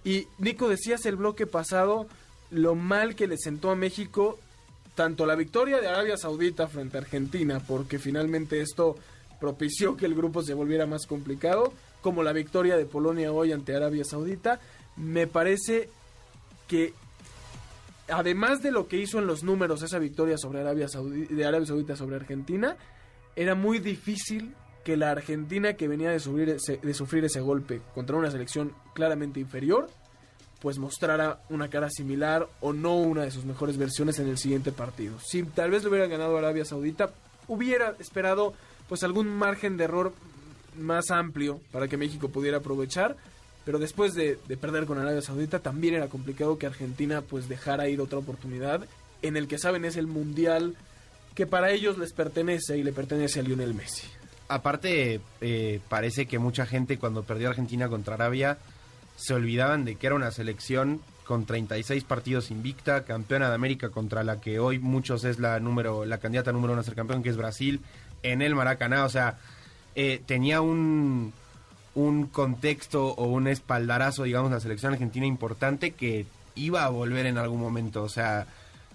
Y 0.05 0.29
Nico, 0.39 0.69
decías 0.69 1.07
el 1.07 1.17
bloque 1.17 1.47
pasado 1.47 2.07
lo 2.51 2.75
mal 2.75 3.15
que 3.15 3.27
le 3.27 3.37
sentó 3.37 3.71
a 3.71 3.77
México 3.77 4.39
tanto 4.99 5.27
la 5.27 5.37
victoria 5.37 5.81
de 5.81 5.87
Arabia 5.87 6.17
Saudita 6.17 6.67
frente 6.67 6.97
a 6.97 7.01
Argentina, 7.01 7.63
porque 7.65 8.01
finalmente 8.01 8.61
esto 8.61 8.97
propició 9.39 9.97
que 9.97 10.07
el 10.07 10.17
grupo 10.17 10.43
se 10.43 10.55
volviera 10.55 10.87
más 10.87 11.07
complicado, 11.07 11.73
como 12.01 12.25
la 12.25 12.33
victoria 12.33 12.77
de 12.77 12.85
Polonia 12.85 13.31
hoy 13.31 13.53
ante 13.53 13.77
Arabia 13.77 14.03
Saudita, 14.05 14.59
me 14.97 15.29
parece 15.29 15.89
que 16.67 16.95
además 18.09 18.61
de 18.61 18.73
lo 18.73 18.89
que 18.89 18.97
hizo 18.97 19.21
en 19.21 19.29
los 19.29 19.45
números 19.45 19.83
esa 19.83 20.01
victoria 20.01 20.37
sobre 20.37 20.63
Arabia 20.63 20.89
de 20.89 21.45
Arabia 21.47 21.69
Saudita 21.69 21.95
sobre 21.95 22.17
Argentina, 22.17 22.77
era 23.37 23.55
muy 23.55 23.79
difícil 23.79 24.53
que 24.83 24.97
la 24.97 25.13
Argentina 25.13 25.75
que 25.75 25.87
venía 25.87 26.11
de 26.11 26.19
de 26.19 26.95
sufrir 26.95 27.25
ese 27.25 27.41
golpe 27.41 27.83
contra 27.95 28.17
una 28.17 28.33
selección 28.33 28.73
claramente 28.95 29.39
inferior, 29.39 29.89
pues 30.61 30.79
mostrara 30.79 31.41
una 31.51 31.69
cara 31.69 31.89
similar 31.91 32.49
o 32.61 32.73
no 32.73 32.97
una 32.97 33.23
de 33.23 33.31
sus 33.31 33.45
mejores 33.45 33.77
versiones 33.77 34.19
en 34.19 34.29
el 34.29 34.39
siguiente 34.39 34.73
partido. 34.73 35.19
Si 35.21 35.43
tal 35.43 35.71
vez 35.71 35.83
lo 35.83 35.91
hubiera 35.91 36.07
ganado 36.07 36.37
Arabia 36.37 36.65
Saudita, 36.65 37.11
hubiera 37.47 37.95
esperado 37.99 38.55
pues 38.89 39.03
algún 39.03 39.29
margen 39.29 39.77
de 39.77 39.85
error 39.85 40.13
más 40.77 41.11
amplio 41.11 41.61
para 41.73 41.89
que 41.89 41.97
México 41.97 42.29
pudiera 42.29 42.59
aprovechar 42.59 43.17
pero 43.65 43.79
después 43.79 44.15
de, 44.15 44.39
de, 44.49 44.57
perder 44.57 44.87
con 44.87 44.99
Arabia 44.99 45.21
Saudita 45.21 45.59
también 45.59 45.93
era 45.93 46.09
complicado 46.09 46.57
que 46.57 46.65
Argentina 46.65 47.21
pues 47.21 47.51
dejara 47.51 47.87
ir 47.89 48.01
otra 48.01 48.19
oportunidad 48.19 48.87
en 49.21 49.37
el 49.37 49.47
que 49.47 49.59
saben 49.59 49.85
es 49.85 49.97
el 49.97 50.07
mundial 50.07 50.75
que 51.35 51.47
para 51.47 51.71
ellos 51.71 51.99
les 51.99 52.15
pertenece 52.15 52.79
y 52.79 52.83
le 52.83 52.93
pertenece 52.93 53.41
a 53.41 53.43
Lionel 53.43 53.75
Messi. 53.75 54.09
Aparte, 54.49 55.21
eh, 55.43 55.81
parece 55.89 56.27
que 56.27 56.39
mucha 56.39 56.65
gente 56.65 56.99
cuando 56.99 57.25
perdió 57.25 57.51
Argentina 57.51 57.89
contra 57.89 58.15
Arabia 58.15 58.57
se 59.19 59.35
olvidaban 59.35 59.85
de 59.85 59.97
que 59.97 60.07
era 60.07 60.17
una 60.17 60.31
selección 60.31 61.01
con 61.25 61.45
36 61.45 62.05
partidos 62.05 62.51
invicta, 62.51 63.05
campeona 63.05 63.49
de 63.49 63.55
América 63.55 63.91
contra 63.91 64.23
la 64.23 64.41
que 64.41 64.61
hoy 64.61 64.79
muchos 64.79 65.25
es 65.25 65.39
la 65.39 65.61
número 65.61 66.07
la 66.07 66.19
candidata 66.19 66.53
número 66.53 66.73
uno 66.73 66.81
a 66.81 66.85
ser 66.85 66.95
campeón, 66.95 67.23
que 67.23 67.29
es 67.29 67.37
Brasil, 67.37 67.81
en 68.23 68.41
el 68.41 68.55
Maracaná, 68.55 69.05
o 69.05 69.09
sea, 69.11 69.39
eh, 69.95 70.23
tenía 70.25 70.61
un 70.61 71.33
un 71.95 72.27
contexto 72.27 73.09
o 73.09 73.27
un 73.27 73.49
espaldarazo, 73.49 74.23
digamos, 74.23 74.53
la 74.53 74.61
selección 74.61 74.93
argentina 74.93 75.27
importante 75.27 75.91
que 75.91 76.27
iba 76.55 76.85
a 76.85 76.91
volver 76.91 77.27
en 77.27 77.39
algún 77.39 77.61
momento. 77.61 78.05
O 78.05 78.09
sea, 78.09 78.47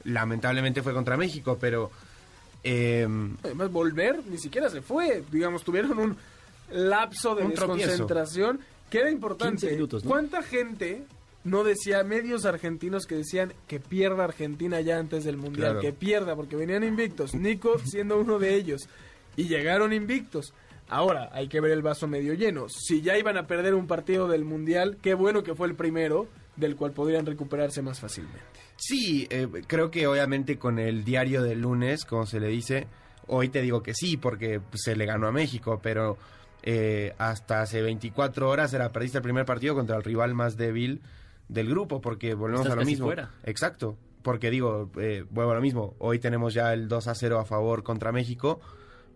lamentablemente 0.05 0.81
fue 0.81 0.93
contra 0.93 1.17
México, 1.17 1.57
pero... 1.59 1.91
Eh, 2.63 3.05
Además, 3.43 3.71
volver 3.71 4.21
ni 4.25 4.37
siquiera 4.37 4.69
se 4.69 4.81
fue. 4.81 5.21
Digamos, 5.29 5.63
tuvieron 5.63 5.99
un 5.99 6.17
lapso 6.71 7.35
de 7.35 7.43
Un 7.43 7.49
desconcentración 7.49 8.61
que 8.93 8.99
era 8.99 9.09
15 9.09 9.15
importante. 9.15 9.71
minutos, 9.71 10.03
¿no? 10.03 10.11
¿Cuánta 10.11 10.43
gente 10.43 11.03
no 11.43 11.63
decía, 11.63 12.03
medios 12.03 12.45
argentinos 12.45 13.07
que 13.07 13.15
decían 13.15 13.51
que 13.67 13.79
pierda 13.79 14.23
Argentina 14.23 14.79
ya 14.81 14.99
antes 14.99 15.23
del 15.23 15.37
Mundial? 15.37 15.71
Claro. 15.71 15.81
Que 15.81 15.93
pierda, 15.93 16.35
porque 16.35 16.55
venían 16.55 16.83
invictos. 16.83 17.33
Nico 17.33 17.79
siendo 17.79 18.19
uno 18.19 18.37
de 18.37 18.53
ellos. 18.53 18.87
Y 19.35 19.45
llegaron 19.45 19.93
invictos. 19.93 20.53
Ahora, 20.89 21.29
hay 21.33 21.47
que 21.47 21.59
ver 21.59 21.71
el 21.71 21.81
vaso 21.81 22.07
medio 22.07 22.35
lleno. 22.35 22.67
Si 22.69 23.01
ya 23.01 23.17
iban 23.17 23.35
a 23.35 23.47
perder 23.47 23.73
un 23.73 23.87
partido 23.87 24.27
del 24.27 24.45
Mundial, 24.45 24.97
qué 25.01 25.15
bueno 25.15 25.41
que 25.41 25.55
fue 25.55 25.67
el 25.67 25.73
primero, 25.73 26.27
del 26.55 26.75
cual 26.75 26.91
podrían 26.91 27.25
recuperarse 27.25 27.81
más 27.81 27.99
fácilmente. 27.99 28.39
Sí, 28.75 29.25
eh, 29.31 29.47
creo 29.65 29.89
que 29.89 30.05
obviamente 30.05 30.59
con 30.59 30.77
el 30.77 31.03
diario 31.03 31.41
del 31.41 31.61
lunes, 31.61 32.05
como 32.05 32.27
se 32.27 32.39
le 32.39 32.47
dice, 32.47 32.85
hoy 33.25 33.49
te 33.49 33.63
digo 33.63 33.81
que 33.81 33.95
sí, 33.95 34.17
porque 34.17 34.61
se 34.75 34.95
le 34.95 35.07
ganó 35.07 35.27
a 35.27 35.31
México, 35.31 35.79
pero 35.81 36.19
eh, 36.63 37.13
hasta 37.17 37.61
hace 37.61 37.81
24 37.81 38.49
horas 38.49 38.73
era 38.73 38.91
perdiste 38.91 39.17
el 39.19 39.23
primer 39.23 39.45
partido 39.45 39.75
contra 39.75 39.95
el 39.97 40.03
rival 40.03 40.33
más 40.33 40.57
débil 40.57 41.01
del 41.49 41.69
grupo, 41.69 42.01
porque 42.01 42.33
volvemos 42.33 42.61
Estás 42.65 42.77
a 42.77 42.79
lo 42.79 42.85
mismo. 42.85 43.05
fuera. 43.07 43.29
Exacto, 43.43 43.97
porque 44.21 44.49
digo, 44.49 44.89
eh, 44.97 45.25
vuelvo 45.29 45.51
a 45.51 45.55
lo 45.55 45.61
mismo, 45.61 45.95
hoy 45.99 46.19
tenemos 46.19 46.53
ya 46.53 46.73
el 46.73 46.87
2 46.87 47.07
a 47.07 47.15
0 47.15 47.39
a 47.39 47.45
favor 47.45 47.83
contra 47.83 48.11
México, 48.11 48.61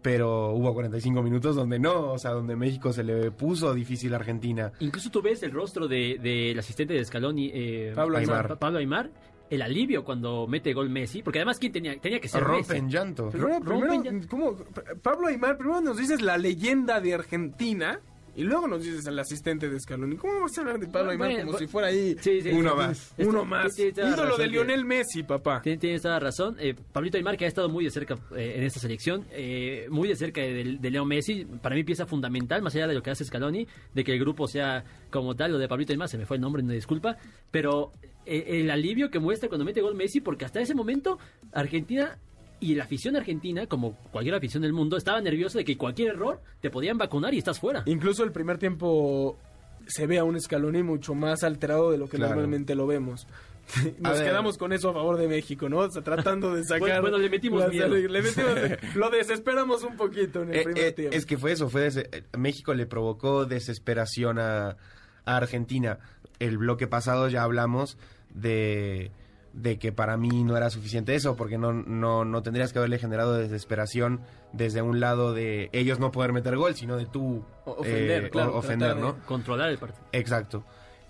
pero 0.02 0.52
hubo 0.52 0.74
45 0.74 1.24
minutos 1.24 1.56
donde 1.56 1.80
no, 1.80 2.12
o 2.12 2.20
sea, 2.20 2.32
donde 2.32 2.56
México 2.56 2.93
se 2.93 3.04
le 3.04 3.32
puso 3.32 3.74
difícil 3.74 4.14
a 4.14 4.18
Argentina. 4.18 4.72
Incluso 4.80 5.10
tú 5.10 5.22
ves 5.22 5.41
el 5.43 5.52
rostro 5.52 5.88
de- 5.88 6.20
del 6.22 6.60
asistente 6.60 6.93
de 6.93 7.04
Scaloni, 7.04 7.50
eh, 7.54 7.93
Pablo 7.95 8.18
Aymar. 8.18 8.48
Pa- 8.50 8.56
Pablo 8.60 8.80
Aymar, 8.80 9.10
el 9.50 9.62
alivio 9.62 10.04
cuando 10.04 10.48
mete 10.48 10.74
gol 10.74 10.89
Messi, 10.89 11.22
porque 11.22 11.39
además 11.39 11.60
quién 11.60 11.72
tenía, 11.72 11.98
tenía 12.00 12.20
que 12.20 12.28
ser 12.28 12.43
Rompe 12.43 12.74
Messi. 12.74 12.78
en 12.78 12.89
llanto. 12.89 13.30
Primero, 13.30 13.60
rompen 13.60 14.02
primero, 14.02 14.28
¿cómo? 14.30 14.56
Pablo 15.02 15.28
Aymar, 15.28 15.58
primero 15.58 15.82
nos 15.82 15.98
dices 15.98 16.22
la 16.22 16.38
leyenda 16.38 17.00
de 17.00 17.14
Argentina 17.14 18.02
y 18.38 18.44
luego 18.44 18.68
nos 18.68 18.82
dices 18.84 19.06
el 19.08 19.20
asistente 19.20 19.68
de 19.70 19.78
Scaloni. 19.80 20.16
¿Cómo 20.16 20.40
vas 20.42 20.58
a 20.58 20.62
hablar 20.62 20.80
de 20.80 20.88
Pablo 20.88 21.12
Aymar 21.12 21.28
Bueno, 21.28 21.40
como 21.42 21.52
bueno, 21.54 21.68
si 21.68 21.72
fuera 21.72 21.88
ahí 21.90 22.16
Sí, 22.22 22.42
sí, 22.42 22.50
Uno 22.52 22.72
sí. 22.72 22.78
más. 22.78 23.14
Uno 23.18 23.44
más? 23.46 23.78
Ídolo 23.78 24.38
de 24.38 24.48
Lionel 24.48 24.86
Messi, 24.86 25.24
papá. 25.24 25.62
Tien- 25.64 25.80
Tienes 25.80 26.02
toda 26.04 26.14
la 26.14 26.20
razón. 26.22 26.56
Eh, 26.60 26.74
Pablito 26.94 27.18
Aymar, 27.18 27.36
que 27.36 27.46
ha 27.46 27.48
estado 27.50 27.68
muy 27.68 27.84
de 27.84 27.92
cerca 27.92 28.16
eh, 28.36 28.54
en 28.58 28.64
esta 28.64 28.80
selección, 28.80 29.26
eh, 29.32 29.88
muy 29.90 30.08
de 30.08 30.16
cerca 30.16 30.40
de, 30.42 30.78
de 30.80 30.92
Leo 30.92 31.04
Messi, 31.04 31.46
para 31.46 31.76
mí 31.76 31.84
pieza 31.84 32.06
fundamental, 32.06 32.62
más 32.62 32.74
allá 32.76 32.88
de 32.88 32.94
lo 32.94 33.02
que 33.04 33.10
hace 33.10 33.26
Scaloni, 33.26 33.68
de 33.94 34.04
que 34.04 34.14
el 34.14 34.20
grupo 34.20 34.48
sea 34.48 34.84
como 35.10 35.36
tal, 35.36 35.52
lo 35.52 35.58
de 35.58 35.68
Pablito 35.68 35.92
Aymar, 35.92 36.08
se 36.08 36.18
me 36.18 36.26
fue 36.26 36.38
el 36.38 36.42
nombre, 36.42 36.62
no 36.64 36.72
disculpa, 36.74 37.18
pero 37.52 37.92
eh, 38.26 38.60
el 38.62 38.70
alivio 38.70 39.10
que 39.10 39.20
muestra 39.20 39.50
cuando 39.50 39.66
mete 39.66 39.82
gol 39.82 39.96
Messi, 39.96 40.22
porque 40.22 40.46
hasta 40.46 40.60
ese 40.62 40.76
momento 40.76 41.18
Argentina 41.54 42.18
y 42.60 42.76
la 42.76 42.84
afición 42.86 43.16
argentina, 43.16 43.68
como 43.68 43.95
cualquier 44.12 44.36
afición 44.36 44.64
del 44.64 44.74
mundo, 44.74 44.97
estaba 44.97 45.22
nerviosa 45.22 45.60
de 45.60 45.66
que 45.66 45.78
cualquier 45.78 46.10
error 46.14 46.41
te 46.62 46.70
podían 46.70 46.97
vacunar 46.97 47.34
y 47.34 47.38
estás 47.38 47.60
fuera. 47.60 47.84
Incluso 47.86 48.24
el 48.24 48.32
primer 48.32 48.58
tiempo 48.58 49.38
se 49.86 50.08
ve 50.08 50.18
a 50.18 50.24
un 50.24 50.39
Scaloni 50.39 50.84
mucho 50.84 51.14
más 51.16 51.43
alterado 51.43 51.91
de 51.91 51.97
lo 51.97 52.08
que 52.10 52.18
Claro. 52.18 52.32
normalmente 52.36 52.76
lo 52.76 52.88
vemos. 52.88 53.28
Nos 53.99 54.20
quedamos 54.22 54.58
con 54.58 54.72
eso 54.74 54.89
a 54.89 54.93
favor 54.93 55.18
de 55.18 55.28
México, 55.28 55.68
¿no? 55.70 55.80
O 55.80 55.91
sea, 55.91 56.01
tratando 56.01 56.55
de 56.55 56.64
sacar... 56.64 56.80
Bueno, 56.80 57.01
bueno, 57.01 57.18
le 57.18 57.30
metimos 57.30 57.68
miedo. 57.70 57.88
le 57.89 58.22
metimos- 58.24 58.78
lo 58.95 59.10
desesperamos 59.10 59.84
un 59.84 59.95
poquito 59.97 60.43
en 60.43 60.49
el 60.49 60.55
Eh, 60.55 60.64
primer 60.64 60.84
eh, 60.84 60.91
tiempo. 60.93 61.16
es 61.16 61.26
que 61.26 61.38
fue 61.38 61.51
eso, 61.51 61.70
fue 61.70 61.82
des- 61.82 61.97
eh, 61.97 62.24
México 62.38 62.74
le 62.74 62.86
provocó 62.86 63.45
desesperación 63.45 64.39
a, 64.39 64.78
a 65.26 65.36
Argentina. 65.38 65.99
El 66.39 66.58
bloque 66.58 66.88
pasado 66.88 67.28
ya 67.30 67.43
hablamos 67.43 67.97
de, 68.34 69.12
de 69.58 69.80
que 69.80 69.91
para 69.91 70.18
mí 70.18 70.43
no 70.43 70.55
era 70.55 70.70
suficiente 70.70 71.16
eso, 71.16 71.36
porque 71.36 71.58
no, 71.58 71.74
no, 71.74 72.24
no 72.26 72.43
tendrías 72.43 72.72
que 72.72 72.78
haberle 72.80 72.99
generado 72.99 73.34
desesperación 73.34 74.22
desde 74.53 74.82
un 74.84 74.99
lado 74.99 75.34
de 75.34 75.70
ellos 75.74 75.99
no 75.99 76.12
poder 76.12 76.32
meter 76.32 76.55
gol, 76.58 76.76
sino 76.76 76.95
de 76.95 77.08
tú 77.08 77.43
ofender, 77.66 78.26
eh, 78.26 78.30
claro, 78.30 78.55
ofender, 78.55 78.95
de- 78.95 79.01
¿no? 79.01 79.16
Controlar 79.26 79.70
el 79.70 79.78
partido. 79.80 80.05
Exacto. 80.12 80.64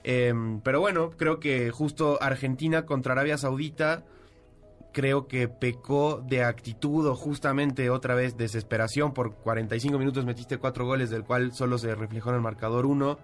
Em, 0.04 0.62
pero 0.62 0.80
bueno, 0.80 1.10
creo 1.18 1.40
que 1.42 1.72
justo 1.72 2.18
Argentina 2.22 2.86
contra 2.86 3.12
Arabia 3.12 3.38
Saudita 3.38 4.04
creo 4.94 5.28
que 5.28 5.48
pecó 5.50 6.24
de 6.26 6.44
actitud 6.44 7.06
o 7.08 7.16
justamente 7.16 7.90
otra 7.90 8.16
vez 8.16 8.38
desesperación. 8.38 9.14
Por 9.14 9.34
45 9.36 10.00
minutos 10.00 10.26
metiste 10.26 10.58
cuatro 10.58 10.86
goles, 10.86 11.10
del 11.10 11.24
cual 11.24 11.52
solo 11.54 11.78
se 11.78 11.94
reflejó 11.94 12.30
en 12.30 12.36
el 12.38 12.42
marcador 12.42 12.86
uno. 12.86 13.20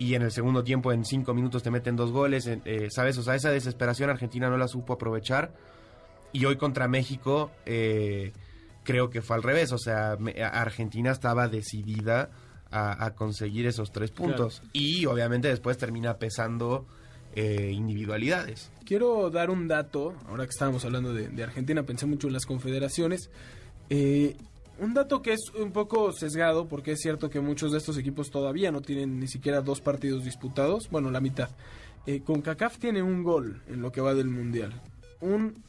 Y 0.00 0.14
en 0.14 0.22
el 0.22 0.32
segundo 0.32 0.64
tiempo, 0.64 0.90
en 0.92 1.04
cinco 1.04 1.32
minutos, 1.34 1.62
te 1.62 1.70
meten 1.70 1.94
dos 1.94 2.10
goles. 2.10 2.46
eh, 2.48 2.88
¿Sabes? 2.90 3.16
O 3.18 3.22
sea, 3.22 3.36
esa 3.36 3.50
desesperación 3.50 4.10
Argentina 4.10 4.48
no 4.50 4.56
la 4.56 4.66
supo 4.66 4.94
aprovechar. 4.94 5.52
Y 6.32 6.44
hoy 6.46 6.56
contra 6.56 6.88
México, 6.88 7.52
eh, 7.66 8.32
creo 8.82 9.10
que 9.10 9.20
fue 9.22 9.36
al 9.36 9.42
revés. 9.42 9.70
O 9.72 9.78
sea, 9.78 10.16
me- 10.18 10.42
Argentina 10.42 11.10
estaba 11.12 11.46
decidida 11.48 12.30
a, 12.70 13.04
a 13.04 13.14
conseguir 13.14 13.66
esos 13.66 13.92
tres 13.92 14.10
puntos. 14.10 14.62
Y 14.72 15.04
obviamente 15.06 15.48
después 15.48 15.76
termina 15.76 16.16
pesando 16.16 16.86
eh, 17.34 17.70
individualidades. 17.72 18.70
Quiero 18.86 19.28
dar 19.30 19.50
un 19.50 19.68
dato, 19.68 20.14
ahora 20.28 20.44
que 20.44 20.50
estábamos 20.50 20.84
hablando 20.84 21.12
de, 21.12 21.28
de 21.28 21.42
Argentina, 21.44 21.82
pensé 21.84 22.06
mucho 22.06 22.26
en 22.26 22.32
las 22.32 22.46
confederaciones. 22.46 23.28
Eh, 23.90 24.36
un 24.80 24.94
dato 24.94 25.22
que 25.22 25.34
es 25.34 25.50
un 25.58 25.72
poco 25.72 26.12
sesgado, 26.12 26.66
porque 26.66 26.92
es 26.92 27.00
cierto 27.00 27.30
que 27.30 27.40
muchos 27.40 27.72
de 27.72 27.78
estos 27.78 27.98
equipos 27.98 28.30
todavía 28.30 28.72
no 28.72 28.80
tienen 28.80 29.20
ni 29.20 29.28
siquiera 29.28 29.60
dos 29.60 29.80
partidos 29.80 30.24
disputados, 30.24 30.88
bueno, 30.90 31.10
la 31.10 31.20
mitad. 31.20 31.50
Eh, 32.06 32.22
con 32.22 32.40
CACAF 32.40 32.78
tiene 32.78 33.02
un 33.02 33.22
gol 33.22 33.62
en 33.68 33.82
lo 33.82 33.92
que 33.92 34.00
va 34.00 34.14
del 34.14 34.28
Mundial. 34.28 34.72
Un 35.20 35.62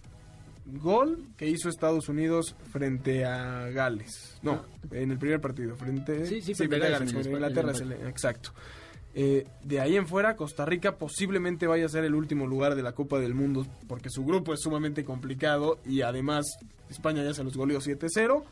gol 0.65 1.25
que 1.35 1.47
hizo 1.47 1.67
Estados 1.67 2.07
Unidos 2.07 2.55
frente 2.71 3.25
a 3.25 3.69
Gales. 3.69 4.39
No, 4.41 4.63
en 4.91 5.11
el 5.11 5.17
primer 5.17 5.41
partido, 5.41 5.75
frente, 5.75 6.25
Sí, 6.25 6.41
sí, 6.41 6.53
frente 6.53 6.77
a 6.77 6.89
Gales 6.89 7.13
en 7.13 7.33
Inglaterra, 7.33 7.73
en 7.75 7.91
el 7.91 8.07
exacto. 8.07 8.53
Eh, 9.13 9.45
de 9.61 9.81
ahí 9.81 9.97
en 9.97 10.07
fuera, 10.07 10.37
Costa 10.37 10.65
Rica 10.65 10.97
posiblemente 10.97 11.67
vaya 11.67 11.85
a 11.85 11.89
ser 11.89 12.05
el 12.05 12.15
último 12.15 12.47
lugar 12.47 12.75
de 12.75 12.81
la 12.81 12.93
Copa 12.93 13.19
del 13.19 13.33
Mundo 13.33 13.67
porque 13.89 14.09
su 14.09 14.23
grupo 14.23 14.53
es 14.53 14.61
sumamente 14.61 15.03
complicado 15.03 15.79
y 15.85 16.01
además 16.01 16.45
España 16.89 17.21
ya 17.21 17.33
se 17.33 17.43
los 17.43 17.57
goleó 17.57 17.79
7-0. 17.81 18.43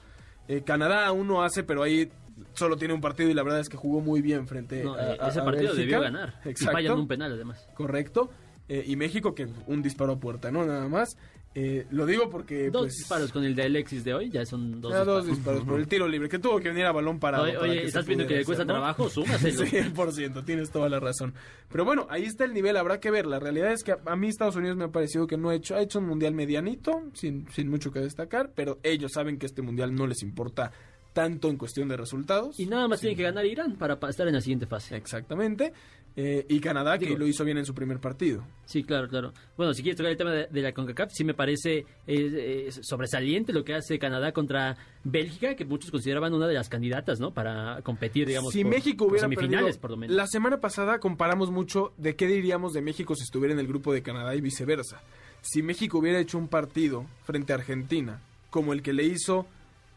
Eh, 0.49 0.63
Canadá 0.65 1.05
aún 1.07 1.27
no 1.27 1.43
hace, 1.43 1.63
pero 1.63 1.83
ahí 1.83 2.11
solo 2.53 2.75
tiene 2.75 2.93
un 2.93 3.01
partido 3.01 3.29
y 3.29 3.33
la 3.33 3.43
verdad 3.43 3.59
es 3.61 3.69
que 3.69 3.77
jugó 3.77 4.01
muy 4.01 4.21
bien 4.21 4.47
frente 4.47 4.83
No, 4.83 4.95
a, 4.95 5.13
eh, 5.13 5.17
a- 5.21 5.27
ese 5.29 5.41
partido 5.41 5.73
debió 5.73 6.01
ganar. 6.01 6.41
Y 6.43 6.49
Exacto. 6.49 6.95
un 6.95 7.07
penal 7.07 7.31
además. 7.33 7.65
Correcto. 7.75 8.29
Eh, 8.67 8.83
y 8.85 8.95
México 8.95 9.33
que 9.33 9.47
un 9.67 9.81
disparo 9.81 10.13
a 10.13 10.19
puerta, 10.19 10.51
¿no? 10.51 10.65
Nada 10.65 10.87
más. 10.89 11.17
Eh, 11.55 11.87
lo 11.89 12.05
digo 12.05 12.29
porque... 12.29 12.69
Dos 12.69 12.83
pues, 12.83 12.93
disparos 12.97 13.31
con 13.31 13.43
el 13.43 13.55
de 13.55 13.63
Alexis 13.63 14.03
de 14.03 14.13
hoy, 14.13 14.29
ya 14.29 14.45
son 14.45 14.79
dos 14.79 14.91
disparos. 14.91 15.07
dos 15.07 15.27
disparos 15.27 15.63
por 15.63 15.79
el 15.79 15.87
tiro 15.87 16.07
libre, 16.07 16.29
que 16.29 16.37
tuvo 16.39 16.59
que 16.59 16.69
venir 16.69 16.85
a 16.85 16.91
balón 16.91 17.19
parado. 17.19 17.45
Oye, 17.45 17.53
para 17.53 17.63
oye, 17.71 17.81
que 17.81 17.87
¿estás 17.87 18.05
viendo 18.05 18.27
que 18.27 18.35
le 18.35 18.45
cuesta 18.45 18.63
¿no? 18.65 18.73
trabajo? 18.73 19.09
Súmaselo. 19.09 19.63
100%, 19.65 20.45
tienes 20.45 20.69
toda 20.69 20.89
la 20.89 20.99
razón. 20.99 21.33
Pero 21.71 21.85
bueno, 21.85 22.05
ahí 22.09 22.23
está 22.23 22.45
el 22.45 22.53
nivel, 22.53 22.77
habrá 22.77 22.99
que 22.99 23.09
ver. 23.11 23.25
La 23.25 23.39
realidad 23.39 23.71
es 23.73 23.83
que 23.83 23.93
a, 24.05 24.15
mí 24.15 24.27
Estados 24.27 24.55
Unidos 24.55 24.77
me 24.77 24.85
ha 24.85 24.89
parecido 24.91 25.25
que 25.25 25.37
no 25.37 25.49
ha 25.49 25.55
hecho, 25.55 25.75
ha 25.75 25.81
hecho 25.81 25.99
un 25.99 26.05
mundial 26.05 26.33
medianito, 26.35 27.01
sin, 27.13 27.49
sin 27.51 27.67
mucho 27.69 27.91
que 27.91 27.99
destacar, 27.99 28.51
pero 28.55 28.79
ellos 28.83 29.11
saben 29.13 29.39
que 29.39 29.47
este 29.47 29.61
mundial 29.63 29.93
no 29.95 30.05
les 30.05 30.21
importa 30.21 30.71
tanto 31.13 31.49
en 31.49 31.57
cuestión 31.57 31.89
de 31.89 31.97
resultados. 31.97 32.59
Y 32.59 32.67
nada 32.67 32.87
más 32.87 33.01
tiene 33.01 33.15
que 33.15 33.23
ganar 33.23 33.43
Irán 33.45 33.75
para 33.75 33.99
pa- 33.99 34.09
estar 34.11 34.27
en 34.27 34.35
la 34.35 34.41
siguiente 34.41 34.67
fase. 34.67 34.95
Exactamente. 34.95 35.73
Eh, 36.21 36.45
y 36.49 36.59
Canadá, 36.59 36.97
que 36.97 37.17
lo 37.17 37.25
hizo 37.25 37.45
bien 37.45 37.57
en 37.59 37.65
su 37.65 37.73
primer 37.73 37.99
partido. 37.99 38.43
Sí, 38.65 38.83
claro, 38.83 39.07
claro. 39.07 39.31
Bueno, 39.55 39.73
si 39.73 39.81
quieres 39.83 39.95
tocar 39.95 40.11
el 40.11 40.17
tema 40.17 40.31
de, 40.33 40.47
de 40.47 40.61
la 40.61 40.73
CONCACAF, 40.73 41.11
sí 41.13 41.23
me 41.23 41.33
parece 41.33 41.77
eh, 41.77 41.85
eh, 42.07 42.69
sobresaliente 42.81 43.53
lo 43.53 43.63
que 43.63 43.73
hace 43.75 43.97
Canadá 43.99 44.33
contra 44.33 44.75
Bélgica, 45.05 45.55
que 45.55 45.63
muchos 45.63 45.91
consideraban 45.91 46.33
una 46.33 46.45
de 46.47 46.55
las 46.55 46.67
candidatas, 46.67 47.21
¿no? 47.21 47.31
Para 47.33 47.81
competir, 47.83 48.27
digamos, 48.27 48.51
si 48.51 48.63
por- 48.63 48.71
México 48.73 49.05
por 49.05 49.11
hubiera 49.13 49.25
semifinales, 49.27 49.77
perdido, 49.77 49.81
por 49.81 49.91
lo 49.91 49.97
menos. 49.97 50.15
la 50.17 50.27
semana 50.27 50.59
pasada 50.59 50.99
comparamos 50.99 51.51
mucho 51.51 51.93
de 51.95 52.17
qué 52.17 52.27
diríamos 52.27 52.73
de 52.73 52.81
México 52.81 53.15
si 53.15 53.23
estuviera 53.23 53.53
en 53.53 53.59
el 53.61 53.67
grupo 53.67 53.93
de 53.93 54.01
Canadá 54.01 54.35
y 54.35 54.41
viceversa. 54.41 55.01
Si 55.41 55.61
México 55.63 55.99
hubiera 55.99 56.19
hecho 56.19 56.37
un 56.37 56.49
partido 56.49 57.05
frente 57.23 57.53
a 57.53 57.55
Argentina 57.55 58.19
como 58.49 58.73
el 58.73 58.81
que 58.81 58.91
le 58.91 59.05
hizo 59.05 59.45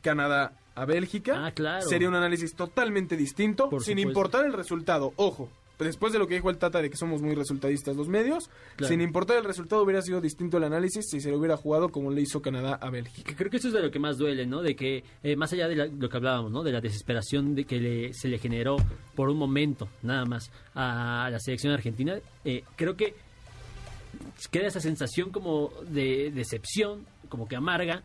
Canadá 0.02 0.52
a 0.74 0.84
Bélgica, 0.84 1.46
Ah, 1.46 1.50
claro. 1.52 1.86
sería 1.86 2.08
un 2.08 2.14
análisis 2.14 2.54
totalmente 2.54 3.16
distinto, 3.16 3.68
Por 3.68 3.82
sin 3.82 3.98
supuesto. 3.98 4.08
importar 4.08 4.46
el 4.46 4.52
resultado. 4.52 5.12
Ojo, 5.16 5.50
después 5.82 6.12
de 6.12 6.18
lo 6.18 6.26
que 6.26 6.34
dijo 6.34 6.50
el 6.50 6.58
Tata 6.58 6.80
de 6.82 6.90
que 6.90 6.96
somos 6.96 7.22
muy 7.22 7.34
resultadistas 7.34 7.96
los 7.96 8.08
medios, 8.08 8.50
Claro. 8.76 8.90
sin 8.90 9.00
importar 9.00 9.38
el 9.38 9.44
resultado 9.44 9.82
hubiera 9.82 10.02
sido 10.02 10.20
distinto 10.20 10.56
el 10.58 10.64
análisis 10.64 11.06
si 11.10 11.20
se 11.20 11.30
lo 11.30 11.38
hubiera 11.38 11.56
jugado 11.56 11.90
como 11.90 12.10
le 12.10 12.20
hizo 12.22 12.40
Canadá 12.42 12.74
a 12.74 12.90
Bélgica. 12.90 13.34
Creo 13.36 13.50
que 13.50 13.56
eso 13.58 13.68
es 13.68 13.74
de 13.74 13.82
lo 13.82 13.90
que 13.90 13.98
más 13.98 14.18
duele, 14.18 14.46
¿no? 14.46 14.62
De 14.62 14.74
que, 14.76 15.04
eh, 15.22 15.36
más 15.36 15.52
allá 15.52 15.68
de 15.68 15.76
la- 15.76 15.86
lo 15.86 16.08
que 16.08 16.16
hablábamos, 16.16 16.50
¿no? 16.52 16.62
De 16.62 16.72
la 16.72 16.80
desesperación 16.80 17.54
de 17.54 17.64
que 17.64 17.80
le- 17.80 18.14
se 18.14 18.28
le 18.28 18.38
generó 18.38 18.76
por 19.14 19.28
un 19.28 19.36
momento, 19.38 19.88
nada 20.02 20.24
más, 20.24 20.50
a 20.74 21.28
la 21.30 21.38
selección 21.40 21.72
argentina, 21.72 22.18
eh, 22.44 22.64
creo 22.76 22.96
que 22.96 23.14
queda 24.50 24.66
esa 24.66 24.80
sensación 24.80 25.30
como 25.30 25.70
de 25.88 26.30
decepción, 26.30 27.06
como 27.28 27.48
que 27.48 27.56
amarga, 27.56 28.02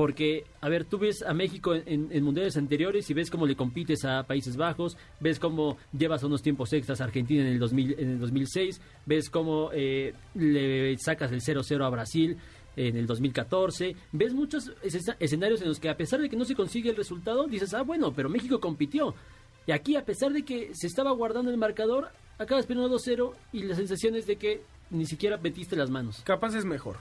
porque, 0.00 0.44
a 0.62 0.70
ver, 0.70 0.86
tú 0.86 0.96
ves 0.96 1.22
a 1.22 1.34
México 1.34 1.74
en, 1.74 2.24
mundiales 2.24 2.56
anteriores 2.56 3.10
y 3.10 3.12
ves 3.12 3.30
cómo 3.30 3.44
le 3.44 3.54
compites 3.54 4.02
a 4.06 4.22
Países 4.22 4.56
Bajos, 4.56 4.96
ves 5.20 5.38
cómo 5.38 5.76
llevas 5.92 6.22
unos 6.22 6.40
tiempos 6.40 6.72
extras 6.72 7.02
a 7.02 7.04
Argentina 7.04 7.42
en 7.42 7.48
el, 7.48 7.58
2000, 7.58 7.96
en 7.98 8.10
el 8.12 8.18
2006, 8.18 8.80
ves 9.04 9.28
cómo 9.28 9.68
eh, 9.74 10.14
le 10.34 10.96
sacas 10.96 11.30
el 11.32 11.42
0-0 11.42 11.84
a 11.84 11.90
Brasil 11.90 12.38
en 12.76 12.96
el 12.96 13.06
2014, 13.06 13.94
ves 14.12 14.32
muchos 14.32 14.72
escena- 14.82 15.18
escenarios 15.20 15.60
en 15.60 15.68
los 15.68 15.78
que 15.78 15.90
a 15.90 15.96
pesar 15.98 16.18
de 16.22 16.30
que 16.30 16.36
no 16.36 16.46
se 16.46 16.54
consigue 16.54 16.88
el 16.88 16.96
resultado, 16.96 17.46
dices, 17.46 17.74
ah, 17.74 17.82
bueno, 17.82 18.10
pero 18.10 18.30
México 18.30 18.58
compitió. 18.58 19.14
Y 19.66 19.72
aquí, 19.72 19.96
a 19.96 20.04
pesar 20.06 20.32
de 20.32 20.46
que 20.46 20.70
se 20.72 20.86
estaba 20.86 21.10
guardando 21.10 21.50
el 21.50 21.58
marcador, 21.58 22.08
acabas 22.38 22.64
perdiendo 22.64 22.96
2-0 22.96 23.34
y 23.52 23.64
la 23.64 23.74
sensación 23.74 24.16
es 24.16 24.26
de 24.26 24.36
que 24.36 24.62
ni 24.88 25.04
siquiera 25.04 25.36
metiste 25.36 25.76
las 25.76 25.90
manos. 25.90 26.22
Capaz 26.24 26.54
es 26.54 26.64
mejor. 26.64 26.96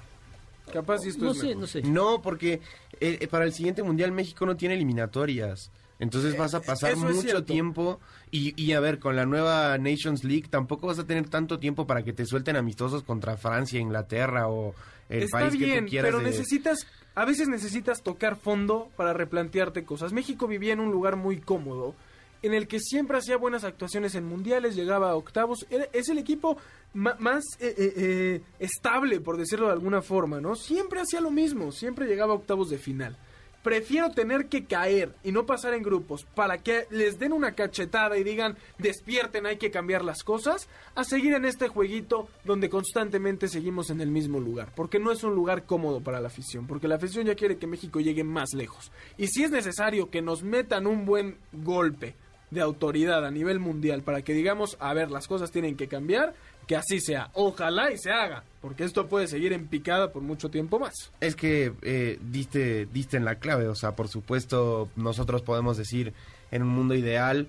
Capaz 0.71 1.05
esto 1.05 1.25
No 1.25 1.31
es 1.31 1.37
sé, 1.37 1.47
mejor. 1.47 1.61
no 1.61 1.67
sé. 1.67 1.81
No, 1.83 2.21
porque 2.21 2.53
eh, 2.99 3.17
eh, 3.21 3.27
para 3.27 3.45
el 3.45 3.53
siguiente 3.53 3.83
mundial 3.83 4.11
México 4.11 4.45
no 4.45 4.55
tiene 4.57 4.75
eliminatorias. 4.75 5.71
Entonces 5.99 6.37
vas 6.37 6.53
a 6.53 6.61
pasar 6.61 6.93
eso 6.93 7.09
es 7.09 7.15
mucho 7.17 7.43
tiempo 7.43 7.99
y, 8.31 8.53
y 8.61 8.71
a 8.71 8.79
ver, 8.79 8.99
con 8.99 9.17
la 9.17 9.25
nueva 9.25 9.77
Nations 9.77 10.23
League 10.23 10.47
tampoco 10.49 10.87
vas 10.87 10.97
a 10.99 11.05
tener 11.05 11.27
tanto 11.29 11.59
tiempo 11.59 11.85
para 11.87 12.03
que 12.03 12.13
te 12.13 12.25
suelten 12.25 12.55
amistosos 12.55 13.03
contra 13.03 13.35
Francia, 13.35 13.81
Inglaterra 13.81 14.47
o 14.47 14.73
el 15.09 15.23
Está 15.23 15.39
país 15.39 15.51
que 15.57 15.65
bien, 15.65 15.85
tú 15.85 15.89
quieras. 15.89 16.07
pero 16.11 16.19
de- 16.23 16.29
necesitas, 16.29 16.87
a 17.15 17.25
veces 17.25 17.49
necesitas 17.49 18.01
tocar 18.01 18.37
fondo 18.37 18.89
para 18.95 19.11
replantearte 19.11 19.83
cosas. 19.83 20.13
México 20.13 20.47
vivía 20.47 20.71
en 20.71 20.79
un 20.79 20.89
lugar 20.91 21.17
muy 21.17 21.37
cómodo, 21.41 21.95
en 22.41 22.53
el 22.53 22.67
que 22.67 22.79
siempre 22.79 23.17
hacía 23.17 23.37
buenas 23.37 23.63
actuaciones 23.63 24.15
en 24.15 24.25
mundiales, 24.25 24.75
llegaba 24.75 25.11
a 25.11 25.15
octavos. 25.15 25.65
Es 25.93 26.09
el 26.09 26.17
equipo 26.17 26.57
más 26.93 27.43
eh, 27.59 27.73
eh, 27.77 27.93
eh, 27.95 28.41
estable, 28.59 29.19
por 29.19 29.37
decirlo 29.37 29.67
de 29.67 29.73
alguna 29.73 30.01
forma, 30.01 30.41
¿no? 30.41 30.55
Siempre 30.55 31.01
hacía 31.01 31.21
lo 31.21 31.31
mismo, 31.31 31.71
siempre 31.71 32.07
llegaba 32.07 32.33
a 32.33 32.37
octavos 32.37 32.69
de 32.69 32.77
final. 32.77 33.17
Prefiero 33.63 34.09
tener 34.11 34.47
que 34.47 34.63
caer 34.63 35.13
y 35.21 35.33
no 35.33 35.45
pasar 35.45 35.73
en 35.73 35.83
grupos 35.83 36.25
para 36.33 36.59
que 36.59 36.87
les 36.91 37.19
den 37.19 37.33
una 37.33 37.55
cachetada 37.55 38.17
y 38.17 38.23
digan 38.23 38.57
despierten, 38.77 39.45
hay 39.45 39.57
que 39.57 39.69
cambiar 39.69 40.05
las 40.05 40.23
cosas, 40.23 40.69
a 40.95 41.03
seguir 41.03 41.33
en 41.33 41.43
este 41.43 41.67
jueguito 41.67 42.29
donde 42.45 42.69
constantemente 42.69 43.49
seguimos 43.49 43.89
en 43.89 43.99
el 43.99 44.11
mismo 44.11 44.39
lugar. 44.39 44.71
Porque 44.75 44.97
no 44.97 45.11
es 45.11 45.25
un 45.25 45.35
lugar 45.35 45.65
cómodo 45.65 45.99
para 45.99 46.21
la 46.21 46.29
afición, 46.29 46.67
porque 46.67 46.87
la 46.87 46.95
afición 46.95 47.25
ya 47.25 47.35
quiere 47.35 47.57
que 47.57 47.67
México 47.67 47.99
llegue 47.99 48.23
más 48.23 48.53
lejos. 48.53 48.93
Y 49.17 49.27
si 49.27 49.43
es 49.43 49.51
necesario 49.51 50.09
que 50.09 50.21
nos 50.21 50.41
metan 50.41 50.87
un 50.87 51.05
buen 51.05 51.37
golpe 51.51 52.15
de 52.51 52.61
autoridad 52.61 53.25
a 53.25 53.31
nivel 53.31 53.59
mundial 53.59 54.01
para 54.03 54.21
que 54.21 54.33
digamos, 54.33 54.77
a 54.79 54.93
ver, 54.93 55.11
las 55.11 55.27
cosas 55.27 55.51
tienen 55.51 55.75
que 55.75 55.87
cambiar, 55.87 56.33
que 56.67 56.75
así 56.75 56.99
sea. 56.99 57.31
Ojalá 57.33 57.91
y 57.91 57.97
se 57.97 58.11
haga, 58.11 58.43
porque 58.61 58.83
esto 58.83 59.07
puede 59.07 59.27
seguir 59.27 59.53
en 59.53 59.67
picada 59.67 60.11
por 60.11 60.21
mucho 60.21 60.49
tiempo 60.49 60.79
más. 60.79 60.93
Es 61.19 61.35
que 61.35 61.73
eh, 61.81 62.19
diste, 62.21 62.85
diste 62.85 63.17
en 63.17 63.25
la 63.25 63.35
clave, 63.35 63.67
o 63.67 63.75
sea, 63.75 63.95
por 63.95 64.07
supuesto 64.07 64.89
nosotros 64.95 65.41
podemos 65.41 65.77
decir 65.77 66.13
en 66.51 66.61
un 66.63 66.69
mundo 66.69 66.95
ideal, 66.95 67.47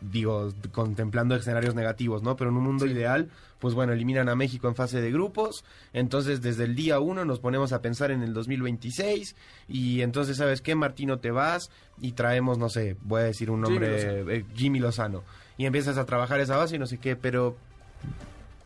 digo, 0.00 0.52
contemplando 0.72 1.34
escenarios 1.36 1.74
negativos, 1.74 2.22
¿no? 2.22 2.36
Pero 2.36 2.50
en 2.50 2.56
un 2.56 2.64
mundo 2.64 2.86
ideal, 2.86 3.28
pues 3.58 3.74
bueno, 3.74 3.92
eliminan 3.92 4.28
a 4.28 4.34
México 4.36 4.68
en 4.68 4.74
fase 4.74 5.00
de 5.00 5.10
grupos, 5.10 5.64
entonces 5.92 6.42
desde 6.42 6.64
el 6.64 6.74
día 6.74 7.00
uno 7.00 7.24
nos 7.24 7.40
ponemos 7.40 7.72
a 7.72 7.80
pensar 7.80 8.10
en 8.10 8.22
el 8.22 8.34
2026 8.34 9.34
y 9.68 10.02
entonces, 10.02 10.36
¿sabes 10.36 10.60
qué? 10.60 10.74
Martino, 10.74 11.18
te 11.18 11.30
vas 11.30 11.70
y 12.00 12.12
traemos, 12.12 12.58
no 12.58 12.68
sé, 12.68 12.96
voy 13.02 13.22
a 13.22 13.24
decir 13.24 13.50
un 13.50 13.64
Jimmy 13.64 13.78
nombre, 13.78 13.90
Lozano. 13.92 14.30
eh, 14.30 14.44
Jimmy 14.54 14.78
Lozano, 14.80 15.24
y 15.56 15.66
empiezas 15.66 15.96
a 15.98 16.04
trabajar 16.04 16.40
esa 16.40 16.56
base 16.56 16.76
y 16.76 16.78
no 16.78 16.86
sé 16.86 16.98
qué, 16.98 17.16
pero 17.16 17.56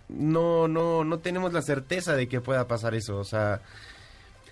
no, 0.08 0.66
no, 0.68 1.04
no 1.04 1.18
tenemos 1.18 1.52
la 1.52 1.62
certeza 1.62 2.16
de 2.16 2.28
que 2.28 2.40
pueda 2.40 2.66
pasar 2.66 2.94
eso, 2.94 3.16
o 3.18 3.24
sea... 3.24 3.60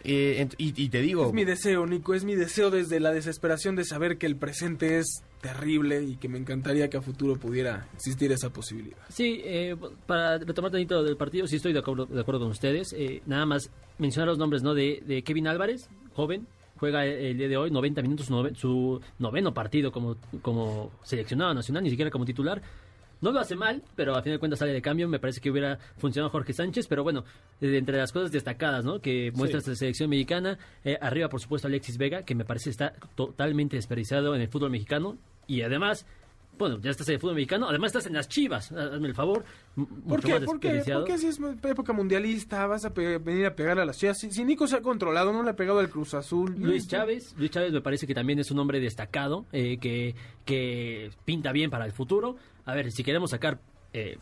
eh, 0.04 0.48
y 0.56 0.88
te 0.88 1.00
digo, 1.00 1.26
Es 1.26 1.32
mi 1.32 1.44
deseo, 1.44 1.84
Nico, 1.86 2.14
es 2.14 2.22
mi 2.24 2.36
deseo 2.36 2.70
desde 2.70 3.00
la 3.00 3.10
desesperación 3.12 3.74
de 3.74 3.84
saber 3.84 4.18
que 4.18 4.26
el 4.26 4.36
presente 4.36 4.98
es 4.98 5.22
terrible 5.40 6.02
y 6.02 6.16
que 6.16 6.28
me 6.28 6.38
encantaría 6.38 6.88
que 6.88 6.96
a 6.96 7.02
futuro 7.02 7.36
pudiera 7.36 7.88
existir 7.94 8.30
esa 8.32 8.50
posibilidad. 8.50 8.98
Sí, 9.08 9.40
eh, 9.44 9.76
para 10.06 10.38
retomar 10.38 10.70
tantito 10.70 11.02
del 11.02 11.16
partido, 11.16 11.46
sí 11.46 11.56
estoy 11.56 11.72
de 11.72 11.78
acuerdo, 11.78 12.06
de 12.06 12.20
acuerdo 12.20 12.40
con 12.40 12.50
ustedes. 12.50 12.92
Eh, 12.96 13.22
nada 13.26 13.46
más 13.46 13.70
mencionar 13.98 14.28
los 14.28 14.38
nombres, 14.38 14.62
¿no? 14.62 14.74
De, 14.74 15.02
de 15.06 15.22
Kevin 15.22 15.46
Álvarez, 15.46 15.88
joven, 16.14 16.46
juega 16.78 17.04
el, 17.04 17.36
día 17.36 17.48
de 17.48 17.56
hoy 17.56 17.70
90 17.70 18.02
minutos, 18.02 18.26
su 18.56 19.00
noveno 19.18 19.52
partido 19.52 19.92
como, 19.92 20.16
como 20.42 20.90
seleccionado 21.02 21.54
nacional, 21.54 21.82
ni 21.82 21.90
siquiera 21.90 22.10
como 22.10 22.24
titular. 22.24 22.62
No 23.20 23.32
lo 23.32 23.40
hace 23.40 23.56
mal, 23.56 23.82
pero 23.96 24.14
a 24.16 24.22
fin 24.22 24.32
de 24.32 24.38
cuentas 24.38 24.60
sale 24.60 24.72
de 24.72 24.82
cambio. 24.82 25.08
Me 25.08 25.18
parece 25.18 25.40
que 25.40 25.50
hubiera 25.50 25.78
funcionado 25.96 26.30
Jorge 26.30 26.52
Sánchez, 26.52 26.86
pero 26.86 27.02
bueno, 27.02 27.24
de 27.60 27.76
entre 27.76 27.96
las 27.96 28.12
cosas 28.12 28.30
destacadas, 28.30 28.84
¿no? 28.84 29.00
Que 29.00 29.32
muestra 29.34 29.58
esta 29.58 29.74
selección 29.74 30.10
mexicana. 30.10 30.58
eh, 30.84 30.98
arriba, 31.00 31.28
por 31.28 31.40
supuesto, 31.40 31.68
Alexis 31.68 31.98
Vega, 31.98 32.22
que 32.22 32.34
me 32.34 32.44
parece 32.44 32.70
está 32.70 32.92
totalmente 33.14 33.76
desperdiciado 33.76 34.34
en 34.34 34.42
el 34.42 34.48
fútbol 34.48 34.70
mexicano. 34.70 35.18
Y 35.46 35.62
además, 35.62 36.06
bueno, 36.58 36.78
ya 36.80 36.90
estás 36.90 37.08
en 37.08 37.14
el 37.14 37.20
fútbol 37.20 37.36
mexicano, 37.36 37.68
además 37.68 37.88
estás 37.90 38.06
en 38.06 38.14
las 38.14 38.28
chivas. 38.28 38.72
Hazme 38.72 39.08
el 39.08 39.14
favor. 39.14 39.44
¿Por 40.08 40.22
qué? 40.22 40.40
¿Por 40.40 40.58
qué? 40.60 40.68
desperdiciado. 40.68 41.04
¿Por 41.04 41.12
qué 41.14 41.18
si 41.18 41.28
es 41.28 41.38
época 41.62 41.92
mundialista 41.92 42.66
vas 42.66 42.84
a 42.84 42.90
venir 42.90 43.46
a 43.46 43.54
pegar 43.54 43.78
a 43.78 43.84
las 43.84 43.98
chivas? 43.98 44.18
Si, 44.18 44.30
si 44.30 44.44
Nico 44.44 44.66
se 44.66 44.76
ha 44.76 44.80
controlado, 44.82 45.32
no 45.32 45.42
le 45.42 45.50
ha 45.50 45.56
pegado 45.56 45.78
al 45.78 45.88
Cruz 45.88 46.14
Azul. 46.14 46.54
Luis 46.58 46.84
No, 46.84 46.90
Chávez, 46.90 47.34
Luis 47.38 47.50
Chávez 47.50 47.72
me 47.72 47.80
parece 47.80 48.06
que 48.06 48.14
también 48.14 48.38
es 48.38 48.50
un 48.50 48.58
hombre 48.58 48.80
destacado, 48.80 49.46
eh, 49.52 49.78
que, 49.78 50.14
que 50.44 51.10
pinta 51.24 51.52
bien 51.52 51.70
para 51.70 51.86
el 51.86 51.92
futuro. 51.92 52.36
A 52.64 52.74
ver, 52.74 52.90
si 52.92 53.02
queremos 53.04 53.30
sacar 53.30 53.58
eh, 53.92 54.18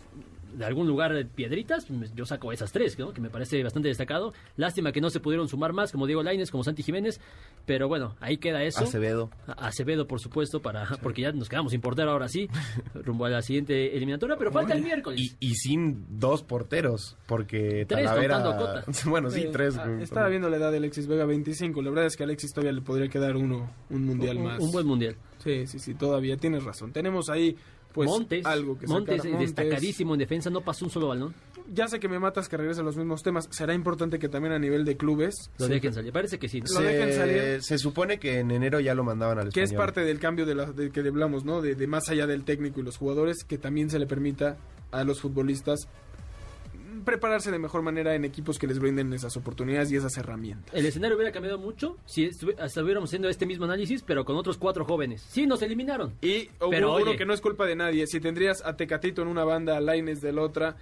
de 0.57 0.65
algún 0.65 0.87
lugar 0.87 1.13
de 1.13 1.25
piedritas, 1.25 1.87
yo 2.15 2.25
saco 2.27 2.53
esas 2.53 2.73
tres, 2.73 2.99
¿no? 2.99 3.13
que 3.13 3.21
me 3.21 3.31
parece 3.31 3.63
bastante 3.63 3.89
destacado. 3.89 4.33
Lástima 4.57 4.93
que 4.93 5.01
no 5.01 5.11
se 5.11 5.21
pudieron 5.21 5.49
sumar 5.49 5.73
más, 5.73 5.93
como 5.93 6.07
Diego 6.07 6.23
Laines, 6.23 6.51
como 6.51 6.65
Santi 6.65 6.83
Jiménez, 6.83 7.21
pero 7.67 7.89
bueno, 7.89 8.17
ahí 8.21 8.39
queda 8.39 8.63
eso. 8.65 8.85
Acevedo. 8.85 9.31
A- 9.47 9.67
Acevedo, 9.69 10.07
por 10.07 10.21
supuesto, 10.21 10.63
para 10.63 10.87
porque 11.03 11.23
ya 11.23 11.33
nos 11.33 11.49
quedamos 11.49 11.73
sin 11.73 11.81
portero 11.81 12.11
ahora 12.11 12.29
sí, 12.29 12.49
rumbo 12.95 13.25
a 13.27 13.31
la 13.31 13.43
siguiente 13.43 13.97
eliminatoria, 13.97 14.37
pero 14.37 14.51
falta 14.53 14.75
el 14.75 14.83
miércoles. 14.83 15.21
Y, 15.21 15.37
y 15.51 15.55
sin 15.55 16.07
dos 16.19 16.43
porteros, 16.43 17.17
porque 17.27 17.85
Tres, 17.87 18.05
Talavera... 18.07 18.43
Cota. 18.43 18.85
bueno, 19.07 19.31
sí, 19.31 19.43
Eh, 19.43 19.51
tres. 19.53 19.77
ah, 19.79 19.87
güey. 19.87 20.03
estaba 20.03 20.29
viendo 20.29 20.49
la 20.49 20.57
edad 20.57 20.71
de 20.71 20.79
Alexis 20.79 21.07
Vega, 21.07 21.25
25. 21.27 21.83
La 21.83 21.91
verdad 21.91 22.07
es 22.07 22.17
que 22.17 22.23
a 22.23 22.27
Alexis 22.27 22.53
todavía 22.53 22.73
le 22.73 22.81
podría 22.83 23.09
quedar 23.09 23.37
uno, 23.37 23.71
un 23.91 24.05
mundial 24.05 24.39
un, 24.39 24.45
más. 24.45 24.61
un 24.61 24.73
buen 24.73 24.87
mundial. 24.87 25.17
Sí, 25.39 25.67
sí, 25.67 25.79
sí, 25.79 25.95
todavía 25.95 26.37
tienes 26.37 26.65
razón. 26.65 26.93
Tenemos 26.93 27.29
ahí, 27.29 27.57
pues, 27.97 28.09
Montes, 28.09 28.47
algo 28.47 28.79
que 28.79 28.87
Montes, 28.87 29.25
eh, 29.25 29.35
destacadísimo 29.39 30.15
en 30.15 30.21
defensa, 30.21 30.51
no 30.51 30.61
pasó 30.61 30.85
un 30.85 30.91
solo 30.91 31.09
balón. 31.09 31.35
Ya 31.73 31.89
sé 31.89 31.99
que 31.99 32.09
me 32.09 32.21
matas 32.21 32.49
que 32.49 32.57
regrese 32.57 32.81
a 32.81 32.85
los 32.85 32.97
mismos 32.97 33.23
temas. 33.25 33.49
Será 33.51 33.75
importante 33.75 34.21
que 34.21 34.29
también 34.29 34.53
a 34.55 34.59
nivel 34.59 34.85
de 34.85 34.97
clubes, 34.97 35.51
Lo 35.59 35.67
se- 35.67 35.73
dejen 35.75 35.93
salir. 35.93 36.13
Parece 36.13 36.39
que 36.39 36.49
sí. 36.49 36.61
¿no? 36.61 36.81
Lo 36.81 36.87
dejen 36.87 37.13
salir. 37.13 37.37
Se, 37.37 37.63
se 37.63 37.79
supone 37.79 38.19
que 38.21 38.39
en 38.39 38.53
enero 38.53 38.79
ya 38.79 38.95
lo 38.95 39.03
mandaban 39.03 39.39
al 39.41 39.49
que 39.53 39.63
es 39.63 39.73
parte 39.73 40.03
del 40.03 40.21
cambio 40.21 40.47
de, 40.47 40.55
la, 40.55 40.67
de 40.73 40.91
que 40.91 41.01
hablamos, 41.01 41.45
¿no? 41.45 41.61
De, 41.63 41.75
de 41.75 41.87
más 41.89 42.09
allá 42.09 42.27
del 42.29 42.45
técnico 42.45 42.79
y 42.81 42.85
los 42.85 42.97
jugadores, 42.97 43.43
que 43.43 43.59
también 43.59 43.91
se 43.91 43.99
le 43.99 44.07
permita 44.07 44.57
a 44.93 45.03
los 45.03 45.21
futbolistas 45.21 45.89
prepararse 47.05 47.51
de 47.51 47.59
mejor 47.59 47.83
manera 47.83 48.15
en 48.15 48.25
equipos 48.25 48.59
que 48.59 48.67
les 48.67 48.79
brinden 48.79 49.13
esas 49.13 49.37
oportunidades 49.37 49.91
y 49.93 49.97
esas 49.97 50.17
herramientas. 50.17 50.75
El 50.75 50.87
escenario 50.87 51.17
hubiera 51.17 51.33
cambiado 51.33 51.59
mucho 51.59 51.97
si 52.07 52.27
estuvi- 52.29 52.59
hasta 52.59 52.83
hubiéramos 52.83 53.09
haciendo 53.11 53.29
este 53.29 53.47
mismo 53.47 53.65
análisis, 53.65 54.03
pero 54.03 54.25
con 54.25 54.37
otros 54.37 54.59
cuatro 54.59 54.85
jóvenes. 54.85 55.23
Sí, 55.29 55.47
nos 55.47 55.63
eliminaron. 55.63 56.15
Y 56.21 56.49
hubo 56.61 56.71
Pero, 56.71 56.95
uno 56.97 57.11
oye. 57.11 57.17
que 57.17 57.27
no 57.27 57.33
es 57.35 57.41
culpa 57.41 57.67
de 57.67 57.77
nadie. 57.77 58.07
Si 58.07 58.21
tendrías 58.21 58.65
a 58.65 58.77
Tecatito 58.77 59.23
en 59.23 59.29
una 59.29 59.45
banda, 59.45 59.77
a 59.77 59.81
Laines 59.81 60.21
de 60.21 60.33
la 60.33 60.43
otra, 60.43 60.77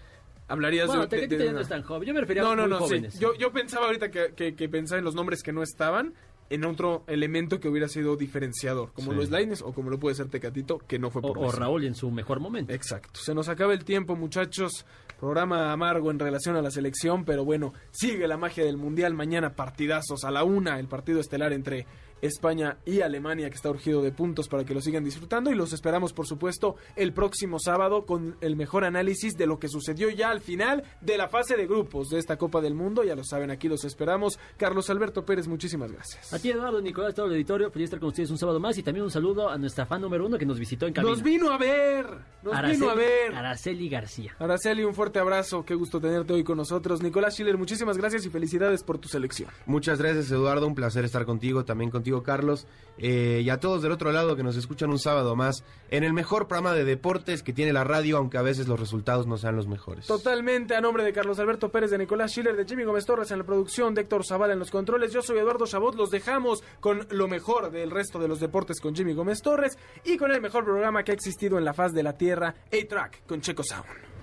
hablarías 0.49 0.87
Bueno, 0.89 1.07
de, 1.07 1.27
de- 1.27 1.39
de 1.39 1.53
no 1.53 1.61
es 1.61 1.69
tan 1.69 1.83
joven. 1.83 2.07
Yo 2.07 2.15
me 2.15 2.21
refería 2.21 2.43
No, 2.43 2.51
a 2.51 2.57
no, 2.57 2.67
sí. 2.79 2.85
jóvenes. 2.85 3.19
Yo, 3.19 3.35
yo 3.35 3.53
pensaba 3.53 3.87
ahorita 3.87 4.11
que, 4.11 4.33
que, 4.37 4.55
que 4.55 4.69
pensaba 4.69 4.99
en 4.99 5.05
los 5.05 5.15
nombres 5.15 5.43
que 5.43 5.53
no 5.53 5.62
estaban 5.62 6.15
en 6.51 6.64
otro 6.64 7.05
elemento 7.07 7.59
que 7.61 7.68
hubiera 7.68 7.88
sido 7.88 8.16
diferenciador, 8.16 8.92
como 8.92 9.11
Sí. 9.11 9.16
lo 9.16 9.22
es 9.22 9.30
Laines 9.30 9.62
o 9.62 9.72
como 9.72 9.90
lo 9.90 9.99
puede 9.99 10.14
ser 10.14 10.28
Tecatito, 10.28 10.78
que 10.78 10.99
no 10.99 11.11
fue 11.11 11.20
O, 11.24 11.28
por 11.28 11.38
o 11.38 11.42
lesión. 11.45 11.61
Raúl 11.61 11.84
en 11.84 11.95
su 11.95 12.11
mejor 12.11 12.40
momento. 12.40 12.72
Exacto. 12.72 13.20
Se 13.22 13.34
nos 13.34 13.49
acaba 13.49 13.72
el 13.72 13.84
tiempo, 13.84 14.14
muchachos. 14.16 14.84
Programa 15.18 15.72
amargo 15.72 16.11
en 16.11 16.18
relación 16.18 16.57
a 16.57 16.62
la 16.62 16.70
selección, 16.70 17.24
pero 17.24 17.45
bueno, 17.45 17.72
sigue 17.92 18.28
la 18.28 18.36
magia 18.36 18.64
del 18.64 18.76
Mundial. 18.76 19.14
Mañana 19.14 19.55
partidazos 19.55 20.24
a 20.24 20.30
la 20.30 20.45
una, 20.45 20.78
el 20.78 20.86
partido 20.88 21.20
estelar 21.20 21.53
entre 21.53 21.86
España 22.25 22.79
y 22.85 23.03
Alemania, 23.03 23.51
que 23.51 23.57
está 23.57 23.70
urgido 23.70 24.03
de 24.03 24.12
puntos 24.12 24.49
para 24.49 24.64
que 24.64 24.75
lo 24.75 24.81
sigan 24.81 25.05
disfrutando. 25.05 25.51
Y 25.51 25.55
los 25.55 25.72
esperamos, 25.72 26.12
por 26.12 26.27
supuesto, 26.27 26.77
el 26.97 27.12
próximo 27.12 27.59
sábado 27.59 28.07
con 28.07 28.37
el 28.41 28.57
mejor 28.57 28.85
análisis 28.85 29.35
de 29.37 29.47
lo 29.47 29.59
que 29.59 29.68
sucedió 29.68 30.09
ya 30.11 30.31
al 30.31 30.41
final 30.41 30.85
de 31.01 31.18
la 31.18 31.29
fase 31.29 31.57
de 31.57 31.66
grupos 31.66 32.09
de 32.09 32.18
esta 32.18 32.37
Copa 32.37 32.61
del 32.61 32.75
Mundo. 32.75 33.05
Ya 33.05 33.14
lo 33.14 33.25
saben, 33.25 33.51
aquí 33.51 33.68
los 33.68 33.85
esperamos. 33.85 34.39
Carlos 34.57 34.89
Alberto 34.91 35.25
Pérez, 35.25 35.49
muchísimas 35.49 35.93
gracias. 35.93 36.33
A 36.33 36.39
ti, 36.39 36.51
Eduardo, 36.51 36.81
Nicolás, 36.81 37.14
todo 37.14 37.27
el 37.27 37.33
auditorio. 37.33 37.70
Feliz 37.70 37.85
estar 37.85 38.01
con 38.01 38.09
ustedes 38.09 38.31
un 38.31 38.39
sábado 38.39 38.59
más. 38.59 38.79
Y 38.79 38.83
también 38.83 39.05
un 39.05 39.11
saludo 39.11 39.49
a 39.49 39.59
nuestra 39.59 39.87
fan 39.87 40.01
número 40.01 40.27
uno 40.27 40.39
que 40.39 40.47
nos 40.47 40.59
visitó 40.59 40.87
en 40.87 40.95
cabina. 40.95 41.11
Nos 41.12 41.22
vino 41.22 41.51
a 41.51 41.59
ver, 41.59 42.07
nos 42.43 42.62
vino 42.62 42.89
a 42.89 42.95
ver. 42.95 43.35
Araceli 43.35 43.89
García. 43.89 44.35
Araceli, 44.39 44.85
un 44.85 44.95
fuerte 44.95 45.18
abrazo, 45.18 45.64
qué 45.64 45.75
gusto 45.75 46.01
tenerte 46.01 46.33
hoy 46.33 46.45
con 46.45 46.57
nosotros. 46.57 47.03
Nicolás 47.03 47.35
Schiller, 47.35 47.59
muchísimas 47.59 47.99
gracias 47.99 48.25
y 48.25 48.31
felicidades 48.31 48.83
por 48.83 48.99
tu 48.99 49.09
selección. 49.09 49.51
Muchas 49.66 49.99
gracias 49.99 50.31
Eduardo, 50.31 50.66
un 50.66 50.75
placer 50.75 51.05
estar 51.05 51.25
contigo, 51.25 51.64
también 51.64 51.91
contigo 51.91 52.14
Carlos, 52.23 52.67
eh, 52.97 53.43
y 53.45 53.51
a 53.51 53.59
todos 53.59 53.83
del 53.83 53.91
otro 53.93 54.12
lado 54.12 54.37
que 54.37 54.43
nos 54.43 54.57
escuchan 54.57 54.91
un 54.91 54.99
sábado 54.99 55.35
más 55.35 55.65
en 55.91 56.05
el 56.05 56.12
mejor 56.12 56.47
programa 56.47 56.75
de 56.75 56.85
deportes 56.85 57.43
que 57.43 57.53
tiene 57.53 57.73
la 57.73 57.83
radio, 57.83 58.17
aunque 58.17 58.39
a 58.39 58.43
veces 58.43 58.69
los 58.69 58.79
resultados 58.79 59.27
no 59.27 59.37
sean 59.37 59.57
los 59.57 59.67
mejores. 59.67 60.07
Totalmente 60.07 60.77
a 60.77 60.81
nombre 60.81 61.03
de 61.03 61.12
Carlos 61.12 61.39
Alberto 61.39 61.71
Pérez, 61.71 61.91
de 61.91 61.99
Nicolás 61.99 62.31
Schiller, 62.31 62.57
de 62.57 62.65
Jimmy 62.65 62.85
Gómez 62.85 63.05
Torres 63.05 63.31
en 63.31 63.39
la 63.39 63.45
producción, 63.45 63.95
de 63.95 64.03
Héctor 64.03 64.25
Zavala 64.25 64.53
en 64.53 64.61
los 64.61 64.71
controles. 64.71 65.12
Yo 65.12 65.23
soy 65.23 65.39
Eduardo 65.39 65.67
Chabot, 65.67 65.97
los 65.97 66.11
dejamos 66.11 66.62
con 66.81 67.07
lo 67.11 67.27
mejor 67.27 67.71
del 67.71 67.91
resto 67.91 68.19
de 68.19 68.29
los 68.29 68.39
deportes 68.39 68.81
con 68.81 68.95
Jimmy 68.95 69.15
Gómez 69.15 69.43
Torres 69.43 69.77
y 70.05 70.17
con 70.17 70.31
el 70.31 70.41
mejor 70.41 70.65
programa 70.65 71.03
que 71.03 71.11
ha 71.11 71.15
existido 71.15 71.59
en 71.59 71.65
la 71.65 71.75
faz 71.75 71.93
de 71.93 72.03
la 72.03 72.17
Tierra, 72.17 72.55
A-Track 72.73 73.27
con 73.27 73.41
Checo 73.41 73.65
Sound. 73.65 74.15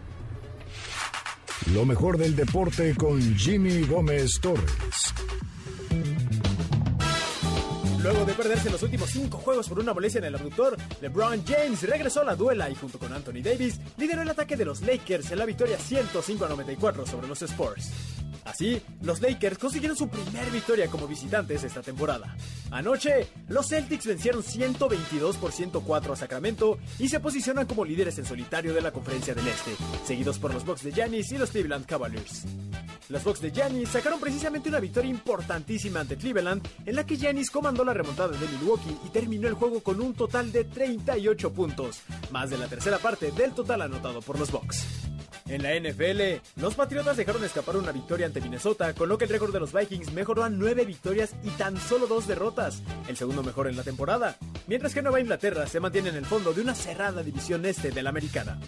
Lo 1.74 1.86
mejor 1.86 2.18
del 2.18 2.36
deporte 2.36 2.96
con 2.96 3.22
Jimmy 3.36 3.84
Gómez 3.84 4.40
Torres. 4.42 5.14
Luego 8.04 8.26
de 8.26 8.34
perderse 8.34 8.72
los 8.72 8.82
últimos 8.82 9.12
cinco 9.12 9.38
juegos 9.38 9.70
por 9.70 9.78
una 9.78 9.94
molestia 9.94 10.20
en 10.20 10.26
el 10.26 10.36
abductor, 10.36 10.76
LeBron 11.02 11.46
James 11.46 11.84
regresó 11.84 12.22
a 12.22 12.26
la 12.26 12.36
duela 12.36 12.68
y 12.68 12.74
junto 12.74 12.98
con 12.98 13.14
Anthony 13.14 13.44
Davis 13.44 13.80
lideró 13.96 14.24
el 14.24 14.30
ataque 14.30 14.58
de 14.58 14.66
los 14.66 14.82
Lakers 14.82 15.32
en 15.32 15.38
la 15.38 15.46
victoria 15.46 15.78
105 15.78 16.46
a 16.46 16.50
94 16.50 17.06
sobre 17.06 17.28
los 17.28 17.44
Spurs. 17.44 17.92
Así, 18.44 18.82
los 19.04 19.22
Lakers 19.22 19.60
consiguieron 19.60 19.96
su 19.96 20.10
primer 20.10 20.50
victoria 20.50 20.88
como 20.88 21.08
visitantes 21.08 21.64
esta 21.64 21.84
temporada. 21.84 22.36
Anoche, 22.72 23.28
los 23.50 23.68
Celtics 23.68 24.08
vencieron 24.08 24.42
122 24.42 25.38
por 25.38 25.52
104 25.52 26.14
a 26.14 26.16
Sacramento 26.16 26.80
y 26.98 27.08
se 27.08 27.20
posicionan 27.20 27.68
como 27.68 27.86
líderes 27.86 28.18
en 28.18 28.26
solitario 28.26 28.74
de 28.74 28.82
la 28.82 28.92
Conferencia 28.92 29.36
del 29.36 29.48
Este, 29.48 29.76
seguidos 30.06 30.40
por 30.40 30.52
los 30.52 30.66
Bucks 30.66 30.84
de 30.84 30.92
Giannis 30.92 31.32
y 31.32 31.38
los 31.38 31.52
Cleveland 31.52 31.86
Cavaliers. 31.86 32.46
Los 33.10 33.24
Bucks 33.24 33.42
de 33.42 33.52
Giannis 33.52 33.90
sacaron 33.90 34.20
precisamente 34.20 34.70
una 34.70 34.80
victoria 34.80 35.12
importantísima 35.12 36.00
ante 36.00 36.18
Cleveland, 36.18 36.68
en 36.86 36.96
la 36.96 37.06
que 37.06 37.18
Giannis 37.18 37.52
comandó 37.52 37.84
la 37.84 37.94
remontada 37.94 38.38
de 38.38 38.48
Milwaukee 38.48 38.98
y 39.06 39.10
terminó 39.10 39.48
el 39.48 39.56
juego 39.56 39.82
con 39.82 40.02
un 40.02 40.14
total 40.14 40.52
de 40.52 40.64
38 40.64 41.54
puntos, 41.54 42.02
más 42.32 42.50
de 42.50 42.58
la 42.58 42.68
tercera 42.68 42.98
parte 43.00 43.32
del 43.32 43.52
total 43.54 43.82
anotado 43.82 44.22
por 44.22 44.40
los 44.40 44.52
Bucks. 44.52 44.86
En 45.48 45.64
la 45.64 45.78
NFL, 45.78 46.62
los 46.62 46.76
Patriotas 46.76 47.18
dejaron 47.18 47.44
escapar 47.44 47.76
una 47.76 47.92
victoria 47.92 48.26
ante 48.26 48.40
Minnesota, 48.40 48.94
con 48.94 49.10
lo 49.10 49.18
que 49.18 49.26
el 49.26 49.32
récord 49.32 49.52
de 49.52 49.60
los 49.60 49.74
Vikings 49.74 50.14
mejoró 50.14 50.46
a 50.46 50.50
9 50.50 50.86
victorias 50.86 51.36
y 51.44 51.50
tan 51.50 51.78
solo 51.78 52.08
2 52.08 52.28
derrotas, 52.28 52.82
el 53.10 53.18
segundo 53.18 53.44
mejor 53.44 53.68
en 53.68 53.76
la 53.76 53.84
temporada, 53.84 54.38
mientras 54.68 54.94
que 54.94 55.02
Nueva 55.02 55.20
Inglaterra 55.20 55.68
se 55.68 55.82
mantiene 55.82 56.10
en 56.10 56.16
el 56.16 56.26
fondo 56.26 56.54
de 56.54 56.62
una 56.62 56.74
cerrada 56.74 57.22
división 57.22 57.66
este 57.66 57.92
de 57.92 58.02
la 58.02 58.12
americana. 58.12 58.60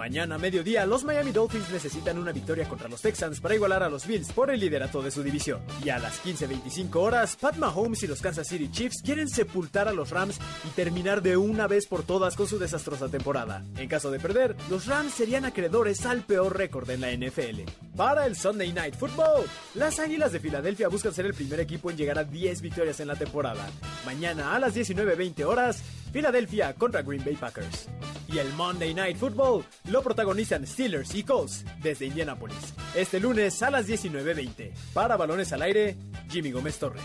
Mañana 0.00 0.36
a 0.36 0.38
mediodía, 0.38 0.86
los 0.86 1.04
Miami 1.04 1.30
Dolphins 1.30 1.68
necesitan 1.68 2.16
una 2.16 2.32
victoria 2.32 2.66
contra 2.66 2.88
los 2.88 3.02
Texans 3.02 3.38
para 3.38 3.54
igualar 3.54 3.82
a 3.82 3.90
los 3.90 4.06
Bills 4.06 4.32
por 4.32 4.50
el 4.50 4.58
liderato 4.58 5.02
de 5.02 5.10
su 5.10 5.22
división. 5.22 5.60
Y 5.84 5.90
a 5.90 5.98
las 5.98 6.24
15.25 6.24 6.96
horas, 6.96 7.36
Pat 7.36 7.56
Mahomes 7.56 8.02
y 8.02 8.06
los 8.06 8.22
Kansas 8.22 8.48
City 8.48 8.70
Chiefs 8.70 9.02
quieren 9.02 9.28
sepultar 9.28 9.88
a 9.88 9.92
los 9.92 10.08
Rams 10.08 10.38
y 10.66 10.70
terminar 10.70 11.20
de 11.20 11.36
una 11.36 11.66
vez 11.66 11.86
por 11.86 12.02
todas 12.02 12.34
con 12.34 12.46
su 12.46 12.58
desastrosa 12.58 13.10
temporada. 13.10 13.62
En 13.76 13.90
caso 13.90 14.10
de 14.10 14.18
perder, 14.18 14.56
los 14.70 14.86
Rams 14.86 15.12
serían 15.12 15.44
acreedores 15.44 16.06
al 16.06 16.22
peor 16.22 16.56
récord 16.56 16.88
en 16.88 17.02
la 17.02 17.12
NFL. 17.12 17.70
Para 17.94 18.24
el 18.24 18.36
Sunday 18.36 18.72
Night 18.72 18.94
Football, 18.94 19.44
las 19.74 19.98
Águilas 19.98 20.32
de 20.32 20.40
Filadelfia 20.40 20.88
buscan 20.88 21.12
ser 21.12 21.26
el 21.26 21.34
primer 21.34 21.60
equipo 21.60 21.90
en 21.90 21.98
llegar 21.98 22.18
a 22.18 22.24
10 22.24 22.62
victorias 22.62 23.00
en 23.00 23.08
la 23.08 23.16
temporada. 23.16 23.68
Mañana 24.06 24.56
a 24.56 24.58
las 24.58 24.74
19.20 24.74 25.44
horas, 25.44 25.82
Filadelfia 26.12 26.74
contra 26.74 27.02
Green 27.02 27.24
Bay 27.24 27.36
Packers. 27.36 27.88
Y 28.28 28.38
el 28.38 28.52
Monday 28.54 28.94
Night 28.94 29.16
Football 29.16 29.64
lo 29.90 30.02
protagonizan 30.02 30.66
Steelers 30.66 31.14
y 31.14 31.22
Colts 31.24 31.64
desde 31.82 32.06
Indianapolis. 32.06 32.74
Este 32.94 33.20
lunes 33.20 33.62
a 33.62 33.70
las 33.70 33.88
19.20. 33.88 34.72
Para 34.92 35.16
Balones 35.16 35.52
al 35.52 35.62
Aire, 35.62 35.96
Jimmy 36.28 36.50
Gómez 36.52 36.78
Torres. 36.78 37.02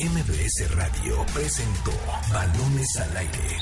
MBS 0.00 0.74
Radio 0.74 1.24
presentó 1.32 1.92
Balones 2.32 2.96
al 2.96 3.16
Aire. 3.16 3.58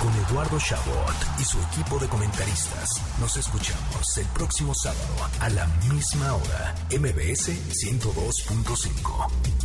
Con 0.00 0.12
Eduardo 0.26 0.58
Chabot 0.58 1.14
y 1.38 1.44
su 1.44 1.58
equipo 1.60 1.98
de 1.98 2.08
comentaristas. 2.08 2.88
Nos 3.20 3.36
escuchamos 3.36 4.16
el 4.18 4.26
próximo 4.26 4.74
sábado 4.74 5.30
a 5.40 5.48
la 5.50 5.66
misma 5.92 6.34
hora. 6.34 6.74
MBS 6.90 7.50
102.5. 7.50 9.61